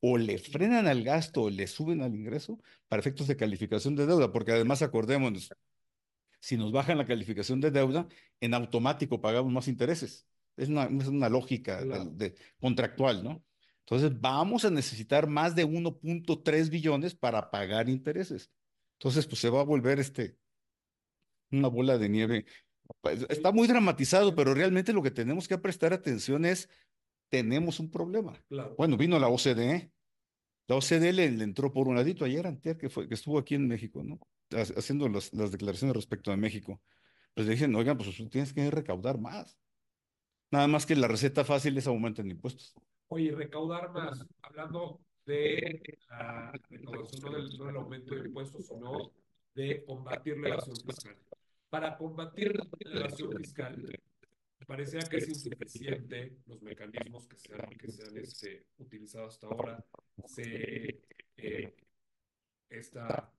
o 0.00 0.18
le 0.18 0.38
frenan 0.38 0.86
al 0.86 1.02
gasto 1.02 1.42
o 1.44 1.50
le 1.50 1.66
suben 1.66 2.02
al 2.02 2.14
ingreso 2.14 2.58
para 2.88 3.00
efectos 3.00 3.26
de 3.26 3.36
calificación 3.36 3.96
de 3.96 4.06
deuda, 4.06 4.32
porque 4.32 4.52
además 4.52 4.82
acordémonos, 4.82 5.50
si 6.40 6.56
nos 6.56 6.72
bajan 6.72 6.98
la 6.98 7.06
calificación 7.06 7.60
de 7.60 7.70
deuda, 7.70 8.06
en 8.40 8.54
automático 8.54 9.20
pagamos 9.20 9.52
más 9.52 9.68
intereses. 9.68 10.26
Es 10.56 10.68
una, 10.68 10.84
es 10.84 11.08
una 11.08 11.28
lógica 11.28 11.84
de, 11.84 12.34
contractual, 12.60 13.22
¿no? 13.24 13.44
Entonces 13.80 14.20
vamos 14.20 14.64
a 14.64 14.70
necesitar 14.70 15.26
más 15.28 15.54
de 15.54 15.64
1.3 15.66 16.68
billones 16.68 17.14
para 17.14 17.50
pagar 17.50 17.88
intereses. 17.88 18.50
Entonces, 18.94 19.26
pues 19.26 19.40
se 19.40 19.48
va 19.50 19.60
a 19.60 19.64
volver 19.64 19.98
este, 19.98 20.36
una 21.50 21.68
bola 21.68 21.98
de 21.98 22.08
nieve. 22.08 22.46
Pues, 23.00 23.26
está 23.28 23.52
muy 23.52 23.68
dramatizado, 23.68 24.34
pero 24.34 24.54
realmente 24.54 24.92
lo 24.92 25.02
que 25.02 25.10
tenemos 25.10 25.48
que 25.48 25.58
prestar 25.58 25.92
atención 25.92 26.44
es 26.44 26.68
tenemos 27.28 27.80
un 27.80 27.90
problema. 27.90 28.42
Bueno, 28.76 28.96
vino 28.96 29.18
la 29.18 29.28
OCDE. 29.28 29.92
La 30.66 30.76
OCDE 30.76 31.12
le, 31.12 31.24
entró 31.26 31.72
por 31.72 31.88
un 31.88 31.96
ladito 31.96 32.24
ayer, 32.24 32.46
antes 32.46 32.76
que, 32.76 32.88
fue, 32.88 33.08
que 33.08 33.14
estuvo 33.14 33.38
aquí 33.38 33.54
en 33.54 33.68
México, 33.68 34.02
¿no? 34.02 34.18
Haciendo 34.50 35.08
las, 35.08 35.32
las 35.32 35.52
declaraciones 35.52 35.96
respecto 35.96 36.32
a 36.32 36.36
México. 36.36 36.80
Pues 37.34 37.46
le 37.46 37.54
dicen, 37.54 37.74
oigan, 37.74 37.96
pues 37.96 38.16
tienes 38.30 38.52
que 38.52 38.70
recaudar 38.70 39.18
más. 39.18 39.58
Nada 40.50 40.66
más 40.66 40.86
que 40.86 40.96
la 40.96 41.08
receta 41.08 41.44
fácil 41.44 41.76
es 41.76 41.86
aumentar 41.86 42.26
impuestos. 42.26 42.74
Oye, 43.08 43.32
recaudar 43.32 43.92
más, 43.92 44.26
hablando 44.42 45.00
de 45.24 45.98
la 46.08 46.52
recaudación, 46.70 47.22
no 47.22 47.38
del, 47.38 47.58
no 47.58 47.64
del 47.66 47.76
aumento 47.76 48.14
de 48.14 48.26
impuestos, 48.26 48.66
sino 48.66 49.12
de 49.58 49.84
combatir 49.84 50.38
la 50.38 50.50
evasión 50.50 50.76
fiscal. 50.76 51.16
Para 51.68 51.96
combatir 51.98 52.54
la 52.84 53.00
evasión 53.00 53.36
fiscal, 53.38 54.00
parecía 54.66 55.00
que 55.00 55.16
es 55.16 55.28
insuficiente 55.28 56.38
los 56.46 56.62
mecanismos 56.62 57.26
que 57.26 57.36
se 57.36 57.54
han, 57.54 57.70
que 57.70 57.90
se 57.90 58.06
han 58.06 58.16
este, 58.18 58.66
utilizado 58.78 59.26
hasta 59.26 59.48
ahora. 59.48 59.84
Se, 60.26 61.02
eh, 61.36 61.74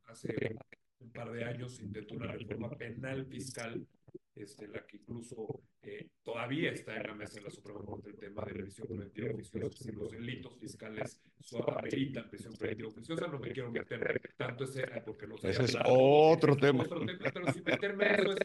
hace 0.08 0.58
un 1.00 1.12
par 1.12 1.32
de 1.32 1.46
años 1.46 1.80
intentó 1.80 2.16
una 2.16 2.34
reforma 2.34 2.70
penal 2.72 3.26
fiscal, 3.26 3.88
este, 4.36 4.68
la 4.68 4.86
que 4.86 4.98
incluso 4.98 5.62
eh, 5.82 6.08
todavía 6.24 6.72
está 6.72 6.96
en 6.96 7.08
la 7.08 7.16
mesa 7.16 7.36
de 7.36 7.42
la 7.42 7.50
Suprema 7.50 7.80
Corte 7.82 8.10
el 8.10 8.18
tema 8.18 8.44
de 8.46 8.54
revisión 8.54 8.88
preventiva 8.88 9.34
oficiosa, 9.34 9.84
si 9.84 9.92
los 9.92 10.12
delitos 10.12 10.58
fiscales 10.58 11.22
ameritan 11.68 12.30
prisión 12.30 12.54
preventiva 12.54 12.90
oficiosa, 12.90 13.28
no 13.28 13.40
me 13.40 13.52
quiero 13.52 13.72
meter 13.72 14.34
tanto 14.38 14.64
ese, 14.64 14.86
porque 15.06 15.28
no 15.28 15.36
Ese 15.36 15.64
es 15.64 15.78
otro 15.86 16.56
tema. 16.56 16.84
Otro 16.84 17.06
tema, 17.06 17.32
pero 17.34 17.52
sin 17.52 17.64
meterme 17.64 18.14
eso 18.14 18.32
es 18.32 18.38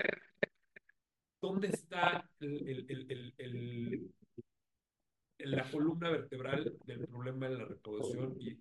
¿dónde 1.44 1.68
está 1.68 2.28
el, 2.40 4.10
la 5.39 5.70
columna 5.70 6.11
vertebral 6.11 6.76
del 6.87 7.07
problema 7.07 7.49
de 7.49 7.59
la 7.59 7.64
recaudación 7.64 8.37
y, 8.41 8.57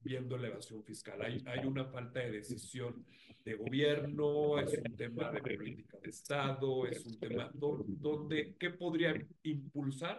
viendo 0.00 0.36
la 0.36 0.48
evasión 0.48 0.82
fiscal? 0.84 1.22
Hay, 1.22 1.42
hay 1.46 1.66
una 1.66 1.84
falta 1.84 2.20
de 2.20 2.30
decisión 2.32 3.04
de 3.44 3.54
gobierno, 3.54 4.58
es 4.58 4.78
un 4.78 4.96
tema 4.96 5.30
de 5.30 5.40
política 5.40 5.98
de 6.02 6.10
Estado, 6.10 6.86
es 6.86 7.06
un 7.06 7.18
tema 7.18 7.50
donde, 7.54 8.56
¿qué 8.58 8.70
podría 8.70 9.14
impulsar 9.44 10.18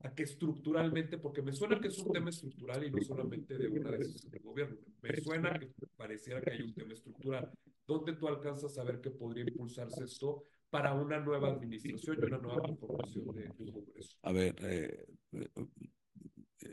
a 0.00 0.14
que 0.14 0.22
estructuralmente, 0.22 1.18
porque 1.18 1.42
me 1.42 1.52
suena 1.52 1.80
que 1.80 1.88
es 1.88 1.98
un 1.98 2.12
tema 2.12 2.30
estructural 2.30 2.84
y 2.84 2.90
no 2.90 3.02
solamente 3.02 3.58
de 3.58 3.68
una 3.68 3.90
decisión 3.90 4.30
del 4.30 4.42
gobierno, 4.42 4.76
me 5.02 5.16
suena 5.16 5.58
que 5.58 5.72
pareciera 5.96 6.40
que 6.40 6.52
hay 6.52 6.62
un 6.62 6.72
tema 6.72 6.92
estructural. 6.92 7.50
¿Dónde 7.86 8.12
tú 8.12 8.28
alcanzas 8.28 8.78
a 8.78 8.84
ver 8.84 9.00
que 9.00 9.10
podría 9.10 9.44
impulsarse 9.44 10.04
esto 10.04 10.44
para 10.70 10.92
una 10.94 11.18
nueva 11.18 11.48
administración 11.48 12.18
y 12.20 12.24
una 12.24 12.38
nueva 12.38 12.62
conformación 12.62 13.26
de, 13.34 13.72
Congreso? 13.72 14.16
A 14.22 14.32
ver, 14.32 14.56
eh, 14.62 15.06
eh, 15.32 15.48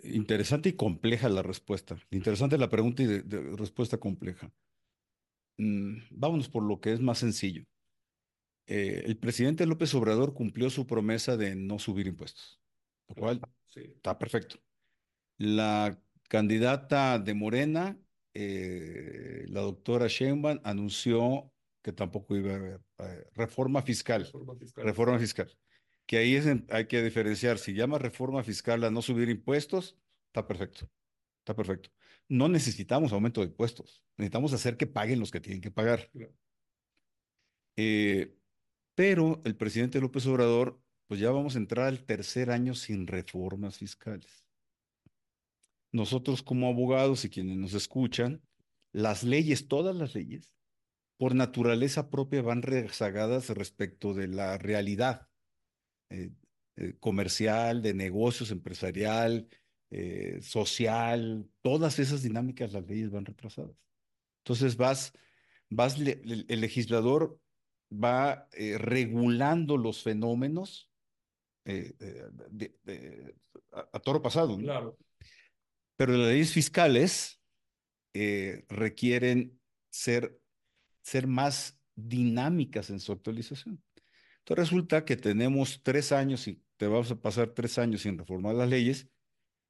interesante 0.03 0.69
y 0.69 0.73
compleja 0.73 1.29
la 1.29 1.41
respuesta. 1.41 1.97
Interesante 2.11 2.57
la 2.57 2.69
pregunta 2.69 3.03
y 3.03 3.07
de, 3.07 3.55
respuesta 3.55 3.97
compleja. 3.97 4.51
Mm, 5.57 5.97
vámonos 6.11 6.49
por 6.49 6.63
lo 6.63 6.79
que 6.79 6.93
es 6.93 6.99
más 6.99 7.19
sencillo. 7.19 7.63
Eh, 8.67 9.03
el 9.05 9.17
presidente 9.17 9.65
López 9.65 9.93
Obrador 9.93 10.33
cumplió 10.33 10.69
su 10.69 10.87
promesa 10.87 11.37
de 11.37 11.55
no 11.55 11.77
subir 11.79 12.07
impuestos, 12.07 12.59
lo 13.07 13.15
cual 13.15 13.41
está 13.75 14.17
perfecto. 14.17 14.57
La 15.37 16.01
candidata 16.27 17.19
de 17.19 17.33
Morena, 17.35 17.99
la 18.33 19.61
doctora 19.61 20.07
Sheinbaum, 20.07 20.59
anunció 20.63 21.51
que 21.85 21.93
tampoco 21.93 22.35
iba 22.35 22.51
a 22.51 22.55
haber. 22.55 22.81
eh, 22.97 23.27
reforma 23.35 23.79
fiscal. 23.83 24.23
Reforma 24.23 24.55
fiscal. 24.55 24.83
Reforma 24.83 25.19
fiscal. 25.19 25.57
Que 26.07 26.17
ahí 26.17 26.35
es 26.35 26.47
hay 26.71 26.87
que 26.87 27.03
diferenciar. 27.03 27.59
Si 27.59 27.75
llama 27.75 27.99
reforma 27.99 28.43
fiscal 28.43 28.83
a 28.83 28.89
no 28.89 29.03
subir 29.03 29.29
impuestos, 29.29 29.95
está 30.25 30.47
perfecto. 30.47 30.89
Está 31.41 31.55
perfecto. 31.55 31.91
No 32.27 32.49
necesitamos 32.49 33.13
aumento 33.13 33.41
de 33.41 33.47
impuestos. 33.49 34.01
Necesitamos 34.17 34.51
hacer 34.53 34.77
que 34.77 34.87
paguen 34.87 35.19
los 35.19 35.29
que 35.29 35.39
tienen 35.39 35.61
que 35.61 35.69
pagar. 35.69 36.09
Eh, 37.75 38.35
pero 38.95 39.43
el 39.45 39.55
presidente 39.55 40.01
López 40.01 40.25
Obrador, 40.25 40.81
pues 41.05 41.19
ya 41.19 41.29
vamos 41.29 41.53
a 41.53 41.59
entrar 41.59 41.85
al 41.85 42.03
tercer 42.03 42.49
año 42.49 42.73
sin 42.73 43.05
reformas 43.05 43.77
fiscales. 43.77 44.43
Nosotros 45.91 46.41
como 46.41 46.67
abogados 46.67 47.25
y 47.25 47.29
quienes 47.29 47.57
nos 47.57 47.75
escuchan, 47.75 48.41
las 48.91 49.23
leyes, 49.23 49.67
todas 49.67 49.95
las 49.95 50.15
leyes, 50.15 50.55
por 51.17 51.35
naturaleza 51.35 52.09
propia 52.09 52.41
van 52.41 52.61
rezagadas 52.61 53.49
respecto 53.49 54.13
de 54.13 54.27
la 54.27 54.57
realidad 54.57 55.29
eh, 56.09 56.31
eh, 56.75 56.95
comercial, 56.99 57.81
de 57.81 57.93
negocios, 57.93 58.51
empresarial, 58.51 59.47
eh, 59.91 60.39
social, 60.41 61.49
todas 61.61 61.99
esas 61.99 62.21
dinámicas, 62.21 62.73
las 62.73 62.85
leyes 62.85 63.11
van 63.11 63.25
retrasadas. 63.25 63.75
Entonces 64.43 64.75
vas, 64.75 65.13
vas, 65.69 65.97
le- 65.99 66.21
el, 66.23 66.45
el 66.49 66.61
legislador 66.61 67.39
va 67.91 68.49
regulando 68.51 69.77
los 69.77 70.03
fenómenos 70.03 70.91
de- 71.63 72.75
de- 72.83 73.35
a, 73.71 73.89
a 73.93 73.99
toro 73.99 74.21
pasado, 74.21 74.57
¿no? 74.57 74.63
Claro. 74.63 74.97
Pero 75.97 76.13
las 76.13 76.27
leyes 76.27 76.51
fiscales 76.51 77.41
requieren 78.67 79.59
ser, 79.89 80.39
ser 81.05 81.27
más 81.27 81.79
dinámicas 81.95 82.89
en 82.89 82.99
su 82.99 83.11
actualización. 83.11 83.81
Entonces 84.39 84.69
resulta 84.69 85.05
que 85.05 85.15
tenemos 85.15 85.81
tres 85.83 86.11
años 86.11 86.47
y 86.47 86.63
te 86.77 86.87
vamos 86.87 87.11
a 87.11 87.21
pasar 87.21 87.49
tres 87.49 87.77
años 87.77 88.01
sin 88.01 88.17
reformar 88.17 88.55
las 88.55 88.67
leyes 88.67 89.07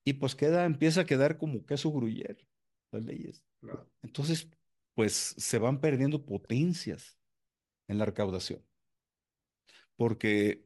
y 0.05 0.13
pues 0.13 0.33
queda, 0.33 0.63
empieza 0.65 1.01
a 1.01 1.05
quedar 1.05 1.37
como 1.37 1.65
queso 1.65 1.91
gruyere 1.91 2.47
las 2.91 3.03
leyes. 3.03 3.43
Claro. 3.59 3.91
Entonces, 4.01 4.49
pues 4.93 5.35
se 5.37 5.57
van 5.57 5.81
perdiendo 5.81 6.25
potencias 6.25 7.17
en 7.89 7.97
la 7.97 8.05
recaudación. 8.05 8.63
Porque 9.97 10.65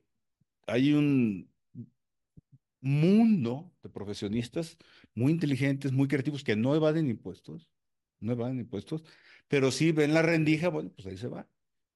hay 0.68 0.94
un 0.94 1.52
mundo 2.80 3.74
de 3.82 3.90
profesionistas 3.90 4.78
muy 5.16 5.32
inteligentes, 5.32 5.92
muy 5.92 6.08
creativos, 6.08 6.44
que 6.44 6.56
no 6.56 6.76
evaden 6.76 7.10
impuestos, 7.10 7.72
no 8.20 8.34
evaden 8.34 8.60
impuestos, 8.60 9.04
pero 9.48 9.72
sí 9.72 9.92
ven 9.92 10.14
la 10.14 10.22
rendija, 10.22 10.70
bueno, 10.70 10.92
pues 10.96 11.08
ahí 11.08 11.18
se 11.18 11.28
va. 11.28 11.48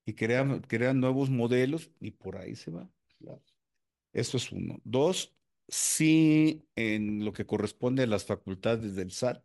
Y 0.06 0.14
crean, 0.14 0.62
crean 0.62 1.00
nuevos 1.00 1.30
modelos 1.30 1.92
y 2.00 2.12
por 2.12 2.38
ahí 2.38 2.56
se 2.56 2.72
va. 2.72 2.90
Eso 4.12 4.38
es 4.38 4.52
uno. 4.52 4.80
Dos, 4.84 5.36
sí, 5.68 6.68
en 6.76 7.24
lo 7.24 7.34
que 7.34 7.46
corresponde 7.46 8.04
a 8.04 8.08
las 8.08 8.26
facultades 8.26 8.96
del 8.96 9.12
SAT, 9.12 9.44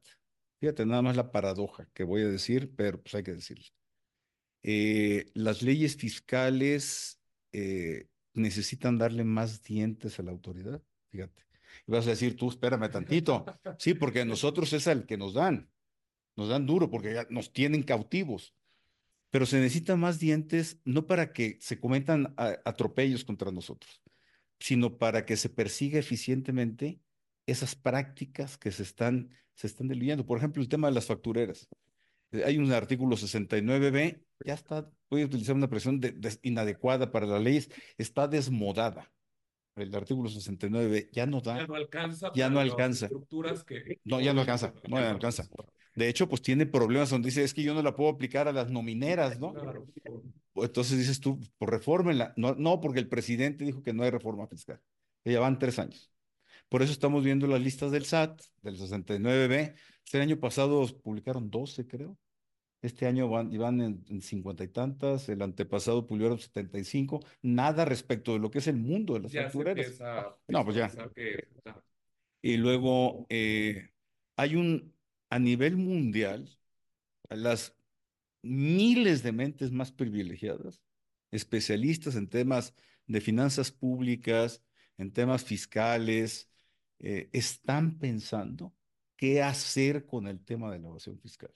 fíjate 0.61 0.85
nada 0.85 1.03
más 1.03 1.17
la 1.17 1.31
paradoja 1.31 1.89
que 1.95 2.05
voy 2.05 2.23
a 2.23 2.29
decir, 2.29 2.75
pero 2.77 3.01
pues 3.01 3.15
hay 3.15 3.23
que 3.23 3.35
decirlo. 3.35 3.67
Eh, 4.63 5.31
las 5.35 5.63
leyes 5.63 5.97
fiscales 5.97 7.21
eh, 7.53 8.09
necesitan 8.35 8.99
darle 8.99 9.25
más 9.25 9.63
dientes 9.63 10.19
a 10.19 10.23
la 10.23 10.33
autoridad, 10.33 10.83
fíjate. 11.11 11.47
Y 11.87 11.93
vas 11.93 12.07
a 12.07 12.11
decir, 12.11 12.37
tú 12.37 12.49
espérame 12.49 12.91
tantito. 12.91 13.45
Sí, 13.79 13.95
porque 13.95 14.23
a 14.23 14.25
nosotros 14.25 14.73
es 14.73 14.87
el 14.87 15.07
que 15.07 15.17
nos 15.17 15.35
dan. 15.35 15.71
Nos 16.39 16.49
dan 16.49 16.67
duro 16.67 16.89
porque 16.89 17.27
nos 17.31 17.53
tienen 17.53 17.83
cautivos. 17.83 18.55
Pero 19.31 19.45
se 19.45 19.59
necesitan 19.59 19.99
más 19.99 20.21
dientes, 20.21 20.79
no 20.85 21.05
para 21.09 21.33
que 21.33 21.59
se 21.61 21.81
cometan 21.81 22.33
atropellos 22.65 23.25
contra 23.25 23.51
nosotros, 23.51 24.01
sino 24.61 24.99
para 24.99 25.27
que 25.27 25.37
se 25.37 25.49
persiga 25.49 25.99
eficientemente 25.99 27.01
esas 27.45 27.75
prácticas 27.75 28.57
que 28.57 28.71
se 28.71 28.85
están, 28.85 29.31
se 29.55 29.67
están 29.67 29.89
diluyendo. 29.89 30.25
Por 30.25 30.39
ejemplo, 30.39 30.63
el 30.63 30.69
tema 30.69 30.87
de 30.87 30.95
las 30.95 31.07
factureras. 31.07 31.69
Eh, 32.31 32.45
Hay 32.47 32.57
un 32.57 32.71
artículo 32.73 33.17
69b, 33.17 34.23
ya 34.47 34.55
está, 34.55 34.89
voy 35.11 35.23
a 35.23 35.27
utilizar 35.27 35.57
una 35.57 35.65
expresión 35.67 35.99
de- 35.99 36.13
de- 36.13 36.39
inadecuada 36.43 37.11
para 37.11 37.27
las 37.27 37.43
leyes, 37.43 37.69
está 37.99 38.29
desmodada. 38.29 39.13
El 39.75 39.93
artículo 39.95 40.31
69b 40.31 41.09
ya 41.13 41.27
no 41.27 41.41
da. 41.41 41.59
Ya 41.59 41.67
no 41.67 41.75
alcanza. 41.75 42.33
Ya 42.35 42.49
no 42.51 42.61
alcanza. 42.61 43.07
Estructuras 43.07 43.65
que. 43.65 44.01
No, 44.05 44.21
ya 44.21 44.33
no 44.33 44.41
alcanza, 44.41 44.73
no 44.89 44.97
ya 45.01 45.09
no 45.09 45.15
alcanza. 45.17 45.49
De 45.99 46.09
hecho, 46.09 46.29
pues 46.29 46.43
tiene 46.43 46.65
problemas 46.65 47.11
donde 47.11 47.27
dice, 47.27 47.43
es 47.43 47.53
que 47.53 47.65
yo 47.65 47.75
no 47.75 47.83
la 47.83 47.97
puedo 47.97 48.11
aplicar 48.11 48.47
a 48.47 48.53
las 48.53 48.71
nomineras, 48.71 49.41
¿no? 49.41 49.53
Claro. 49.53 49.85
Entonces 50.55 50.97
dices 50.97 51.19
tú, 51.19 51.41
pues 51.59 51.71
refórmenla. 51.71 52.35
No, 52.37 52.55
no, 52.55 52.81
porque 52.81 53.01
el 53.01 53.09
presidente 53.09 53.65
dijo 53.65 53.83
que 53.83 53.93
no 53.93 54.05
hay 54.05 54.11
reforma 54.11 54.47
fiscal. 54.47 54.81
Ya 55.25 55.41
van 55.41 55.59
tres 55.59 55.79
años. 55.81 56.13
Por 56.69 56.83
eso 56.83 56.93
estamos 56.93 57.25
viendo 57.25 57.49
las 57.49 57.61
listas 57.61 57.91
del 57.91 58.05
SAT, 58.05 58.41
del 58.63 58.79
69B. 58.79 59.75
Este 60.05 60.21
año 60.21 60.39
pasado 60.39 60.87
publicaron 61.03 61.51
12, 61.51 61.87
creo. 61.87 62.17
Este 62.81 63.07
año 63.07 63.29
van, 63.29 63.51
van 63.59 63.81
en, 63.81 64.05
en 64.09 64.21
50 64.21 64.63
y 64.63 64.69
tantas. 64.69 65.29
El 65.29 65.43
antepasado 65.43 66.07
publicaron 66.07 66.39
75. 66.39 67.21
Nada 67.43 67.85
respecto 67.85 68.35
de 68.35 68.39
lo 68.39 68.53
que 68.53 68.59
es 68.59 68.69
el 68.69 68.77
mundo 68.77 69.15
de 69.15 69.21
las 69.21 69.33
Ya 69.33 69.51
se 69.51 69.59
empieza 69.59 70.37
No, 70.47 70.65
pues 70.65 70.77
ya. 70.77 70.91
que-. 71.15 71.49
Y 72.41 72.57
luego 72.57 73.27
eh, 73.31 73.89
hay 74.37 74.55
un, 74.55 74.95
a 75.31 75.39
nivel 75.39 75.77
mundial, 75.77 76.59
las 77.29 77.75
miles 78.43 79.23
de 79.23 79.33
mentes 79.33 79.71
más 79.73 79.93
privilegiadas, 79.93 80.83
especialistas 81.31 82.17
en 82.17 82.29
temas 82.29 82.75
de 83.07 83.21
finanzas 83.21 83.71
públicas, 83.71 84.63
en 84.97 85.13
temas 85.13 85.45
fiscales, 85.45 86.49
eh, 86.99 87.29
están 87.33 87.99
pensando 87.99 88.75
qué 89.17 89.43
hacer 89.43 90.07
con 90.07 90.27
el 90.27 90.45
tema 90.45 90.71
de 90.73 90.79
la 90.79 90.89
evasión 90.89 91.19
fiscal. 91.19 91.53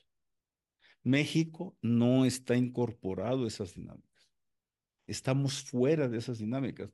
México 1.02 1.76
no 1.82 2.24
está 2.24 2.56
incorporado 2.56 3.44
a 3.44 3.48
esas 3.48 3.74
dinámicas. 3.74 4.30
Estamos 5.06 5.62
fuera 5.62 6.08
de 6.08 6.18
esas 6.18 6.38
dinámicas. 6.38 6.90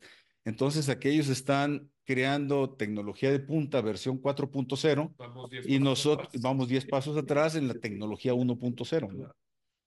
Entonces, 0.49 0.89
aquellos 0.89 1.29
están 1.29 1.91
creando 2.05 2.71
tecnología 2.71 3.31
de 3.31 3.39
punta, 3.39 3.83
versión 3.83 4.23
4.0, 4.23 5.15
Vamos 5.19 5.51
10 5.51 5.69
y 5.69 5.79
nosotros 5.79 6.29
atrás. 6.29 6.43
vamos 6.43 6.69
10 6.69 6.87
pasos 6.87 7.19
atrás 7.19 7.55
en 7.55 7.69
la 7.69 7.75
tecnología 7.75 8.33
1.0. 8.33 9.01
¿no? 9.03 9.09
Claro. 9.09 9.37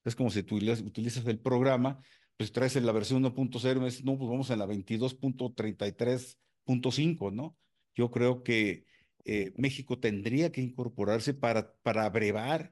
Es 0.05 0.15
como 0.15 0.29
si 0.29 0.43
tú 0.43 0.57
utilizas, 0.57 1.25
el 1.25 1.39
programa, 1.39 1.99
pues 2.37 2.51
traes 2.51 2.75
en 2.75 2.85
la 2.85 2.91
versión 2.91 3.23
1.0 3.23 3.75
y 3.75 3.79
me 3.79 3.85
dices, 3.85 4.05
no, 4.05 4.19
pues 4.19 4.29
vamos 4.29 4.51
en 4.51 4.59
la 4.59 4.67
22.33.5, 4.67 7.33
¿no? 7.33 7.57
Yo 7.95 8.11
creo 8.11 8.43
que 8.43 8.85
eh, 9.25 9.53
México 9.57 9.97
tendría 9.97 10.51
que 10.51 10.61
incorporarse 10.61 11.33
para, 11.33 11.73
para 11.81 12.05
abrevar, 12.05 12.71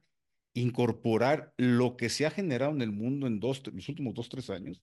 incorporar 0.54 1.56
lo 1.58 1.98
que 1.98 2.10
se 2.10 2.28
ha 2.28 2.30
generado 2.30 2.72
en 2.72 2.84
el 2.84 2.92
mundo 2.92 3.26
en 3.26 3.40
dos, 3.40 3.64
los 3.74 3.90
últimos 3.90 4.14
dos, 4.14 4.30
tres 4.30 4.52
años 4.52 4.80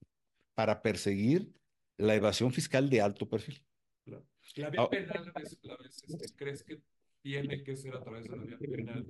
para 0.55 0.83
perseguir 0.83 1.53
la 1.99 2.15
evasión 2.15 2.53
fiscal 2.53 2.89
de 2.91 3.01
alto 3.01 3.29
perfil. 3.29 3.63
Claro. 4.05 4.27
La 4.57 4.71
vía 4.71 4.83
Ah. 4.83 4.91
penal, 4.91 5.33
a 5.35 5.41
veces, 5.41 5.59
a 5.69 5.77
veces, 5.83 6.03
este, 6.09 6.35
¿crees 6.37 6.63
que 6.63 6.81
tiene 7.23 7.65
que 7.65 7.77
ser 7.77 7.95
a 7.97 8.01
través 8.03 8.25
de 8.29 8.37
la 8.37 8.45
vía 8.45 8.59
penal 8.59 9.05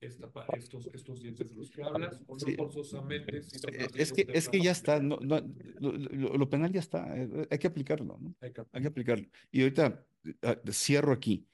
esta, 0.00 0.30
estos, 0.56 0.88
estos 0.94 1.20
dientes 1.20 1.50
de 1.50 1.56
los 1.56 1.70
que 1.70 1.82
hablas? 1.82 2.20
¿O 2.26 2.34
no 2.34 2.38
Sí. 2.40 2.54
forzosamente? 2.56 3.38
Eh, 3.38 3.42
bien 3.72 3.88
Es 3.94 4.12
que, 4.12 4.26
es 4.32 4.48
que 4.48 4.60
ya 4.62 4.70
está, 4.70 5.00
no, 5.00 5.18
no, 5.20 5.40
lo, 5.78 5.92
lo- 5.92 6.48
penal 6.48 6.72
ya 6.72 6.80
está, 6.80 7.14
eh, 7.16 7.46
hay 7.50 7.58
que 7.58 7.66
aplicarlo, 7.66 8.16
¿no? 8.18 8.34
Hay 8.40 8.52
que- 8.52 8.64
Hay 8.72 8.80
que 8.82 8.88
aplicarlo. 8.88 9.28
Y 9.50 9.62
ahorita 9.62 10.06
ah, 10.42 10.56
cierro 10.72 11.12
aquí. 11.12 11.46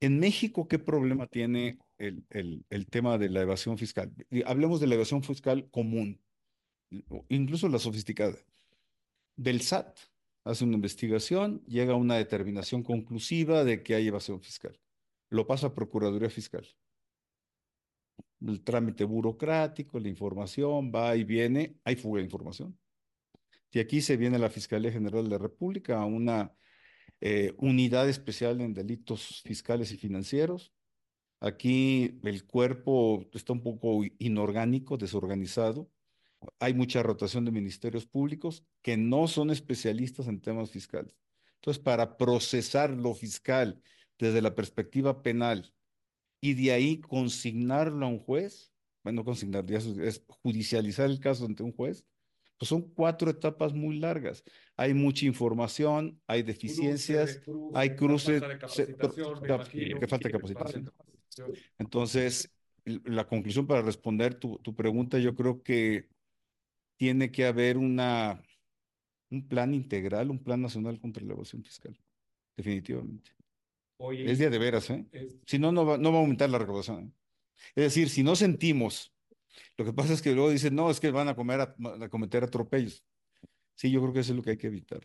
En 0.00 0.18
México, 0.18 0.66
¿qué 0.66 0.78
problema 0.78 1.26
tiene 1.26 1.78
el, 1.98 2.24
el, 2.30 2.64
el 2.70 2.86
tema 2.86 3.18
de 3.18 3.28
la 3.28 3.42
evasión 3.42 3.76
fiscal? 3.78 4.10
Hablemos 4.46 4.80
de 4.80 4.86
la 4.86 4.94
evasión 4.94 5.22
fiscal 5.22 5.68
común, 5.70 6.18
incluso 7.28 7.68
la 7.68 7.78
sofisticada. 7.78 8.36
Del 9.36 9.60
SAT 9.60 9.98
hace 10.44 10.64
una 10.64 10.74
investigación, 10.74 11.64
llega 11.66 11.92
a 11.92 11.96
una 11.96 12.16
determinación 12.16 12.82
conclusiva 12.82 13.64
de 13.64 13.82
que 13.82 13.94
hay 13.94 14.08
evasión 14.08 14.40
fiscal. 14.40 14.78
Lo 15.30 15.46
pasa 15.46 15.68
a 15.68 15.74
Procuraduría 15.74 16.30
Fiscal. 16.30 16.66
El 18.40 18.62
trámite 18.62 19.04
burocrático, 19.04 20.00
la 20.00 20.08
información 20.08 20.92
va 20.92 21.16
y 21.16 21.24
viene, 21.24 21.76
hay 21.84 21.96
fuga 21.96 22.18
de 22.18 22.24
información. 22.24 22.78
Y 23.70 23.78
aquí 23.78 24.00
se 24.02 24.16
viene 24.16 24.38
la 24.38 24.50
Fiscalía 24.50 24.92
General 24.92 25.24
de 25.24 25.30
la 25.30 25.38
República 25.38 26.00
a 26.00 26.04
una 26.04 26.52
eh, 27.20 27.54
unidad 27.58 28.08
especial 28.08 28.60
en 28.60 28.74
delitos 28.74 29.42
fiscales 29.44 29.92
y 29.92 29.96
financieros. 29.96 30.72
Aquí 31.40 32.18
el 32.24 32.44
cuerpo 32.44 33.28
está 33.32 33.52
un 33.52 33.62
poco 33.62 34.02
inorgánico, 34.18 34.96
desorganizado. 34.96 35.88
Hay 36.58 36.74
mucha 36.74 37.02
rotación 37.02 37.44
de 37.44 37.52
ministerios 37.52 38.06
públicos 38.06 38.64
que 38.82 38.96
no 38.96 39.28
son 39.28 39.50
especialistas 39.50 40.26
en 40.28 40.40
temas 40.40 40.70
fiscales. 40.70 41.16
Entonces, 41.56 41.82
para 41.82 42.16
procesar 42.16 42.90
lo 42.90 43.14
fiscal 43.14 43.80
desde 44.18 44.42
la 44.42 44.54
perspectiva 44.54 45.22
penal 45.22 45.72
y 46.40 46.54
de 46.54 46.72
ahí 46.72 47.00
consignarlo 47.00 48.06
a 48.06 48.08
un 48.08 48.18
juez, 48.18 48.72
bueno, 49.04 49.24
consignar, 49.24 49.66
ya 49.66 49.78
es, 49.78 50.24
judicializar 50.26 51.10
el 51.10 51.20
caso 51.20 51.44
ante 51.44 51.62
un 51.62 51.72
juez, 51.72 52.04
Pues 52.58 52.68
son 52.68 52.82
cuatro 52.82 53.30
etapas 53.30 53.74
muy 53.74 53.98
largas. 53.98 54.44
Hay 54.76 54.94
mucha 54.94 55.26
información, 55.26 56.20
hay 56.28 56.42
deficiencias, 56.44 57.40
hay 57.74 57.96
cruces, 57.96 58.40
que 58.40 60.06
falta 60.08 60.30
capacitación. 60.30 60.92
Entonces, 61.78 62.50
la 62.84 63.26
conclusión 63.26 63.66
para 63.66 63.82
responder 63.82 64.34
tu, 64.36 64.58
tu 64.58 64.74
pregunta, 64.74 65.18
yo 65.18 65.34
creo 65.34 65.62
que 65.62 66.11
tiene 67.02 67.32
que 67.32 67.44
haber 67.46 67.78
una, 67.78 68.40
un 69.28 69.48
plan 69.48 69.74
integral, 69.74 70.30
un 70.30 70.38
plan 70.38 70.62
nacional 70.62 71.00
contra 71.00 71.24
la 71.24 71.32
evasión 71.32 71.64
fiscal, 71.64 71.98
definitivamente. 72.56 73.32
es 74.12 74.38
día 74.38 74.50
de 74.50 74.58
veras, 74.60 74.88
¿eh? 74.90 75.04
Si 75.44 75.58
no, 75.58 75.72
no 75.72 75.84
va, 75.84 75.98
no 75.98 76.12
va 76.12 76.18
a 76.18 76.20
aumentar 76.20 76.48
la 76.48 76.58
recaudación. 76.58 77.06
¿eh? 77.06 77.12
Es 77.74 77.84
decir, 77.86 78.08
si 78.08 78.22
no 78.22 78.36
sentimos, 78.36 79.12
lo 79.76 79.84
que 79.84 79.92
pasa 79.92 80.12
es 80.12 80.22
que 80.22 80.30
luego 80.30 80.50
dicen, 80.50 80.76
no, 80.76 80.92
es 80.92 81.00
que 81.00 81.10
van 81.10 81.26
a, 81.26 81.34
comer 81.34 81.62
a 81.62 82.08
cometer 82.08 82.44
atropellos. 82.44 83.04
Sí, 83.74 83.90
yo 83.90 84.00
creo 84.00 84.12
que 84.12 84.20
eso 84.20 84.30
es 84.32 84.36
lo 84.36 84.44
que 84.44 84.50
hay 84.50 84.58
que 84.58 84.68
evitar. 84.68 85.00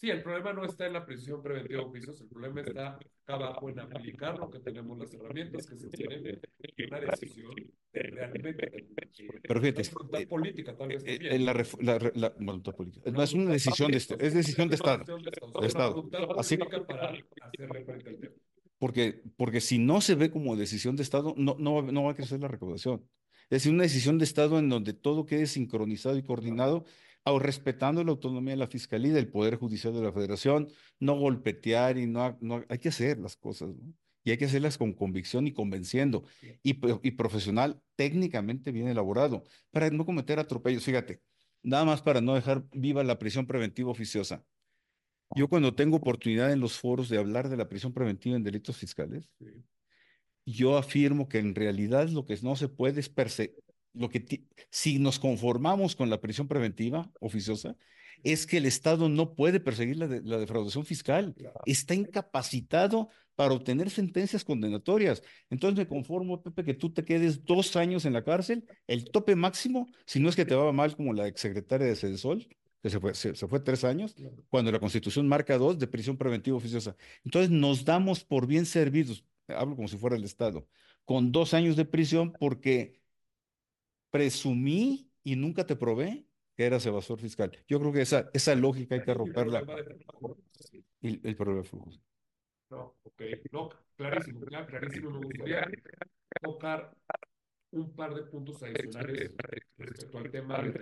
Sí, 0.00 0.08
el 0.08 0.22
problema 0.22 0.54
no 0.54 0.64
está 0.64 0.86
en 0.86 0.94
la 0.94 1.04
prisión 1.04 1.42
preventiva 1.42 1.82
de 1.82 1.86
oficios, 1.86 2.18
el 2.22 2.28
problema 2.28 2.62
está 2.62 2.94
acá 2.94 3.34
abajo 3.34 3.68
en 3.68 3.80
aplicar 3.80 4.38
lo 4.38 4.48
que 4.48 4.58
tenemos 4.60 4.98
las 4.98 5.12
herramientas 5.12 5.66
que 5.66 5.76
se 5.76 5.90
tienen 5.90 6.40
y 6.74 6.84
una 6.84 7.00
decisión 7.00 7.52
realmente. 7.92 8.86
Pero 9.42 9.60
fíjate, 9.60 9.82
voluntad 9.92 10.26
política 10.26 10.74
tal 10.74 10.88
vez. 10.88 11.02
Eh, 11.04 11.38
la, 11.38 11.52
la, 11.80 12.12
la, 12.14 12.34
voluntad 12.38 12.74
política. 12.74 13.10
No 13.10 13.22
es 13.22 13.34
una 13.34 13.52
decisión 13.52 13.90
de 13.90 13.98
Estado, 13.98 14.22
es 14.22 14.32
decisión 14.32 14.68
de 14.70 14.76
Estado. 14.76 15.04
De 15.60 15.66
Estado. 15.66 16.08
Así 16.38 16.56
para 16.56 17.12
hacerle 17.42 17.84
frente 17.84 18.08
al 18.08 18.18
tema. 18.18 18.34
Porque, 18.78 19.22
porque 19.36 19.60
si 19.60 19.78
no 19.78 20.00
se 20.00 20.14
ve 20.14 20.30
como 20.30 20.56
decisión 20.56 20.96
de 20.96 21.02
Estado, 21.02 21.34
no, 21.36 21.56
no, 21.58 21.82
no 21.82 22.04
va 22.04 22.12
a 22.12 22.14
crecer 22.14 22.40
la 22.40 22.48
recaudación. 22.48 23.06
Es 23.50 23.64
decir, 23.64 23.72
una 23.72 23.82
decisión 23.82 24.16
de 24.16 24.24
Estado 24.24 24.58
en 24.58 24.70
donde 24.70 24.94
todo 24.94 25.26
quede 25.26 25.46
sincronizado 25.46 26.16
y 26.16 26.22
coordinado 26.22 26.86
respetando 27.24 28.02
la 28.02 28.10
autonomía 28.10 28.52
de 28.52 28.58
la 28.58 28.66
Fiscalía 28.66 29.10
y 29.10 29.14
del 29.14 29.28
Poder 29.28 29.56
Judicial 29.56 29.94
de 29.94 30.02
la 30.02 30.12
Federación, 30.12 30.68
no 30.98 31.18
golpetear 31.18 31.98
y 31.98 32.06
no, 32.06 32.36
no 32.40 32.64
hay 32.68 32.78
que 32.78 32.88
hacer 32.88 33.18
las 33.18 33.36
cosas, 33.36 33.70
¿no? 33.70 33.94
Y 34.22 34.32
hay 34.32 34.36
que 34.36 34.44
hacerlas 34.44 34.76
con 34.76 34.92
convicción 34.92 35.46
y 35.46 35.52
convenciendo, 35.52 36.24
y, 36.62 36.78
y 37.02 37.10
profesional, 37.12 37.80
técnicamente 37.96 38.70
bien 38.70 38.88
elaborado, 38.88 39.44
para 39.70 39.88
no 39.88 40.04
cometer 40.04 40.38
atropellos. 40.38 40.84
Fíjate, 40.84 41.22
nada 41.62 41.86
más 41.86 42.02
para 42.02 42.20
no 42.20 42.34
dejar 42.34 42.64
viva 42.72 43.02
la 43.02 43.18
prisión 43.18 43.46
preventiva 43.46 43.90
oficiosa. 43.90 44.44
Yo 45.34 45.48
cuando 45.48 45.74
tengo 45.74 45.96
oportunidad 45.96 46.52
en 46.52 46.60
los 46.60 46.78
foros 46.78 47.08
de 47.08 47.16
hablar 47.16 47.48
de 47.48 47.56
la 47.56 47.68
prisión 47.68 47.94
preventiva 47.94 48.36
en 48.36 48.44
delitos 48.44 48.76
fiscales, 48.76 49.30
yo 50.44 50.76
afirmo 50.76 51.28
que 51.28 51.38
en 51.38 51.54
realidad 51.54 52.08
lo 52.08 52.26
que 52.26 52.36
no 52.42 52.56
se 52.56 52.68
puede 52.68 53.00
es 53.00 53.08
perseguir, 53.08 53.59
lo 53.92 54.08
que 54.08 54.44
si 54.70 54.98
nos 54.98 55.18
conformamos 55.18 55.96
con 55.96 56.10
la 56.10 56.20
prisión 56.20 56.48
preventiva 56.48 57.10
oficiosa, 57.20 57.76
es 58.22 58.46
que 58.46 58.58
el 58.58 58.66
Estado 58.66 59.08
no 59.08 59.34
puede 59.34 59.60
perseguir 59.60 59.96
la, 59.96 60.06
la 60.06 60.38
defraudación 60.38 60.84
fiscal. 60.84 61.34
Está 61.64 61.94
incapacitado 61.94 63.08
para 63.34 63.54
obtener 63.54 63.88
sentencias 63.88 64.44
condenatorias. 64.44 65.22
Entonces 65.48 65.78
me 65.78 65.88
conformo, 65.88 66.42
Pepe, 66.42 66.62
que 66.62 66.74
tú 66.74 66.92
te 66.92 67.04
quedes 67.04 67.44
dos 67.44 67.74
años 67.76 68.04
en 68.04 68.12
la 68.12 68.22
cárcel, 68.22 68.66
el 68.86 69.10
tope 69.10 69.34
máximo, 69.34 69.86
si 70.04 70.20
no 70.20 70.28
es 70.28 70.36
que 70.36 70.44
te 70.44 70.54
va 70.54 70.72
mal 70.72 70.94
como 70.94 71.14
la 71.14 71.26
exsecretaria 71.26 71.86
de 71.86 71.96
Cedesol, 71.96 72.46
que 72.82 72.90
se 72.90 73.00
fue, 73.00 73.14
se, 73.14 73.34
fue 73.34 73.60
tres 73.60 73.84
años, 73.84 74.14
cuando 74.48 74.70
la 74.72 74.78
Constitución 74.78 75.26
marca 75.28 75.56
dos 75.58 75.78
de 75.78 75.86
prisión 75.86 76.16
preventiva 76.16 76.56
oficiosa. 76.56 76.96
Entonces 77.24 77.50
nos 77.50 77.84
damos 77.84 78.24
por 78.24 78.46
bien 78.46 78.66
servidos, 78.66 79.24
hablo 79.48 79.76
como 79.76 79.88
si 79.88 79.96
fuera 79.96 80.16
el 80.16 80.24
Estado, 80.24 80.66
con 81.04 81.32
dos 81.32 81.54
años 81.54 81.76
de 81.76 81.84
prisión 81.84 82.32
porque 82.38 82.99
presumí 84.10 85.10
y 85.22 85.36
nunca 85.36 85.66
te 85.66 85.76
probé 85.76 86.26
que 86.56 86.66
eras 86.66 86.84
evasor 86.86 87.18
fiscal. 87.18 87.50
Yo 87.66 87.78
creo 87.80 87.92
que 87.92 88.02
esa, 88.02 88.30
esa 88.32 88.54
lógica 88.54 88.94
hay 88.94 89.02
que 89.02 89.14
romperla. 89.14 89.62
El, 91.00 91.20
el 91.24 91.36
problema 91.36 91.62
de 91.62 91.68
flujos. 91.68 92.00
No, 92.70 92.96
ok, 93.02 93.22
no, 93.52 93.70
clarísimo, 93.96 94.40
clarísimo. 94.40 95.10
Me 95.10 95.26
gustaría 95.26 95.66
tocar 96.42 96.94
un 97.72 97.94
par 97.94 98.14
de 98.14 98.22
puntos 98.24 98.62
adicionales 98.62 99.32
respecto 99.78 100.18
al 100.18 100.30
tema 100.30 100.62
de 100.62 100.72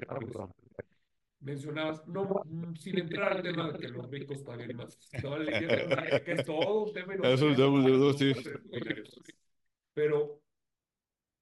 mencionabas, 1.41 2.07
no, 2.07 2.43
sin 2.79 2.99
entrar 2.99 3.35
al 3.35 3.43
tema 3.43 3.71
de 3.71 3.79
que 3.79 3.89
los 3.89 4.11
ricos 4.11 4.43
paguen 4.43 4.77
más. 4.77 4.99
que 5.11 6.33
es 6.33 6.45
todo 6.45 6.85
un 6.85 6.93
tema. 6.93 7.15
Pero 9.95 10.38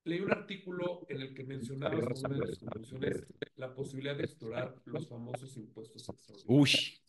Leí 0.07 0.21
un 0.21 0.31
artículo 0.31 1.05
en 1.09 1.21
el 1.21 1.35
que 1.35 1.43
mencionaba 1.43 1.95
en 1.95 2.05
una 2.05 2.29
de 2.29 2.47
las 2.47 2.59
conclusiones 2.59 3.27
la 3.57 3.75
posibilidad 3.75 4.17
de 4.17 4.23
explorar 4.23 4.77
los 4.85 5.09
famosos 5.09 5.57
impuestos 5.57 6.09
extraordinarios. 6.09 7.03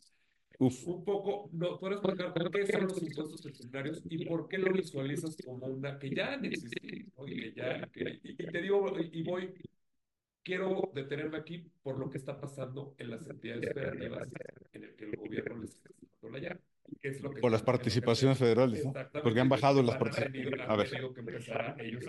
Uy, 0.59 0.75
Un 0.87 1.05
poco, 1.05 1.47
¿no? 1.53 1.77
¿puedes 1.77 1.99
explicar 1.99 2.33
qué 2.49 2.65
son 2.65 2.87
los 2.87 3.03
impuestos 3.03 3.45
extraordinarios 3.45 4.01
y 4.09 4.25
por 4.25 4.49
qué 4.49 4.57
lo 4.57 4.73
visualizas 4.73 5.37
como 5.45 5.67
una 5.67 5.99
que 5.99 6.09
ya 6.09 6.33
existe? 6.41 7.05
Y, 7.27 7.53
ya, 7.53 7.87
y, 7.93 8.35
te 8.35 8.61
digo, 8.63 8.91
y 8.99 9.21
voy, 9.21 9.53
quiero 10.41 10.89
detenerme 10.95 11.37
aquí 11.37 11.69
por 11.83 11.99
lo 11.99 12.09
que 12.09 12.17
está 12.17 12.41
pasando 12.41 12.95
en 12.97 13.11
las 13.11 13.27
entidades 13.27 13.73
federativas 13.75 14.27
en 14.73 14.83
el 14.85 14.95
que 14.95 15.05
el 15.05 15.15
gobierno 15.17 15.59
les 15.59 15.75
está 15.75 16.29
la 16.29 16.39
llave. 16.39 16.61
Es 17.01 17.21
lo 17.21 17.31
que 17.31 17.41
por 17.41 17.51
las 17.51 17.61
participaciones 17.63 18.37
federales, 18.37 18.83
¿no? 18.85 18.93
Porque 19.23 19.39
han 19.39 19.49
bajado 19.49 19.81
las 19.83 19.97
participaciones. 19.97 20.59
A 20.67 20.75
ver. 20.75 20.89
que 20.89 21.19
empezar 21.19 21.75
ellos 21.79 22.03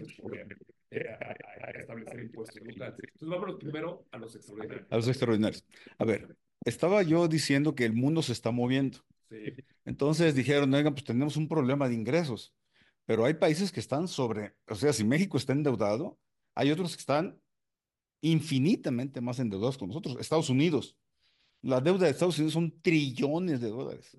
eh, 0.91 1.05
a, 1.09 1.71
establecer 1.71 2.21
impuestos 2.21 2.57
locales. 2.65 2.99
Entonces, 3.03 3.29
vámonos 3.29 3.57
primero 3.57 4.07
a 4.11 4.19
los 4.19 4.35
extraordinarios. 4.35 4.87
A 4.91 4.97
los 4.97 5.09
extraordinarios. 5.09 5.65
A 5.99 6.05
ver, 6.05 6.37
estaba 6.65 7.03
yo 7.03 7.29
diciendo 7.29 7.75
que 7.75 7.85
el 7.85 7.93
mundo 7.93 8.23
se 8.23 8.33
está 8.33 8.51
moviendo. 8.51 8.99
Sí. 9.29 9.55
Entonces 9.85 10.35
dijeron, 10.35 10.73
oigan, 10.73 10.95
pues 10.95 11.05
tenemos 11.05 11.37
un 11.37 11.49
problema 11.49 11.89
de 11.89 11.95
ingresos, 11.95 12.55
pero 13.05 13.25
hay 13.25 13.35
países 13.35 13.73
que 13.73 13.81
están 13.81 14.09
sobre, 14.09 14.55
o 14.67 14.75
sea, 14.75 14.93
si 14.93 15.05
México 15.05 15.37
está 15.37 15.53
endeudado, 15.53 16.19
hay 16.55 16.71
otros 16.71 16.95
que 16.95 17.01
están 17.01 17.39
infinitamente 18.21 19.21
más 19.21 19.39
endeudados 19.39 19.79
con 19.79 19.89
nosotros. 19.89 20.17
Estados 20.19 20.51
Unidos, 20.51 20.97
la 21.63 21.81
deuda 21.81 22.07
de 22.07 22.13
Estados 22.13 22.39
Unidos 22.39 22.55
son 22.55 22.81
trillones 22.81 23.61
de 23.61 23.69
dólares. 23.69 24.17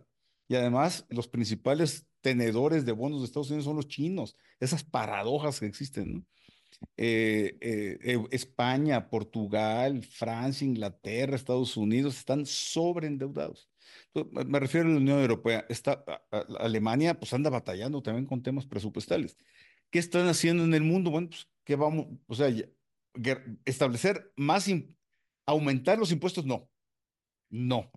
Y 0.49 0.55
además, 0.55 1.05
los 1.09 1.27
principales 1.27 2.07
tenedores 2.21 2.83
de 2.83 2.91
bonos 2.91 3.21
de 3.21 3.25
Estados 3.27 3.49
Unidos 3.49 3.65
son 3.65 3.77
los 3.77 3.87
chinos. 3.87 4.35
Esas 4.59 4.83
paradojas 4.83 5.59
que 5.59 5.67
existen, 5.67 6.13
¿no? 6.13 6.25
Eh, 6.97 7.57
eh, 7.61 8.27
España, 8.31 9.09
Portugal, 9.09 10.01
Francia, 10.03 10.65
Inglaterra, 10.65 11.35
Estados 11.35 11.77
Unidos 11.77 12.17
están 12.17 12.45
sobreendeudados. 12.45 13.69
Me 14.31 14.59
refiero 14.59 14.87
a 14.87 14.91
la 14.91 14.97
Unión 14.97 15.19
Europea. 15.19 15.65
Está, 15.69 16.03
Alemania 16.59 17.19
pues 17.19 17.33
anda 17.33 17.49
batallando 17.49 18.01
también 18.01 18.25
con 18.25 18.41
temas 18.41 18.65
presupuestales. 18.65 19.37
¿Qué 19.89 19.99
están 19.99 20.27
haciendo 20.27 20.63
en 20.63 20.73
el 20.73 20.83
mundo? 20.83 21.11
Bueno, 21.11 21.29
pues 21.29 21.47
que 21.63 21.75
vamos, 21.75 22.07
o 22.27 22.35
sea, 22.35 22.49
establecer 23.65 24.31
más, 24.35 24.67
aumentar 25.45 25.99
los 25.99 26.11
impuestos, 26.11 26.45
no. 26.45 26.69
No, 27.49 27.91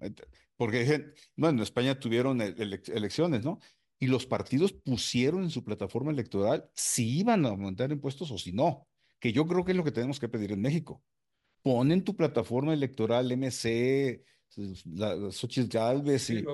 porque, 0.57 1.13
bueno, 1.37 1.59
en 1.59 1.63
España 1.63 1.99
tuvieron 1.99 2.41
elecciones, 2.41 3.45
¿no? 3.45 3.61
y 4.03 4.09
los 4.09 4.27
partidos 4.27 4.73
pusieron 4.73 5.45
en 5.45 5.51
su 5.51 5.63
plataforma 5.63 6.11
electoral 6.11 6.69
si 6.75 7.21
iban 7.21 7.47
a 7.47 7.51
aumentar 7.51 7.93
impuestos 7.93 8.33
o 8.33 8.37
si 8.37 8.53
no, 8.53 8.89
que 9.21 9.33
yo 9.33 9.47
creo 9.47 9.65
que 9.65 9.71
es 9.71 9.77
lo 9.77 9.85
que 9.85 9.93
tenemos 9.93 10.19
que 10.19 10.29
pedir 10.29 10.51
en 10.51 10.61
México. 10.61 11.05
Pon 11.63 11.93
en 11.93 12.03
tu 12.03 12.17
plataforma 12.17 12.75
electoral 12.75 13.31
MC, 13.31 14.25
la, 14.97 15.31
Xochitl 15.31 15.69
Galvez, 15.69 16.31
y, 16.31 16.45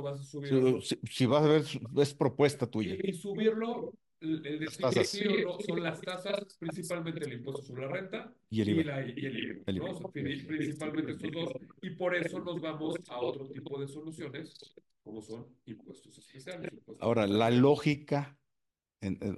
si, 1.11 1.25
vas 1.25 1.43
a 1.43 1.49
ver, 1.49 1.65
es 1.97 2.13
propuesta 2.13 2.67
tuya. 2.67 2.97
Y, 3.03 3.15
subirlo, 3.15 3.95
el, 4.21 4.69
son 4.71 5.83
las 5.83 6.01
tasas, 6.01 6.57
principalmente 6.59 7.25
el 7.25 7.35
impuesto 7.35 7.63
sobre 7.63 7.83
la 7.87 7.93
renta 7.93 8.35
y 8.51 8.61
el 8.63 8.69
IVA. 8.71 9.03
Y, 9.07 9.27
el 9.27 10.47
principalmente 10.47 11.13
estos 11.13 11.31
dos. 11.33 11.53
Y 11.83 11.91
por 11.91 12.15
eso 12.15 12.41
nos 12.41 12.61
vamos 12.61 12.97
a 13.09 13.21
otro 13.21 13.49
tipo 13.49 13.81
de 13.81 13.89
soluciones 13.89 14.55
como 15.03 15.23
son 15.23 15.47
impuestos 15.65 16.19
especiales. 16.19 16.71
Ahora, 17.01 17.27
la 17.27 17.51
lógica 17.51 18.39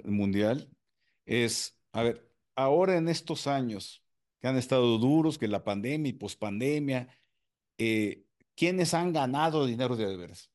mundial 0.04 0.68
es, 1.26 1.78
a 1.92 2.02
ver, 2.02 2.28
ahora 2.56 2.96
en 2.96 3.08
estos 3.08 3.46
años 3.46 4.02
que 4.40 4.48
han 4.48 4.56
estado 4.56 4.98
duros, 4.98 5.38
que 5.38 5.48
la 5.48 5.62
pandemia 5.62 6.10
y 6.10 6.14
pospandemia, 6.14 7.08
eh, 7.78 8.24
¿quiénes 8.56 8.94
han 8.94 9.12
ganado 9.12 9.66
dinero 9.66 9.96
de 9.96 10.16
veras? 10.16 10.49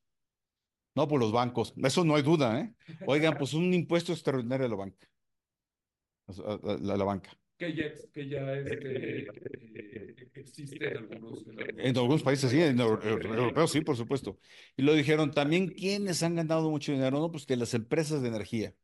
No, 0.96 1.06
por 1.06 1.20
los 1.20 1.30
bancos. 1.30 1.74
Eso 1.76 2.04
no 2.04 2.16
hay 2.16 2.22
duda, 2.22 2.60
¿eh? 2.60 2.74
Oigan, 3.06 3.36
pues 3.38 3.54
un 3.54 3.72
impuesto 3.72 4.12
extraordinario 4.12 4.66
a 4.66 4.68
la 4.68 4.76
banca. 4.76 5.08
a 6.26 6.96
la 6.96 7.04
banca 7.04 7.38
que 7.56 7.74
ya, 7.74 7.84
que 8.12 8.28
ya 8.28 8.52
este, 8.52 9.20
eh, 9.20 10.30
existe 10.34 10.76
en 10.88 10.96
algunos, 10.96 11.44
en 11.46 11.96
algunos, 11.96 12.22
países, 12.22 12.50
sí, 12.50 12.60
en 12.60 12.78
europeos, 12.78 13.70
sí, 13.70 13.80
por 13.80 13.96
supuesto. 13.96 14.38
Y 14.76 14.82
lo 14.82 14.94
dijeron 14.94 15.30
también, 15.30 15.68
¿quiénes 15.68 16.22
han 16.22 16.34
ganado 16.34 16.70
mucho 16.70 16.92
dinero? 16.92 17.18
No, 17.18 17.30
pues 17.30 17.46
que 17.46 17.56
las 17.56 17.72
empresas 17.74 18.22
de 18.22 18.28
energía. 18.28 18.74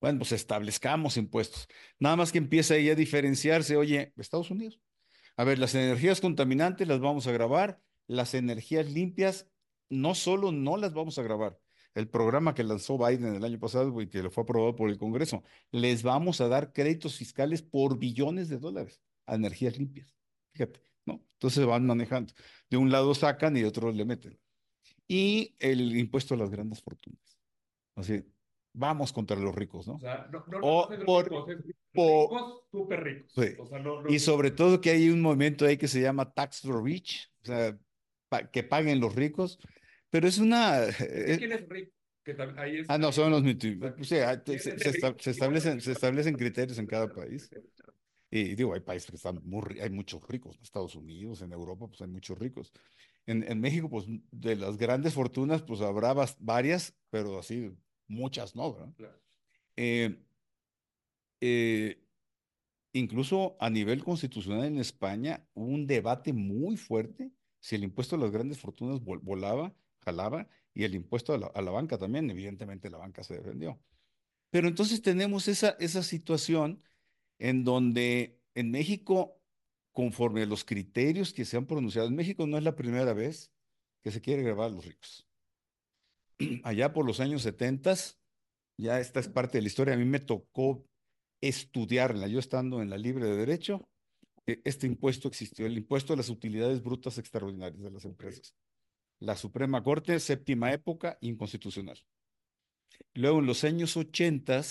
Bueno, 0.00 0.18
pues 0.18 0.32
establezcamos 0.32 1.16
impuestos. 1.16 1.68
Nada 1.98 2.16
más 2.16 2.32
que 2.32 2.38
empieza 2.38 2.74
ahí 2.74 2.90
a 2.90 2.94
diferenciarse, 2.94 3.76
oye, 3.76 4.12
Estados 4.16 4.50
Unidos. 4.50 4.80
A 5.36 5.44
ver, 5.44 5.58
las 5.58 5.74
energías 5.74 6.20
contaminantes 6.20 6.88
las 6.88 7.00
vamos 7.00 7.26
a 7.26 7.32
grabar, 7.32 7.80
las 8.06 8.34
energías 8.34 8.90
limpias 8.90 9.48
no 9.94 10.14
solo 10.14 10.52
no 10.52 10.76
las 10.76 10.92
vamos 10.94 11.18
a 11.18 11.22
grabar. 11.22 11.58
El 11.94 12.08
programa 12.08 12.54
que 12.54 12.64
lanzó 12.64 12.98
Biden 12.98 13.36
el 13.36 13.44
año 13.44 13.58
pasado 13.60 14.00
y 14.00 14.08
que 14.08 14.22
lo 14.22 14.30
fue 14.30 14.42
aprobado 14.42 14.74
por 14.74 14.90
el 14.90 14.98
Congreso, 14.98 15.44
les 15.70 16.02
vamos 16.02 16.40
a 16.40 16.48
dar 16.48 16.72
créditos 16.72 17.16
fiscales 17.16 17.62
por 17.62 17.98
billones 17.98 18.48
de 18.48 18.58
dólares 18.58 19.00
a 19.26 19.36
energías 19.36 19.78
limpias. 19.78 20.12
Fíjate, 20.52 20.80
¿no? 21.06 21.22
Entonces 21.34 21.64
van 21.64 21.86
manejando. 21.86 22.32
De 22.68 22.76
un 22.76 22.90
lado 22.90 23.14
sacan 23.14 23.56
y 23.56 23.60
de 23.60 23.66
otro 23.68 23.92
le 23.92 24.04
meten. 24.04 24.38
Y 25.06 25.54
el 25.60 25.96
impuesto 25.96 26.34
a 26.34 26.36
las 26.36 26.50
grandes 26.50 26.82
fortunas. 26.82 27.38
Así, 27.94 28.24
vamos 28.72 29.12
contra 29.12 29.36
los 29.36 29.54
ricos, 29.54 29.86
¿no? 29.86 29.94
O 29.94 30.00
sea, 30.00 30.26
no, 30.32 30.44
no, 30.48 30.58
O 30.62 30.90
no, 30.90 31.04
por- 31.04 31.30
ricos, 31.94 32.62
súper 32.72 33.04
ricos. 33.04 33.32
Sí. 33.34 33.54
O 33.58 33.66
sea, 33.66 33.78
no, 33.78 34.02
no- 34.02 34.10
Y 34.10 34.18
sobre 34.18 34.50
todo 34.50 34.80
que 34.80 34.90
hay 34.90 35.10
un 35.10 35.20
movimiento 35.22 35.64
ahí 35.64 35.76
que 35.76 35.86
se 35.88 36.00
llama 36.00 36.32
Tax 36.32 36.62
the 36.62 36.72
Rich, 36.82 37.30
o 37.42 37.46
sea, 37.46 37.78
pa- 38.28 38.50
que 38.50 38.64
paguen 38.64 38.98
los 39.00 39.14
ricos, 39.14 39.58
pero 40.14 40.28
es 40.28 40.38
una... 40.38 40.84
Es 40.84 41.00
eh, 41.00 41.36
¿Quién 41.38 41.50
es 41.50 41.68
rico? 41.68 41.90
Que 42.22 42.36
tam- 42.36 42.56
ahí 42.56 42.76
es- 42.76 42.86
ah, 42.88 42.98
no, 42.98 43.10
son 43.10 43.32
los... 43.32 43.42
o 43.42 44.04
sea, 44.04 44.40
¿Quién 44.44 44.60
se, 44.60 44.76
es 44.76 44.82
se 44.82 44.90
esta- 44.90 45.08
rico? 45.08 45.18
se 45.20 45.30
establecen, 45.32 45.80
se 45.80 45.90
establecen 45.90 46.36
criterios 46.36 46.78
en 46.78 46.86
cada 46.86 47.12
país. 47.12 47.50
Y 48.30 48.54
digo, 48.54 48.74
hay 48.74 48.80
países 48.80 49.10
que 49.10 49.16
están 49.16 49.40
muy, 49.44 49.80
hay 49.80 49.90
muchos 49.90 50.22
ricos, 50.28 50.54
en 50.56 50.62
Estados 50.62 50.94
Unidos, 50.94 51.42
en 51.42 51.50
Europa, 51.50 51.88
pues 51.88 52.00
hay 52.00 52.06
muchos 52.06 52.38
ricos. 52.38 52.72
En, 53.26 53.42
en 53.42 53.60
México, 53.60 53.90
pues 53.90 54.04
de 54.30 54.54
las 54.54 54.76
grandes 54.76 55.14
fortunas, 55.14 55.62
pues 55.62 55.80
habrá 55.80 56.14
varias, 56.38 56.94
pero 57.10 57.40
así 57.40 57.72
muchas 58.06 58.54
no, 58.54 58.72
¿verdad? 58.72 58.94
Claro. 58.96 59.20
Eh, 59.74 60.16
eh, 61.40 62.00
incluso 62.92 63.56
a 63.58 63.68
nivel 63.68 64.04
constitucional 64.04 64.64
en 64.64 64.78
España 64.78 65.44
hubo 65.54 65.66
un 65.66 65.88
debate 65.88 66.32
muy 66.32 66.76
fuerte 66.76 67.32
si 67.58 67.74
el 67.74 67.82
impuesto 67.82 68.14
a 68.14 68.18
las 68.20 68.30
grandes 68.30 68.60
fortunas 68.60 69.00
vol- 69.00 69.20
volaba, 69.20 69.74
jalaba, 70.04 70.48
y 70.72 70.84
el 70.84 70.94
impuesto 70.94 71.32
a 71.32 71.38
la, 71.38 71.46
a 71.46 71.62
la 71.62 71.70
banca 71.70 71.98
también, 71.98 72.30
evidentemente 72.30 72.90
la 72.90 72.98
banca 72.98 73.22
se 73.22 73.34
defendió. 73.34 73.80
Pero 74.50 74.68
entonces 74.68 75.02
tenemos 75.02 75.48
esa, 75.48 75.70
esa 75.80 76.02
situación 76.02 76.82
en 77.38 77.64
donde 77.64 78.40
en 78.54 78.70
México, 78.70 79.40
conforme 79.92 80.42
a 80.42 80.46
los 80.46 80.64
criterios 80.64 81.32
que 81.32 81.44
se 81.44 81.56
han 81.56 81.66
pronunciado, 81.66 82.08
en 82.08 82.14
México 82.14 82.46
no 82.46 82.56
es 82.56 82.64
la 82.64 82.76
primera 82.76 83.12
vez 83.12 83.52
que 84.02 84.10
se 84.10 84.20
quiere 84.20 84.42
grabar 84.42 84.70
a 84.70 84.74
los 84.74 84.84
ricos. 84.84 85.26
Allá 86.62 86.92
por 86.92 87.06
los 87.06 87.20
años 87.20 87.42
70, 87.42 87.94
ya 88.76 89.00
esta 89.00 89.20
es 89.20 89.28
parte 89.28 89.58
de 89.58 89.62
la 89.62 89.68
historia, 89.68 89.94
a 89.94 89.96
mí 89.96 90.04
me 90.04 90.20
tocó 90.20 90.84
estudiarla, 91.40 92.28
yo 92.28 92.38
estando 92.38 92.82
en 92.82 92.90
la 92.90 92.98
libre 92.98 93.26
de 93.26 93.36
derecho, 93.36 93.88
e- 94.46 94.60
este 94.64 94.86
impuesto 94.86 95.28
existió, 95.28 95.66
el 95.66 95.76
impuesto 95.76 96.12
a 96.12 96.16
las 96.16 96.28
utilidades 96.28 96.82
brutas 96.82 97.18
extraordinarias 97.18 97.82
de 97.82 97.90
las 97.90 98.04
empresas. 98.04 98.54
La 99.18 99.34
Suprema 99.34 99.82
Corte, 99.82 100.20
séptima 100.20 100.72
época, 100.72 101.18
inconstitucional. 101.20 101.98
Luego, 103.14 103.40
en 103.40 103.46
los 103.46 103.64
años 103.64 103.96
80, 103.96 104.62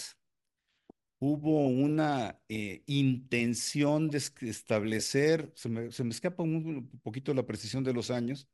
hubo 1.19 1.67
una 1.67 2.39
eh, 2.49 2.83
intención 2.87 4.09
de 4.09 4.17
es- 4.19 4.33
establecer, 4.41 5.51
se 5.55 5.69
me, 5.69 5.87
escapa 5.87 6.43
un, 6.43 6.53
un 6.93 6.99
poquito 7.01 7.33
la 7.33 7.45
precisión 7.45 7.83
de 7.83 7.93
los 7.93 8.11
años, 8.11 8.47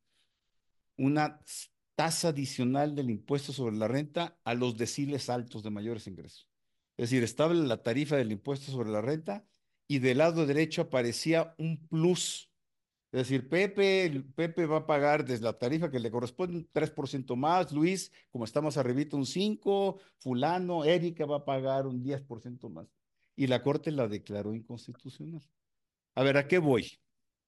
una 0.97 1.41
tasa 1.95 2.29
adicional 2.29 2.95
del 2.95 3.09
impuesto 3.09 3.53
sobre 3.53 3.75
la 3.75 3.87
renta 3.87 4.37
a 4.43 4.53
los 4.53 4.77
deciles 4.77 5.29
altos 5.29 5.63
de 5.63 5.69
mayores 5.69 6.07
ingresos. 6.07 6.47
Es 6.97 7.09
decir, 7.09 7.23
estaba 7.23 7.53
la 7.53 7.81
tarifa 7.83 8.15
del 8.17 8.31
impuesto 8.31 8.71
sobre 8.71 8.89
la 8.89 9.01
renta 9.01 9.45
y 9.87 9.99
del 9.99 10.19
lado 10.19 10.45
derecho 10.45 10.83
aparecía 10.83 11.55
un 11.57 11.87
plus. 11.87 12.48
Es 13.11 13.21
decir, 13.21 13.49
Pepe, 13.49 14.23
Pepe 14.35 14.67
va 14.67 14.77
a 14.77 14.85
pagar 14.85 15.25
desde 15.25 15.43
la 15.43 15.57
tarifa 15.57 15.89
que 15.89 15.99
le 15.99 16.11
corresponde 16.11 16.57
un 16.57 16.69
3% 16.71 17.35
más, 17.35 17.71
Luis, 17.71 18.11
como 18.29 18.45
está 18.45 18.61
más 18.61 18.77
arribita, 18.77 19.17
un 19.17 19.25
5%, 19.25 19.99
fulano, 20.19 20.85
Erika 20.85 21.25
va 21.25 21.37
a 21.37 21.45
pagar 21.45 21.87
un 21.87 22.03
10% 22.03 22.69
más. 22.69 22.87
Y 23.35 23.47
la 23.47 23.63
Corte 23.63 23.91
la 23.91 24.07
declaró 24.07 24.53
inconstitucional. 24.53 25.41
A 26.13 26.23
ver, 26.23 26.37
¿a 26.37 26.47
qué 26.47 26.59
voy? 26.59 26.99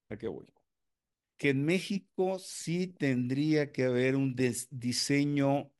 ¿A 0.09 0.17
qué 0.17 0.27
voy? 0.27 0.47
Que 1.37 1.49
en 1.49 1.63
México 1.63 2.39
sí 2.39 2.87
tendría 2.87 3.71
que 3.71 3.83
haber 3.83 4.15
un 4.15 4.35
diseño 4.71 5.71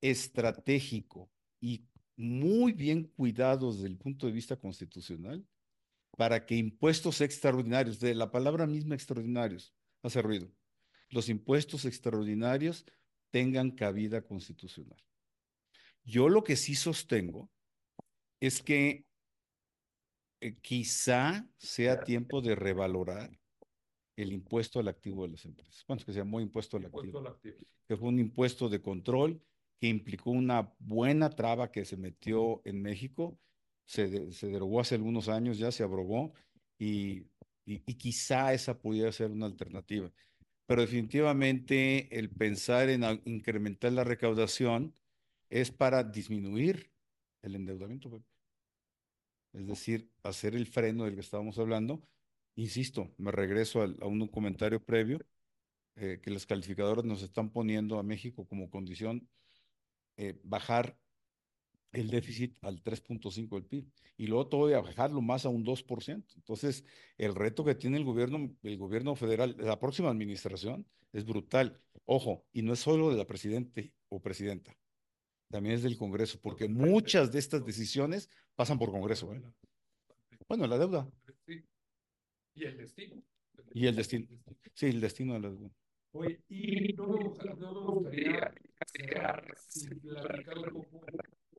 estratégico 0.00 1.30
y 1.60 1.84
muy 2.16 2.72
bien 2.72 3.04
cuidado 3.04 3.72
desde 3.72 3.86
el 3.86 3.96
punto 3.96 4.26
de 4.26 4.32
vista 4.32 4.56
constitucional 4.56 5.46
para 6.20 6.44
que 6.44 6.54
impuestos 6.54 7.22
extraordinarios, 7.22 7.98
de 7.98 8.14
la 8.14 8.30
palabra 8.30 8.66
misma 8.66 8.94
extraordinarios, 8.94 9.74
hace 10.02 10.20
ruido, 10.20 10.52
los 11.08 11.30
impuestos 11.30 11.86
extraordinarios 11.86 12.84
tengan 13.30 13.70
cabida 13.70 14.20
constitucional. 14.20 15.02
Yo 16.04 16.28
lo 16.28 16.44
que 16.44 16.56
sí 16.56 16.74
sostengo 16.74 17.50
es 18.38 18.62
que 18.62 19.06
eh, 20.42 20.56
quizá 20.60 21.48
sea 21.56 22.04
tiempo 22.04 22.42
de 22.42 22.54
revalorar 22.54 23.30
el 24.14 24.34
impuesto 24.34 24.78
al 24.78 24.88
activo 24.88 25.22
de 25.22 25.30
las 25.30 25.46
empresas. 25.46 25.82
Bueno, 25.88 26.04
que 26.04 26.12
se 26.12 26.18
llamó 26.18 26.42
impuesto 26.42 26.76
al 26.76 26.82
Impuesto 26.82 27.00
activo 27.00 27.18
al 27.20 27.26
activo. 27.28 27.56
que 27.88 27.96
fue 27.96 28.08
un 28.10 28.18
impuesto 28.18 28.68
de 28.68 28.82
control 28.82 29.42
que 29.80 29.88
implicó 29.88 30.32
una 30.32 30.70
buena 30.80 31.30
traba 31.30 31.72
que 31.72 31.86
se 31.86 31.96
metió 31.96 32.60
en 32.66 32.82
México, 32.82 33.38
se, 33.90 34.32
se 34.32 34.48
derogó 34.48 34.80
hace 34.80 34.94
algunos 34.96 35.28
años, 35.28 35.58
ya 35.58 35.72
se 35.72 35.82
abrogó 35.82 36.32
y, 36.78 37.20
y, 37.66 37.82
y 37.86 37.94
quizá 37.96 38.52
esa 38.54 38.78
pudiera 38.80 39.12
ser 39.12 39.30
una 39.32 39.46
alternativa. 39.46 40.10
Pero 40.66 40.82
definitivamente 40.82 42.08
el 42.18 42.30
pensar 42.30 42.88
en 42.90 43.04
incrementar 43.24 43.92
la 43.92 44.04
recaudación 44.04 44.94
es 45.50 45.70
para 45.72 46.04
disminuir 46.04 46.92
el 47.42 47.56
endeudamiento. 47.56 48.10
Pepe. 48.10 48.24
Es 49.52 49.66
decir, 49.66 50.10
hacer 50.22 50.54
el 50.54 50.66
freno 50.66 51.04
del 51.04 51.14
que 51.14 51.20
estábamos 51.20 51.58
hablando. 51.58 52.02
Insisto, 52.56 53.12
me 53.18 53.32
regreso 53.32 53.82
al- 53.82 53.96
a 54.00 54.06
un 54.06 54.26
comentario 54.28 54.84
previo 54.84 55.18
eh, 55.96 56.20
que 56.22 56.30
las 56.30 56.46
calificadoras 56.46 57.04
nos 57.04 57.22
están 57.22 57.50
poniendo 57.50 57.98
a 57.98 58.02
México 58.04 58.46
como 58.46 58.70
condición 58.70 59.28
eh, 60.18 60.40
bajar 60.44 60.98
el 61.92 62.08
déficit 62.08 62.56
al 62.62 62.82
3.5 62.82 63.48
del 63.56 63.64
PIB 63.64 63.86
y 64.16 64.26
luego 64.26 64.48
todavía 64.48 64.80
bajarlo 64.80 65.20
más 65.20 65.44
a 65.44 65.48
un 65.48 65.64
2%. 65.64 66.24
Entonces, 66.36 66.84
el 67.18 67.34
reto 67.34 67.64
que 67.64 67.74
tiene 67.74 67.96
el 67.96 68.04
gobierno, 68.04 68.54
el 68.62 68.76
gobierno 68.78 69.16
federal, 69.16 69.56
la 69.58 69.78
próxima 69.78 70.10
administración 70.10 70.86
es 71.12 71.24
brutal. 71.24 71.80
Ojo, 72.04 72.44
y 72.52 72.62
no 72.62 72.72
es 72.72 72.80
solo 72.80 73.10
de 73.10 73.16
la 73.16 73.26
presidente 73.26 73.92
o 74.08 74.20
presidenta, 74.20 74.76
también 75.50 75.74
es 75.74 75.82
del 75.82 75.98
Congreso, 75.98 76.38
porque 76.40 76.68
muchas 76.68 77.32
de 77.32 77.38
estas 77.38 77.64
decisiones 77.64 78.28
pasan 78.54 78.78
por 78.78 78.90
Congreso. 78.90 79.32
¿eh? 79.34 79.42
Bueno, 80.48 80.66
la 80.66 80.78
deuda. 80.78 81.10
Y 82.54 82.64
el 82.64 82.76
destino. 82.76 83.22
y 83.72 83.86
el 83.86 83.96
destino. 83.96 84.26
Sí, 84.74 84.86
el 84.86 85.00
destino 85.00 85.34
de 85.34 85.40
la 85.40 85.48
deuda. 85.50 85.70
Oye, 86.12 86.40
y 86.48 86.92
no 86.94 87.06
me 87.06 87.24
gustaría, 87.24 87.54
no 87.54 87.72
me 87.72 87.92
gustaría 87.92 88.54
cerrar 88.92 89.54
sin 89.56 90.00
platicar 90.00 90.58
un 90.58 90.84
poco 90.84 91.06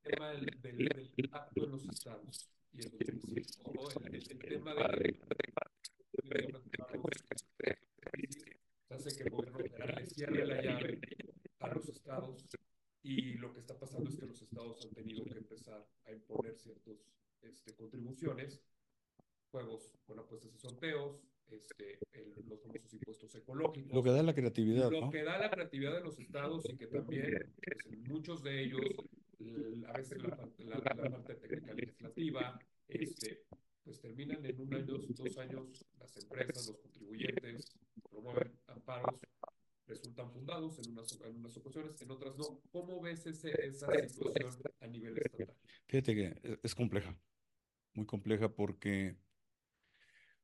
tema 0.02 0.32
del, 0.32 0.45
del, 0.62 0.78
del 0.78 1.30
acto 1.32 1.62
de 1.62 1.68
los 1.68 1.86
estados 1.86 2.49
y 2.74 2.80
el 2.80 3.45
o 3.64 3.89
el, 4.06 4.16
el, 4.16 4.39
tema 4.39 4.74
de, 4.74 5.18
hace 8.89 9.18
que 9.18 9.24
el 9.24 9.30
gobierno 9.30 9.60
federal 9.60 9.95
le 9.95 10.06
cierre 10.06 10.45
la 10.45 10.62
llave 10.62 10.99
a 11.60 11.74
los 11.74 11.89
estados 11.89 12.45
y 13.04 13.34
lo 13.34 13.54
que 13.54 13.60
está 13.60 13.78
pasando 13.78 14.10
es 14.10 14.18
que 14.18 14.26
los 14.26 14.41
estados 14.41 14.86
han 14.86 14.91
tenido 14.91 15.26
que 15.26 15.38
empezar 15.38 15.86
a 16.06 16.12
imponer 16.12 16.56
ciertas 16.58 16.97
este, 17.41 17.74
contribuciones, 17.76 18.62
juegos 19.49 19.91
con 20.06 20.20
apuestas 20.20 20.54
y 20.54 20.60
sorteos, 20.60 21.20
este, 21.49 21.99
el, 22.14 22.34
los 22.47 22.62
famosos 22.62 22.93
impuestos 22.93 23.36
ecológicos. 23.36 23.91
Lo 23.91 24.04
que 24.04 24.12
da 24.12 24.24
la 24.24 24.34
creatividad, 24.34 24.91
Lo 24.91 25.02
¿no? 25.02 25.10
que 25.10 25.24
da 25.24 25.38
la 25.38 25.49
creatividad 25.49 25.93
de 25.93 26.02
los 26.02 26.20
estados 26.20 26.64
y 26.70 26.78
que 26.78 26.88
también, 26.88 27.54
pues, 27.64 27.99
muchos 28.08 28.43
de 28.43 28.64
ellos, 28.64 28.82
a 29.87 29.93
veces 29.93 30.21
la, 30.23 30.49
la, 30.59 30.95
la 30.95 31.09
parte 31.11 31.35
técnica 31.35 31.73
legislativa, 31.73 32.59
este, 32.87 33.45
pues 33.83 33.99
terminan 33.99 34.45
en 34.45 34.59
un 34.59 34.73
año, 34.73 34.97
dos 35.09 35.37
años, 35.37 35.85
las 35.99 36.15
empresas, 36.17 36.67
los 36.67 36.77
contribuyentes 36.77 37.73
promueven 38.09 38.59
amparos, 38.67 39.19
resultan 39.87 40.31
fundados 40.31 40.79
en 40.79 40.91
unas, 40.91 41.19
en 41.21 41.35
unas 41.37 41.57
ocasiones, 41.57 42.01
en 42.01 42.11
otras 42.11 42.37
no. 42.37 42.61
¿Cómo 42.71 43.01
ves 43.01 43.25
ese, 43.25 43.51
esa 43.65 43.87
situación 44.07 44.73
a 44.79 44.87
nivel 44.87 45.17
estatal? 45.17 45.55
Fíjate 45.87 46.15
que 46.15 46.59
es 46.63 46.75
compleja, 46.75 47.17
muy 47.93 48.05
compleja 48.05 48.53
porque 48.53 49.17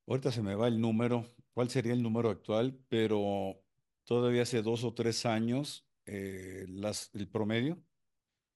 ahorita 0.05 0.31
se 0.31 0.41
me 0.41 0.55
va 0.55 0.67
el 0.67 0.81
número, 0.81 1.25
cuál 1.51 1.69
sería 1.69 1.93
el 1.93 2.03
número 2.03 2.29
actual, 2.29 2.77
pero 2.89 3.61
todavía 4.03 4.41
hace 4.41 4.61
dos 4.61 4.83
o 4.83 4.93
tres 4.93 5.25
años 5.25 5.87
eh, 6.05 6.65
las, 6.67 7.11
el 7.13 7.27
promedio 7.27 7.81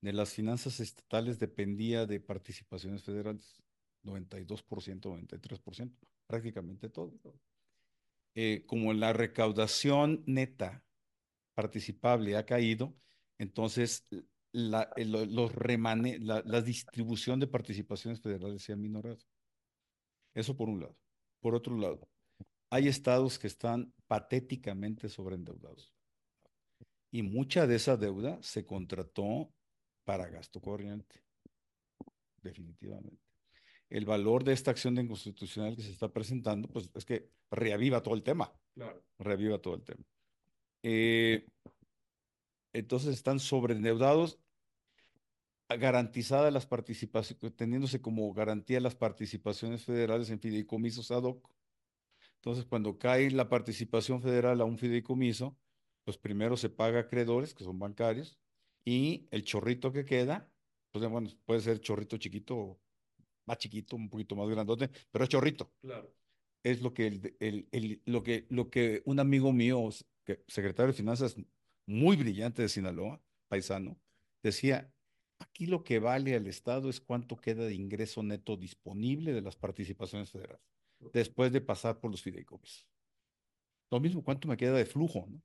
de 0.01 0.13
las 0.13 0.33
finanzas 0.33 0.79
estatales 0.79 1.39
dependía 1.39 2.05
de 2.05 2.19
participaciones 2.19 3.03
federales, 3.03 3.61
92%, 4.03 5.09
93%, 5.09 5.95
prácticamente 6.25 6.89
todo. 6.89 7.13
eh, 8.33 8.63
como 8.65 8.93
la 8.93 9.13
recaudación 9.13 10.23
neta 10.25 10.83
participable 11.53 12.35
ha 12.37 12.45
caído, 12.45 12.95
entonces 13.37 14.07
la, 14.51 14.89
eh, 14.95 15.05
los 15.05 15.53
remane 15.53 16.17
la, 16.19 16.41
la, 16.45 16.61
distribución 16.61 17.39
de 17.39 17.47
participaciones 17.47 18.21
federales 18.21 18.63
se 18.63 18.73
ha 18.73 18.77
minorado. 18.77 19.19
Eso 20.33 20.55
por 20.55 20.69
un 20.69 20.79
lado. 20.79 20.97
Por 21.41 21.55
otro 21.55 21.77
lado, 21.77 22.07
hay 22.69 22.87
estados 22.87 23.37
que 23.37 23.47
están 23.47 23.93
patéticamente 24.07 25.09
sobreendeudados. 25.09 25.93
Y 27.11 27.23
mucha 27.23 27.67
de 27.67 27.75
esa 27.75 27.97
deuda 27.97 28.39
se 28.41 28.65
contrató 28.65 29.51
para 30.11 30.27
gasto 30.27 30.59
corriente. 30.59 31.23
Definitivamente. 32.41 33.23
El 33.89 34.03
valor 34.03 34.43
de 34.43 34.51
esta 34.51 34.69
acción 34.69 34.93
de 34.93 35.03
inconstitucional 35.03 35.73
que 35.73 35.83
se 35.83 35.91
está 35.91 36.11
presentando, 36.11 36.67
pues 36.67 36.89
es 36.93 37.05
que 37.05 37.29
reaviva 37.49 38.03
todo 38.03 38.15
el 38.15 38.21
tema. 38.21 38.53
Claro. 38.73 39.01
Reaviva 39.19 39.59
todo 39.59 39.75
el 39.75 39.85
tema. 39.85 40.03
Eh, 40.83 41.47
entonces 42.73 43.13
están 43.13 43.39
sobreendeudados, 43.39 44.37
garantizadas 45.69 46.51
las 46.51 46.65
participaciones, 46.65 47.55
teniéndose 47.55 48.01
como 48.01 48.33
garantía 48.33 48.81
las 48.81 48.95
participaciones 48.95 49.85
federales 49.85 50.29
en 50.29 50.41
fideicomisos 50.41 51.09
ad 51.11 51.23
hoc. 51.23 51.49
Entonces, 52.35 52.65
cuando 52.65 52.99
cae 52.99 53.31
la 53.31 53.47
participación 53.47 54.21
federal 54.21 54.59
a 54.59 54.65
un 54.65 54.77
fideicomiso, 54.77 55.57
pues 56.03 56.17
primero 56.17 56.57
se 56.57 56.69
paga 56.69 56.97
a 56.97 57.01
acreedores, 57.03 57.53
que 57.53 57.63
son 57.63 57.79
bancarios, 57.79 58.40
y 58.85 59.27
el 59.31 59.43
chorrito 59.43 59.91
que 59.91 60.05
queda, 60.05 60.49
pues 60.91 61.07
bueno, 61.07 61.29
puede 61.45 61.61
ser 61.61 61.79
chorrito 61.79 62.17
chiquito, 62.17 62.79
más 63.45 63.57
chiquito, 63.57 63.95
un 63.95 64.09
poquito 64.09 64.35
más 64.35 64.49
grandote, 64.49 64.89
pero 65.11 65.23
es 65.23 65.29
chorrito. 65.29 65.71
Claro. 65.81 66.13
Es 66.63 66.81
lo 66.81 66.93
que, 66.93 67.07
el, 67.07 67.35
el, 67.39 67.67
el, 67.71 68.01
lo 68.05 68.21
que, 68.21 68.45
lo 68.49 68.69
que 68.69 69.01
un 69.05 69.19
amigo 69.19 69.51
mío, 69.51 69.89
que, 70.23 70.43
secretario 70.47 70.91
de 70.91 70.97
Finanzas 70.97 71.35
muy 71.87 72.15
brillante 72.15 72.61
de 72.61 72.69
Sinaloa, 72.69 73.21
paisano, 73.47 73.99
decía, 74.43 74.93
aquí 75.39 75.65
lo 75.65 75.83
que 75.83 75.99
vale 75.99 76.35
al 76.35 76.47
Estado 76.47 76.89
es 76.89 77.01
cuánto 77.01 77.37
queda 77.37 77.65
de 77.65 77.73
ingreso 77.73 78.21
neto 78.21 78.57
disponible 78.57 79.33
de 79.33 79.41
las 79.41 79.55
participaciones 79.55 80.29
federales, 80.29 80.61
después 81.13 81.51
de 81.51 81.61
pasar 81.61 81.99
por 81.99 82.11
los 82.11 82.21
fideicomisos. 82.21 82.87
Lo 83.89 83.99
mismo, 83.99 84.23
cuánto 84.23 84.47
me 84.47 84.55
queda 84.55 84.77
de 84.77 84.85
flujo, 84.85 85.27
¿no? 85.29 85.41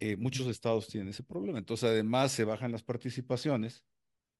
Eh, 0.00 0.16
muchos 0.16 0.46
estados 0.46 0.88
tienen 0.88 1.08
ese 1.08 1.22
problema. 1.24 1.58
Entonces, 1.58 1.90
además, 1.90 2.32
se 2.32 2.44
bajan 2.44 2.72
las 2.72 2.82
participaciones 2.84 3.84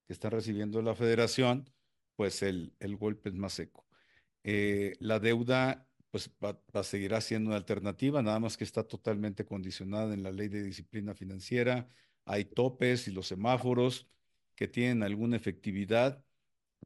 que 0.07 0.13
están 0.13 0.31
recibiendo 0.33 0.83
la 0.83 0.95
federación, 0.95 1.71
pues 2.17 2.43
el, 2.43 2.75
el 2.81 2.97
golpe 2.97 3.31
es 3.31 3.35
más 3.35 3.55
seco. 3.55 3.87
Eh, 4.45 4.95
la 5.01 5.19
deuda, 5.21 5.89
pues 6.11 6.31
va, 6.43 6.61
va, 6.75 6.83
seguirá 6.85 7.21
siendo 7.21 7.51
una 7.51 7.57
alternativa, 7.57 8.23
nada 8.23 8.41
más 8.41 8.57
que 8.57 8.65
está 8.65 8.85
totalmente 8.85 9.45
condicionada 9.45 10.15
en 10.15 10.23
la 10.23 10.33
ley 10.33 10.49
de 10.49 10.63
disciplina 10.63 11.15
financiera. 11.15 11.89
Hay 12.25 12.45
topes 12.45 13.09
y 13.09 13.13
los 13.13 13.27
semáforos 13.27 14.09
que 14.55 14.69
tienen 14.69 15.03
alguna 15.03 15.37
efectividad. 15.37 16.25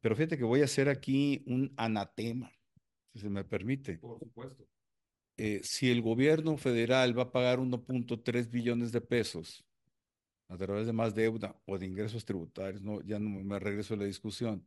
Pero 0.01 0.15
fíjate 0.15 0.37
que 0.37 0.43
voy 0.43 0.61
a 0.61 0.65
hacer 0.65 0.89
aquí 0.89 1.43
un 1.47 1.73
anatema, 1.77 2.51
si 3.13 3.19
se 3.19 3.29
me 3.29 3.43
permite. 3.43 3.97
Por 3.99 4.19
supuesto. 4.19 4.67
Eh, 5.37 5.61
si 5.63 5.89
el 5.89 6.01
gobierno 6.01 6.57
federal 6.57 7.17
va 7.17 7.23
a 7.23 7.31
pagar 7.31 7.59
1.3 7.59 8.49
billones 8.51 8.91
de 8.91 9.01
pesos 9.01 9.65
a 10.47 10.57
través 10.57 10.85
de 10.85 10.93
más 10.93 11.15
deuda 11.15 11.59
o 11.65 11.79
de 11.79 11.87
ingresos 11.87 12.25
tributarios, 12.25 12.81
no, 12.83 13.01
ya 13.01 13.19
no 13.19 13.29
me 13.29 13.59
regreso 13.59 13.95
a 13.95 13.97
la 13.97 14.05
discusión, 14.05 14.63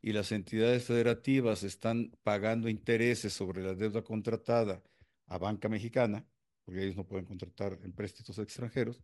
y 0.00 0.12
las 0.12 0.32
entidades 0.32 0.84
federativas 0.84 1.62
están 1.62 2.12
pagando 2.22 2.68
intereses 2.68 3.32
sobre 3.32 3.62
la 3.62 3.74
deuda 3.74 4.02
contratada 4.02 4.82
a 5.26 5.38
banca 5.38 5.68
mexicana, 5.68 6.24
porque 6.64 6.84
ellos 6.84 6.96
no 6.96 7.06
pueden 7.06 7.26
contratar 7.26 7.78
empréstitos 7.82 8.38
extranjeros, 8.38 9.02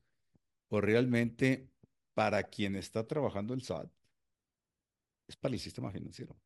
pues 0.68 0.84
realmente 0.84 1.68
para 2.14 2.44
quien 2.44 2.76
está 2.76 3.07
trabajando 3.07 3.55
el 3.55 3.62
SAT 3.62 3.90
es 5.26 5.36
para 5.36 5.55
el 5.55 5.61
sistema 5.61 5.90
financiero. 5.90 6.36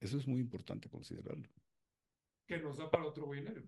Eso 0.00 0.18
es 0.18 0.26
muy 0.26 0.40
importante 0.40 0.88
considerarlo 0.88 1.48
que 2.46 2.58
nos 2.58 2.78
da 2.78 2.90
para 2.90 3.04
otro 3.04 3.28
billonero. 3.28 3.62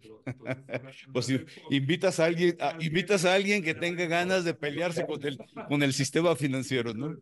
pues 1.12 1.26
si 1.26 1.44
invitas 1.70 2.18
a 2.20 2.26
alguien, 2.26 2.56
invitas 2.80 3.24
a 3.24 3.34
alguien 3.34 3.60
que 3.62 3.74
tenga 3.74 4.06
ganas 4.06 4.44
de 4.44 4.54
pelearse 4.54 5.04
con 5.06 5.24
el, 5.24 5.38
con 5.68 5.82
el 5.82 5.92
sistema 5.92 6.36
financiero, 6.36 6.94
¿no? 6.94 7.16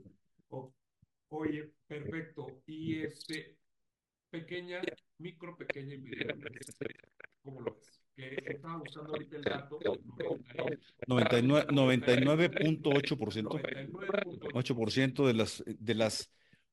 Oye, 1.29 1.71
perfecto. 1.87 2.63
Y 2.67 3.01
este, 3.01 3.57
pequeña, 4.31 4.83
micro, 5.19 5.57
pequeña 5.57 5.95
y 5.95 5.99
mediana, 5.99 6.45
¿cómo 7.43 7.63
lo 7.63 7.75
ves? 7.75 8.01
Que 8.15 8.37
estaba 8.47 8.77
buscando 8.79 9.13
ahorita 9.13 9.37
el 9.37 9.43
dato. 9.43 9.79
99.8%. 11.07 13.61
8% 14.53 15.27
de 15.27 15.35
las, 15.35 15.65
de 15.67 15.95
las 15.95 16.31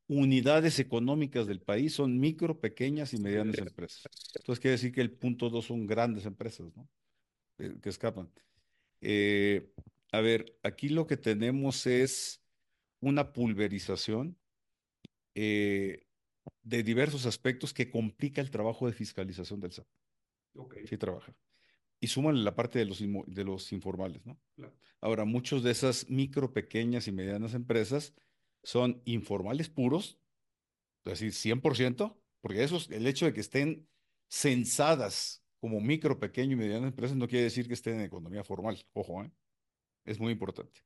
unidades 0.07 0.79
económicas 0.79 1.47
del 1.47 1.61
país 1.61 1.93
son 1.93 2.19
micro, 2.19 2.59
pequeñas 2.59 3.13
y 3.13 3.17
medianas 3.17 3.57
empresas. 3.57 4.03
Entonces 4.35 4.59
quiere 4.59 4.73
decir 4.73 4.91
que 4.91 5.01
el 5.01 5.11
punto 5.11 5.49
dos 5.49 5.65
son 5.65 5.87
grandes 5.87 6.25
empresas, 6.25 6.75
¿no? 6.75 6.87
Eh, 7.59 7.75
que 7.81 7.89
escapan. 7.89 8.29
Eh, 9.01 9.71
a 10.11 10.21
ver, 10.21 10.57
aquí 10.63 10.89
lo 10.89 11.07
que 11.07 11.17
tenemos 11.17 11.85
es 11.87 12.41
una 12.99 13.33
pulverización 13.33 14.37
eh, 15.35 16.05
de 16.61 16.83
diversos 16.83 17.25
aspectos 17.25 17.73
que 17.73 17.89
complica 17.89 18.41
el 18.41 18.51
trabajo 18.51 18.87
de 18.87 18.93
fiscalización 18.93 19.59
del 19.59 19.71
SAT. 19.71 19.87
Okay. 20.55 20.85
Sí 20.87 20.97
trabaja. 20.97 21.33
Y 21.99 22.07
suman 22.07 22.43
la 22.43 22.55
parte 22.55 22.79
de 22.79 22.85
los, 22.85 22.99
de 22.99 23.43
los 23.43 23.71
informales, 23.71 24.25
¿no? 24.25 24.37
Claro. 24.55 24.73
Ahora, 24.99 25.25
muchos 25.25 25.63
de 25.63 25.71
esas 25.71 26.09
micro, 26.09 26.53
pequeñas 26.53 27.07
y 27.07 27.11
medianas 27.11 27.53
empresas 27.53 28.13
son 28.63 29.01
informales 29.05 29.69
puros, 29.69 30.19
es 31.05 31.19
decir, 31.19 31.33
100%, 31.33 32.17
porque 32.41 32.63
eso 32.63 32.77
es, 32.77 32.89
el 32.89 33.05
hecho 33.07 33.25
de 33.25 33.33
que 33.33 33.41
estén 33.41 33.87
censadas 34.29 35.43
como 35.59 35.79
micro, 35.79 36.19
pequeño 36.19 36.53
y 36.53 36.55
medianas 36.57 36.89
empresas 36.89 37.15
no 37.15 37.27
quiere 37.27 37.45
decir 37.45 37.67
que 37.67 37.73
estén 37.73 37.95
en 37.95 38.01
economía 38.01 38.43
formal, 38.43 38.85
ojo, 38.93 39.23
¿eh? 39.23 39.31
es 40.05 40.19
muy 40.19 40.33
importante. 40.33 40.81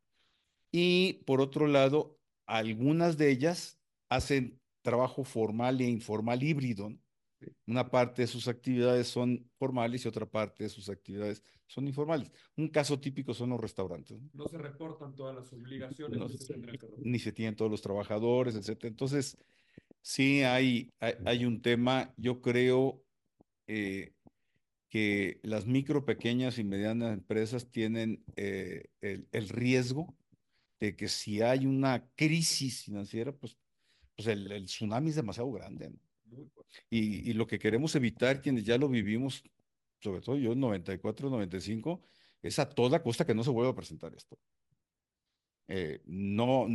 Y 0.71 1.23
por 1.25 1.41
otro 1.41 1.67
lado, 1.67 2.19
algunas 2.45 3.17
de 3.17 3.31
ellas 3.31 3.79
hacen 4.09 4.59
trabajo 4.81 5.23
formal 5.23 5.81
e 5.81 5.85
informal 5.85 6.43
híbrido. 6.43 6.93
Una 7.67 7.89
parte 7.89 8.23
de 8.23 8.27
sus 8.27 8.47
actividades 8.47 9.07
son 9.07 9.49
formales 9.57 10.03
y 10.03 10.07
otra 10.07 10.25
parte 10.25 10.63
de 10.63 10.69
sus 10.69 10.89
actividades 10.89 11.43
son 11.67 11.87
informales. 11.87 12.31
Un 12.55 12.69
caso 12.69 12.99
típico 12.99 13.33
son 13.33 13.51
los 13.51 13.59
restaurantes. 13.59 14.19
No, 14.19 14.43
no 14.43 14.47
se 14.47 14.57
reportan 14.57 15.13
todas 15.13 15.35
las 15.35 15.51
obligaciones. 15.53 16.17
No, 16.17 16.29
se 16.29 16.55
ni 16.97 17.19
se 17.19 17.31
tienen 17.31 17.55
todos 17.55 17.69
los 17.69 17.81
trabajadores, 17.81 18.55
etc. 18.55 18.85
Entonces, 18.85 19.37
sí 20.01 20.43
hay, 20.43 20.91
hay, 20.99 21.13
hay 21.25 21.45
un 21.45 21.61
tema, 21.61 22.13
yo 22.17 22.41
creo 22.41 23.03
eh, 23.67 24.13
que 24.89 25.39
las 25.43 25.67
micro, 25.67 26.05
pequeñas 26.05 26.57
y 26.57 26.63
medianas 26.63 27.13
empresas 27.13 27.69
tienen 27.69 28.23
eh, 28.35 28.85
el, 29.01 29.27
el, 29.31 29.49
riesgo 29.49 30.15
de 30.79 30.95
que 30.95 31.07
si 31.09 31.41
hay 31.41 31.65
una 31.65 32.07
crisis 32.15 32.83
financiera, 32.83 33.33
pues, 33.33 33.57
pues 34.15 34.27
el, 34.27 34.51
el 34.51 34.65
tsunami 34.65 35.09
es 35.09 35.15
demasiado 35.17 35.51
grande. 35.51 35.89
¿no? 35.89 36.06
Y, 36.89 37.29
y, 37.29 37.33
lo 37.33 37.47
que 37.47 37.59
queremos 37.59 37.95
evitar, 37.95 38.41
quienes 38.41 38.63
ya 38.63 38.77
lo 38.77 38.89
vivimos, 38.89 39.43
sobre 39.99 40.21
todo 40.21 40.37
yo 40.37 40.51
en 40.51 40.59
94, 40.59 41.29
95, 41.29 42.01
es 42.41 42.59
a 42.59 42.69
toda 42.69 43.01
costa 43.01 43.25
que 43.25 43.33
no 43.33 43.43
se 43.43 43.49
vuelva 43.49 43.71
a 43.71 43.75
presentar 43.75 44.13
esto. 44.13 44.37
Eh, 45.67 46.01
no, 46.05 46.67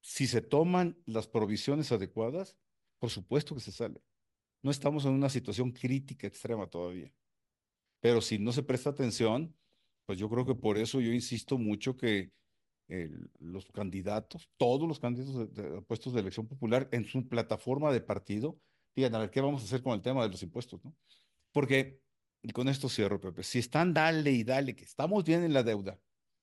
si 0.00 0.26
se 0.26 0.40
toman 0.40 0.96
las 1.06 1.28
provisiones 1.28 1.92
adecuadas, 1.92 2.56
por 2.98 3.10
supuesto 3.10 3.54
que 3.54 3.60
se 3.60 3.72
sale. 3.72 4.02
No 4.62 4.70
estamos 4.70 5.04
en 5.04 5.12
una 5.12 5.28
situación 5.28 5.70
crítica 5.72 6.26
extrema 6.26 6.66
todavía. 6.66 7.12
Pero 8.00 8.20
si 8.20 8.38
no 8.38 8.52
se 8.52 8.62
presta 8.62 8.90
atención, 8.90 9.54
pues 10.06 10.18
yo 10.18 10.28
creo 10.28 10.46
que 10.46 10.54
por 10.54 10.78
eso 10.78 11.00
yo 11.00 11.12
insisto 11.12 11.58
mucho 11.58 11.96
que 11.96 12.32
el, 12.88 13.30
los 13.38 13.66
candidatos, 13.66 14.48
todos 14.56 14.88
los 14.88 14.98
candidatos 14.98 15.54
de, 15.54 15.62
de, 15.62 15.82
puestos 15.82 16.12
de 16.14 16.20
elección 16.20 16.46
popular 16.46 16.88
en 16.92 17.04
su 17.04 17.28
plataforma 17.28 17.92
de 17.92 18.00
partido, 18.00 18.58
digan, 18.96 19.14
a 19.14 19.18
ver, 19.18 19.30
¿qué 19.30 19.40
vamos 19.40 19.62
a 19.62 19.64
hacer 19.64 19.82
con 19.82 19.92
el 19.92 20.02
tema 20.02 20.22
de 20.22 20.30
los 20.30 20.42
impuestos? 20.42 20.82
¿no? 20.84 20.94
Porque, 21.52 22.00
y 22.42 22.50
con 22.50 22.68
esto 22.68 22.88
cierro, 22.88 23.20
Pepe, 23.20 23.42
si 23.42 23.58
están 23.58 23.92
dale 23.92 24.32
y 24.32 24.44
dale, 24.44 24.74
que 24.74 24.84
estamos 24.84 25.24
bien 25.24 25.44
en 25.44 25.52
la 25.52 25.62
deuda, 25.62 25.98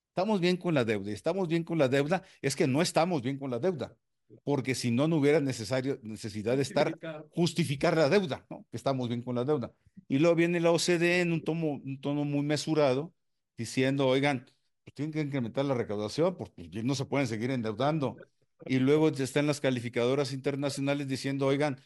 estamos 0.09 0.39
bien 0.39 0.57
con 0.57 0.73
la 0.73 0.85
deuda, 0.85 1.09
y 1.11 1.13
estamos 1.13 1.47
bien 1.47 1.63
con 1.63 1.77
la 1.77 1.87
deuda, 1.87 2.23
es 2.41 2.55
que 2.55 2.67
no 2.67 2.81
estamos 2.81 3.21
bien 3.21 3.37
con 3.37 3.49
la 3.49 3.59
deuda, 3.59 3.95
porque 4.43 4.75
si 4.75 4.91
no, 4.91 5.07
no 5.07 5.17
hubiera 5.17 5.39
necesario, 5.39 5.99
necesidad 6.03 6.55
de 6.55 6.63
estar, 6.63 6.97
justificar 7.31 7.95
la 7.95 8.09
deuda, 8.09 8.45
¿no? 8.49 8.65
Que 8.71 8.77
estamos 8.77 9.07
bien 9.07 9.21
con 9.21 9.35
la 9.35 9.43
deuda. 9.43 9.71
Y 10.07 10.19
luego 10.19 10.35
viene 10.35 10.59
la 10.59 10.71
OCDE 10.71 11.21
en 11.21 11.31
un 11.31 11.43
tono, 11.43 11.79
un 11.83 11.99
tono 12.01 12.23
muy 12.23 12.43
mesurado, 12.43 13.13
diciendo, 13.57 14.07
oigan, 14.07 14.45
pues 14.85 14.93
tienen 14.93 15.11
que 15.11 15.19
incrementar 15.19 15.65
la 15.65 15.73
recaudación, 15.73 16.37
porque 16.37 16.69
no 16.83 16.93
se 16.93 17.05
pueden 17.05 17.27
seguir 17.27 17.49
endeudando. 17.49 18.17
Y 18.67 18.77
luego 18.77 19.09
están 19.09 19.47
las 19.47 19.59
calificadoras 19.59 20.31
internacionales 20.31 21.07
diciendo, 21.07 21.47
oigan, 21.47 21.81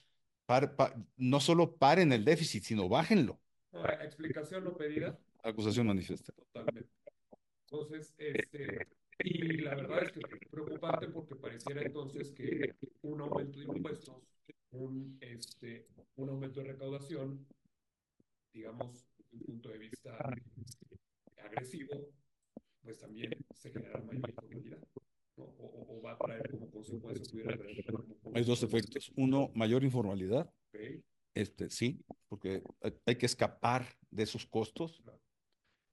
no 1.16 1.40
solo 1.40 1.78
paren 1.78 2.12
el 2.12 2.26
déficit, 2.26 2.64
sino 2.64 2.90
bájenlo. 2.90 3.40
explicación 4.02 4.66
no 4.66 4.76
pedida. 4.76 5.18
Acusación 5.44 5.88
manifiesta. 5.88 6.34
Totalmente. 6.34 6.90
Entonces, 7.72 8.14
este, 8.18 8.88
y 9.24 9.60
la 9.60 9.76
verdad 9.76 10.04
es 10.04 10.12
que 10.12 10.20
es 10.20 10.50
preocupante 10.50 11.08
porque 11.08 11.36
pareciera 11.36 11.82
entonces 11.82 12.32
que 12.32 12.76
un 13.04 13.22
aumento 13.22 13.60
de 13.60 13.66
impuestos, 13.66 14.24
un, 14.72 15.18
este, 15.22 15.88
un 16.18 16.30
aumento 16.30 16.60
de 16.60 16.74
recaudación, 16.74 17.48
digamos, 18.52 19.06
desde 19.18 19.38
un 19.38 19.42
punto 19.44 19.70
de 19.70 19.78
vista 19.78 20.18
agresivo, 21.38 22.10
pues 22.90 22.98
también 22.98 23.46
se 23.54 23.70
genera 23.70 24.02
mayor 24.02 24.30
informalidad. 24.30 24.80
O, 25.36 26.02
va 26.04 26.14
a 26.14 26.18
traer 26.18 26.50
como 26.50 26.72
consecuencia, 26.72 27.44
Hay 28.34 28.44
dos 28.44 28.64
efectos. 28.64 29.12
Uno, 29.16 29.52
mayor 29.54 29.84
informalidad. 29.84 30.52
Este, 31.36 31.70
sí, 31.70 32.02
porque 32.28 32.64
hay 33.06 33.16
que 33.16 33.28
escapar 33.28 33.86
de 34.10 34.24
esos 34.24 34.48
costos. 34.48 35.04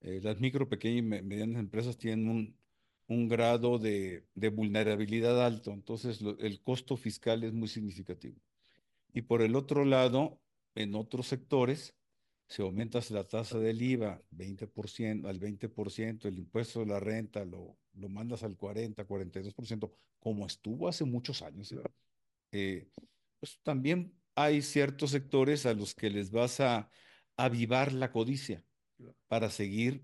Eh, 0.01 0.19
las 0.23 0.39
micro, 0.39 0.67
pequeñas 0.67 1.21
y 1.21 1.23
medianas 1.23 1.59
empresas 1.59 1.97
tienen 1.99 2.27
un, 2.29 2.57
un 3.07 3.27
grado 3.27 3.77
de, 3.77 4.25
de, 4.33 4.49
vulnerabilidad 4.49 5.45
alto, 5.45 5.71
entonces 5.71 6.19
el 6.39 6.61
costo 6.61 6.97
fiscal 6.97 7.43
es 7.43 7.53
muy 7.53 7.67
significativo. 7.67 8.39
Y 9.13 9.21
por 9.21 9.43
el 9.43 9.55
otro 9.55 9.85
lado, 9.85 10.39
en 10.73 10.95
otros 10.95 11.27
sectores, 11.27 11.95
si 12.47 12.61
aumentas 12.61 13.11
la 13.11 13.25
tasa 13.25 13.59
del 13.59 13.81
IVA 13.81 14.21
20%, 14.31 15.27
al 15.27 15.39
20%, 15.39 16.25
el 16.25 16.39
impuesto 16.39 16.79
de 16.79 16.85
la 16.85 16.99
renta 16.99 17.43
lo, 17.45 17.77
lo 17.93 18.09
mandas 18.09 18.43
al 18.43 18.55
40, 18.55 19.05
42%, 19.05 19.91
como 20.19 20.45
estuvo 20.45 20.87
hace 20.87 21.03
muchos 21.03 21.41
años, 21.41 21.73
eh, 22.51 22.89
pues 23.39 23.59
también 23.63 24.13
hay 24.35 24.61
ciertos 24.61 25.11
sectores 25.11 25.65
a 25.65 25.73
los 25.73 25.93
que 25.93 26.09
les 26.09 26.31
vas 26.31 26.59
a 26.59 26.89
avivar 27.35 27.91
la 27.91 28.11
codicia 28.11 28.63
para 29.27 29.49
seguir 29.49 30.03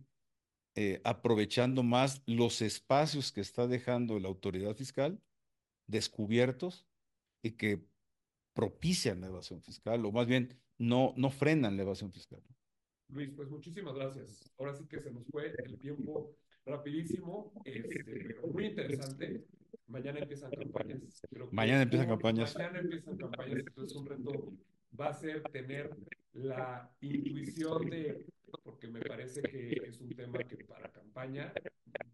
eh, 0.75 1.01
aprovechando 1.03 1.83
más 1.83 2.21
los 2.25 2.61
espacios 2.61 3.31
que 3.31 3.41
está 3.41 3.67
dejando 3.67 4.19
la 4.19 4.27
autoridad 4.27 4.75
fiscal 4.75 5.21
descubiertos 5.87 6.87
y 7.41 7.51
que 7.51 7.85
propician 8.53 9.21
la 9.21 9.27
evasión 9.27 9.61
fiscal, 9.61 10.05
o 10.05 10.11
más 10.11 10.27
bien 10.27 10.59
no, 10.77 11.13
no 11.17 11.29
frenan 11.29 11.77
la 11.77 11.83
evasión 11.83 12.11
fiscal. 12.11 12.41
Luis, 13.09 13.31
pues 13.35 13.49
muchísimas 13.49 13.93
gracias. 13.95 14.51
Ahora 14.57 14.73
sí 14.73 14.85
que 14.87 14.99
se 14.99 15.11
nos 15.11 15.25
fue 15.27 15.53
el 15.65 15.77
tiempo 15.77 16.35
rapidísimo, 16.65 17.51
este, 17.65 18.35
muy 18.51 18.65
interesante. 18.65 19.45
Mañana 19.87 20.19
empiezan 20.19 20.51
campañas. 20.51 21.21
mañana 21.51 21.83
empiezan 21.83 22.07
campañas. 22.07 22.55
Mañana 22.55 22.79
empiezan 22.79 23.17
campañas, 23.17 23.59
entonces 23.59 23.97
un 23.97 24.05
reto 24.05 24.53
va 24.99 25.09
a 25.09 25.13
ser 25.13 25.43
tener 25.51 25.95
la 26.33 26.89
intuición 27.01 27.89
de, 27.89 28.25
porque 28.63 28.87
me 28.87 29.01
parece 29.01 29.41
que 29.41 29.73
es 29.85 29.99
un 29.99 30.09
tema 30.09 30.39
que 30.39 30.63
para 30.63 30.91
campaña, 30.91 31.53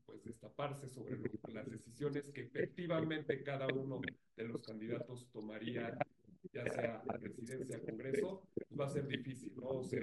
pues 0.05 0.23
destaparse 0.23 0.89
sobre 0.89 1.17
las 1.53 1.69
decisiones 1.69 2.29
que 2.31 2.41
efectivamente 2.41 3.43
cada 3.43 3.67
uno 3.67 4.01
de 4.35 4.43
los 4.43 4.61
candidatos 4.61 5.29
tomaría 5.31 5.97
ya 6.53 6.69
sea 6.71 7.03
a 7.07 7.17
presidencia, 7.17 7.77
a 7.77 7.79
Congreso, 7.79 8.41
va 8.79 8.85
a 8.85 8.89
ser 8.89 9.07
difícil, 9.07 9.53
¿no? 9.55 9.67
O, 9.67 9.83
se, 9.83 9.99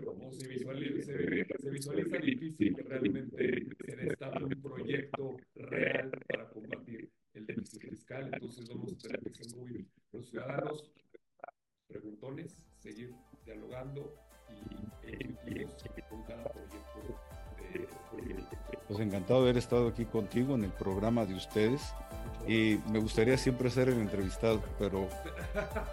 visualiza, 0.48 1.12
se, 1.58 1.70
visualiza 1.70 2.18
difícil 2.18 2.74
que 2.74 2.82
realmente 2.82 3.66
se 3.84 4.44
un 4.44 4.62
proyecto 4.62 5.36
real 5.54 6.10
para 6.28 6.48
combatir 6.50 7.10
el 7.34 7.46
déficit 7.46 7.82
fiscal. 7.90 8.30
Entonces 8.32 8.68
vamos 8.68 8.92
a 8.92 8.98
tener 8.98 9.20
que 9.22 9.34
ser 9.34 9.56
muy 9.56 9.86
los 10.12 10.28
ciudadanos 10.28 10.92
preguntones, 11.88 12.66
seguir 12.78 13.12
dialogando 13.44 14.14
y 14.48 15.60
intuitivos 15.60 15.74
con 16.08 16.22
cada 16.24 16.44
proyecto 16.44 17.20
pues 18.88 19.00
encantado 19.00 19.42
de 19.42 19.50
haber 19.50 19.58
estado 19.58 19.88
aquí 19.88 20.04
contigo 20.04 20.54
en 20.54 20.64
el 20.64 20.72
programa 20.72 21.26
de 21.26 21.34
ustedes 21.34 21.82
y 22.46 22.78
me 22.90 22.98
gustaría 22.98 23.36
siempre 23.36 23.70
ser 23.70 23.88
el 23.88 23.98
entrevistado, 24.00 24.62
pero 24.78 25.08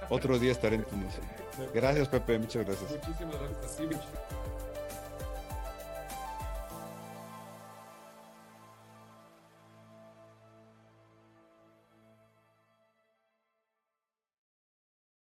otro 0.10 0.40
día 0.40 0.52
estaré 0.52 0.76
en 0.76 0.86
Gracias 1.74 2.08
Pepe, 2.08 2.40
muchas 2.40 2.66
gracias. 2.66 2.92
Muchísimas 2.92 3.36
gracias 3.40 3.78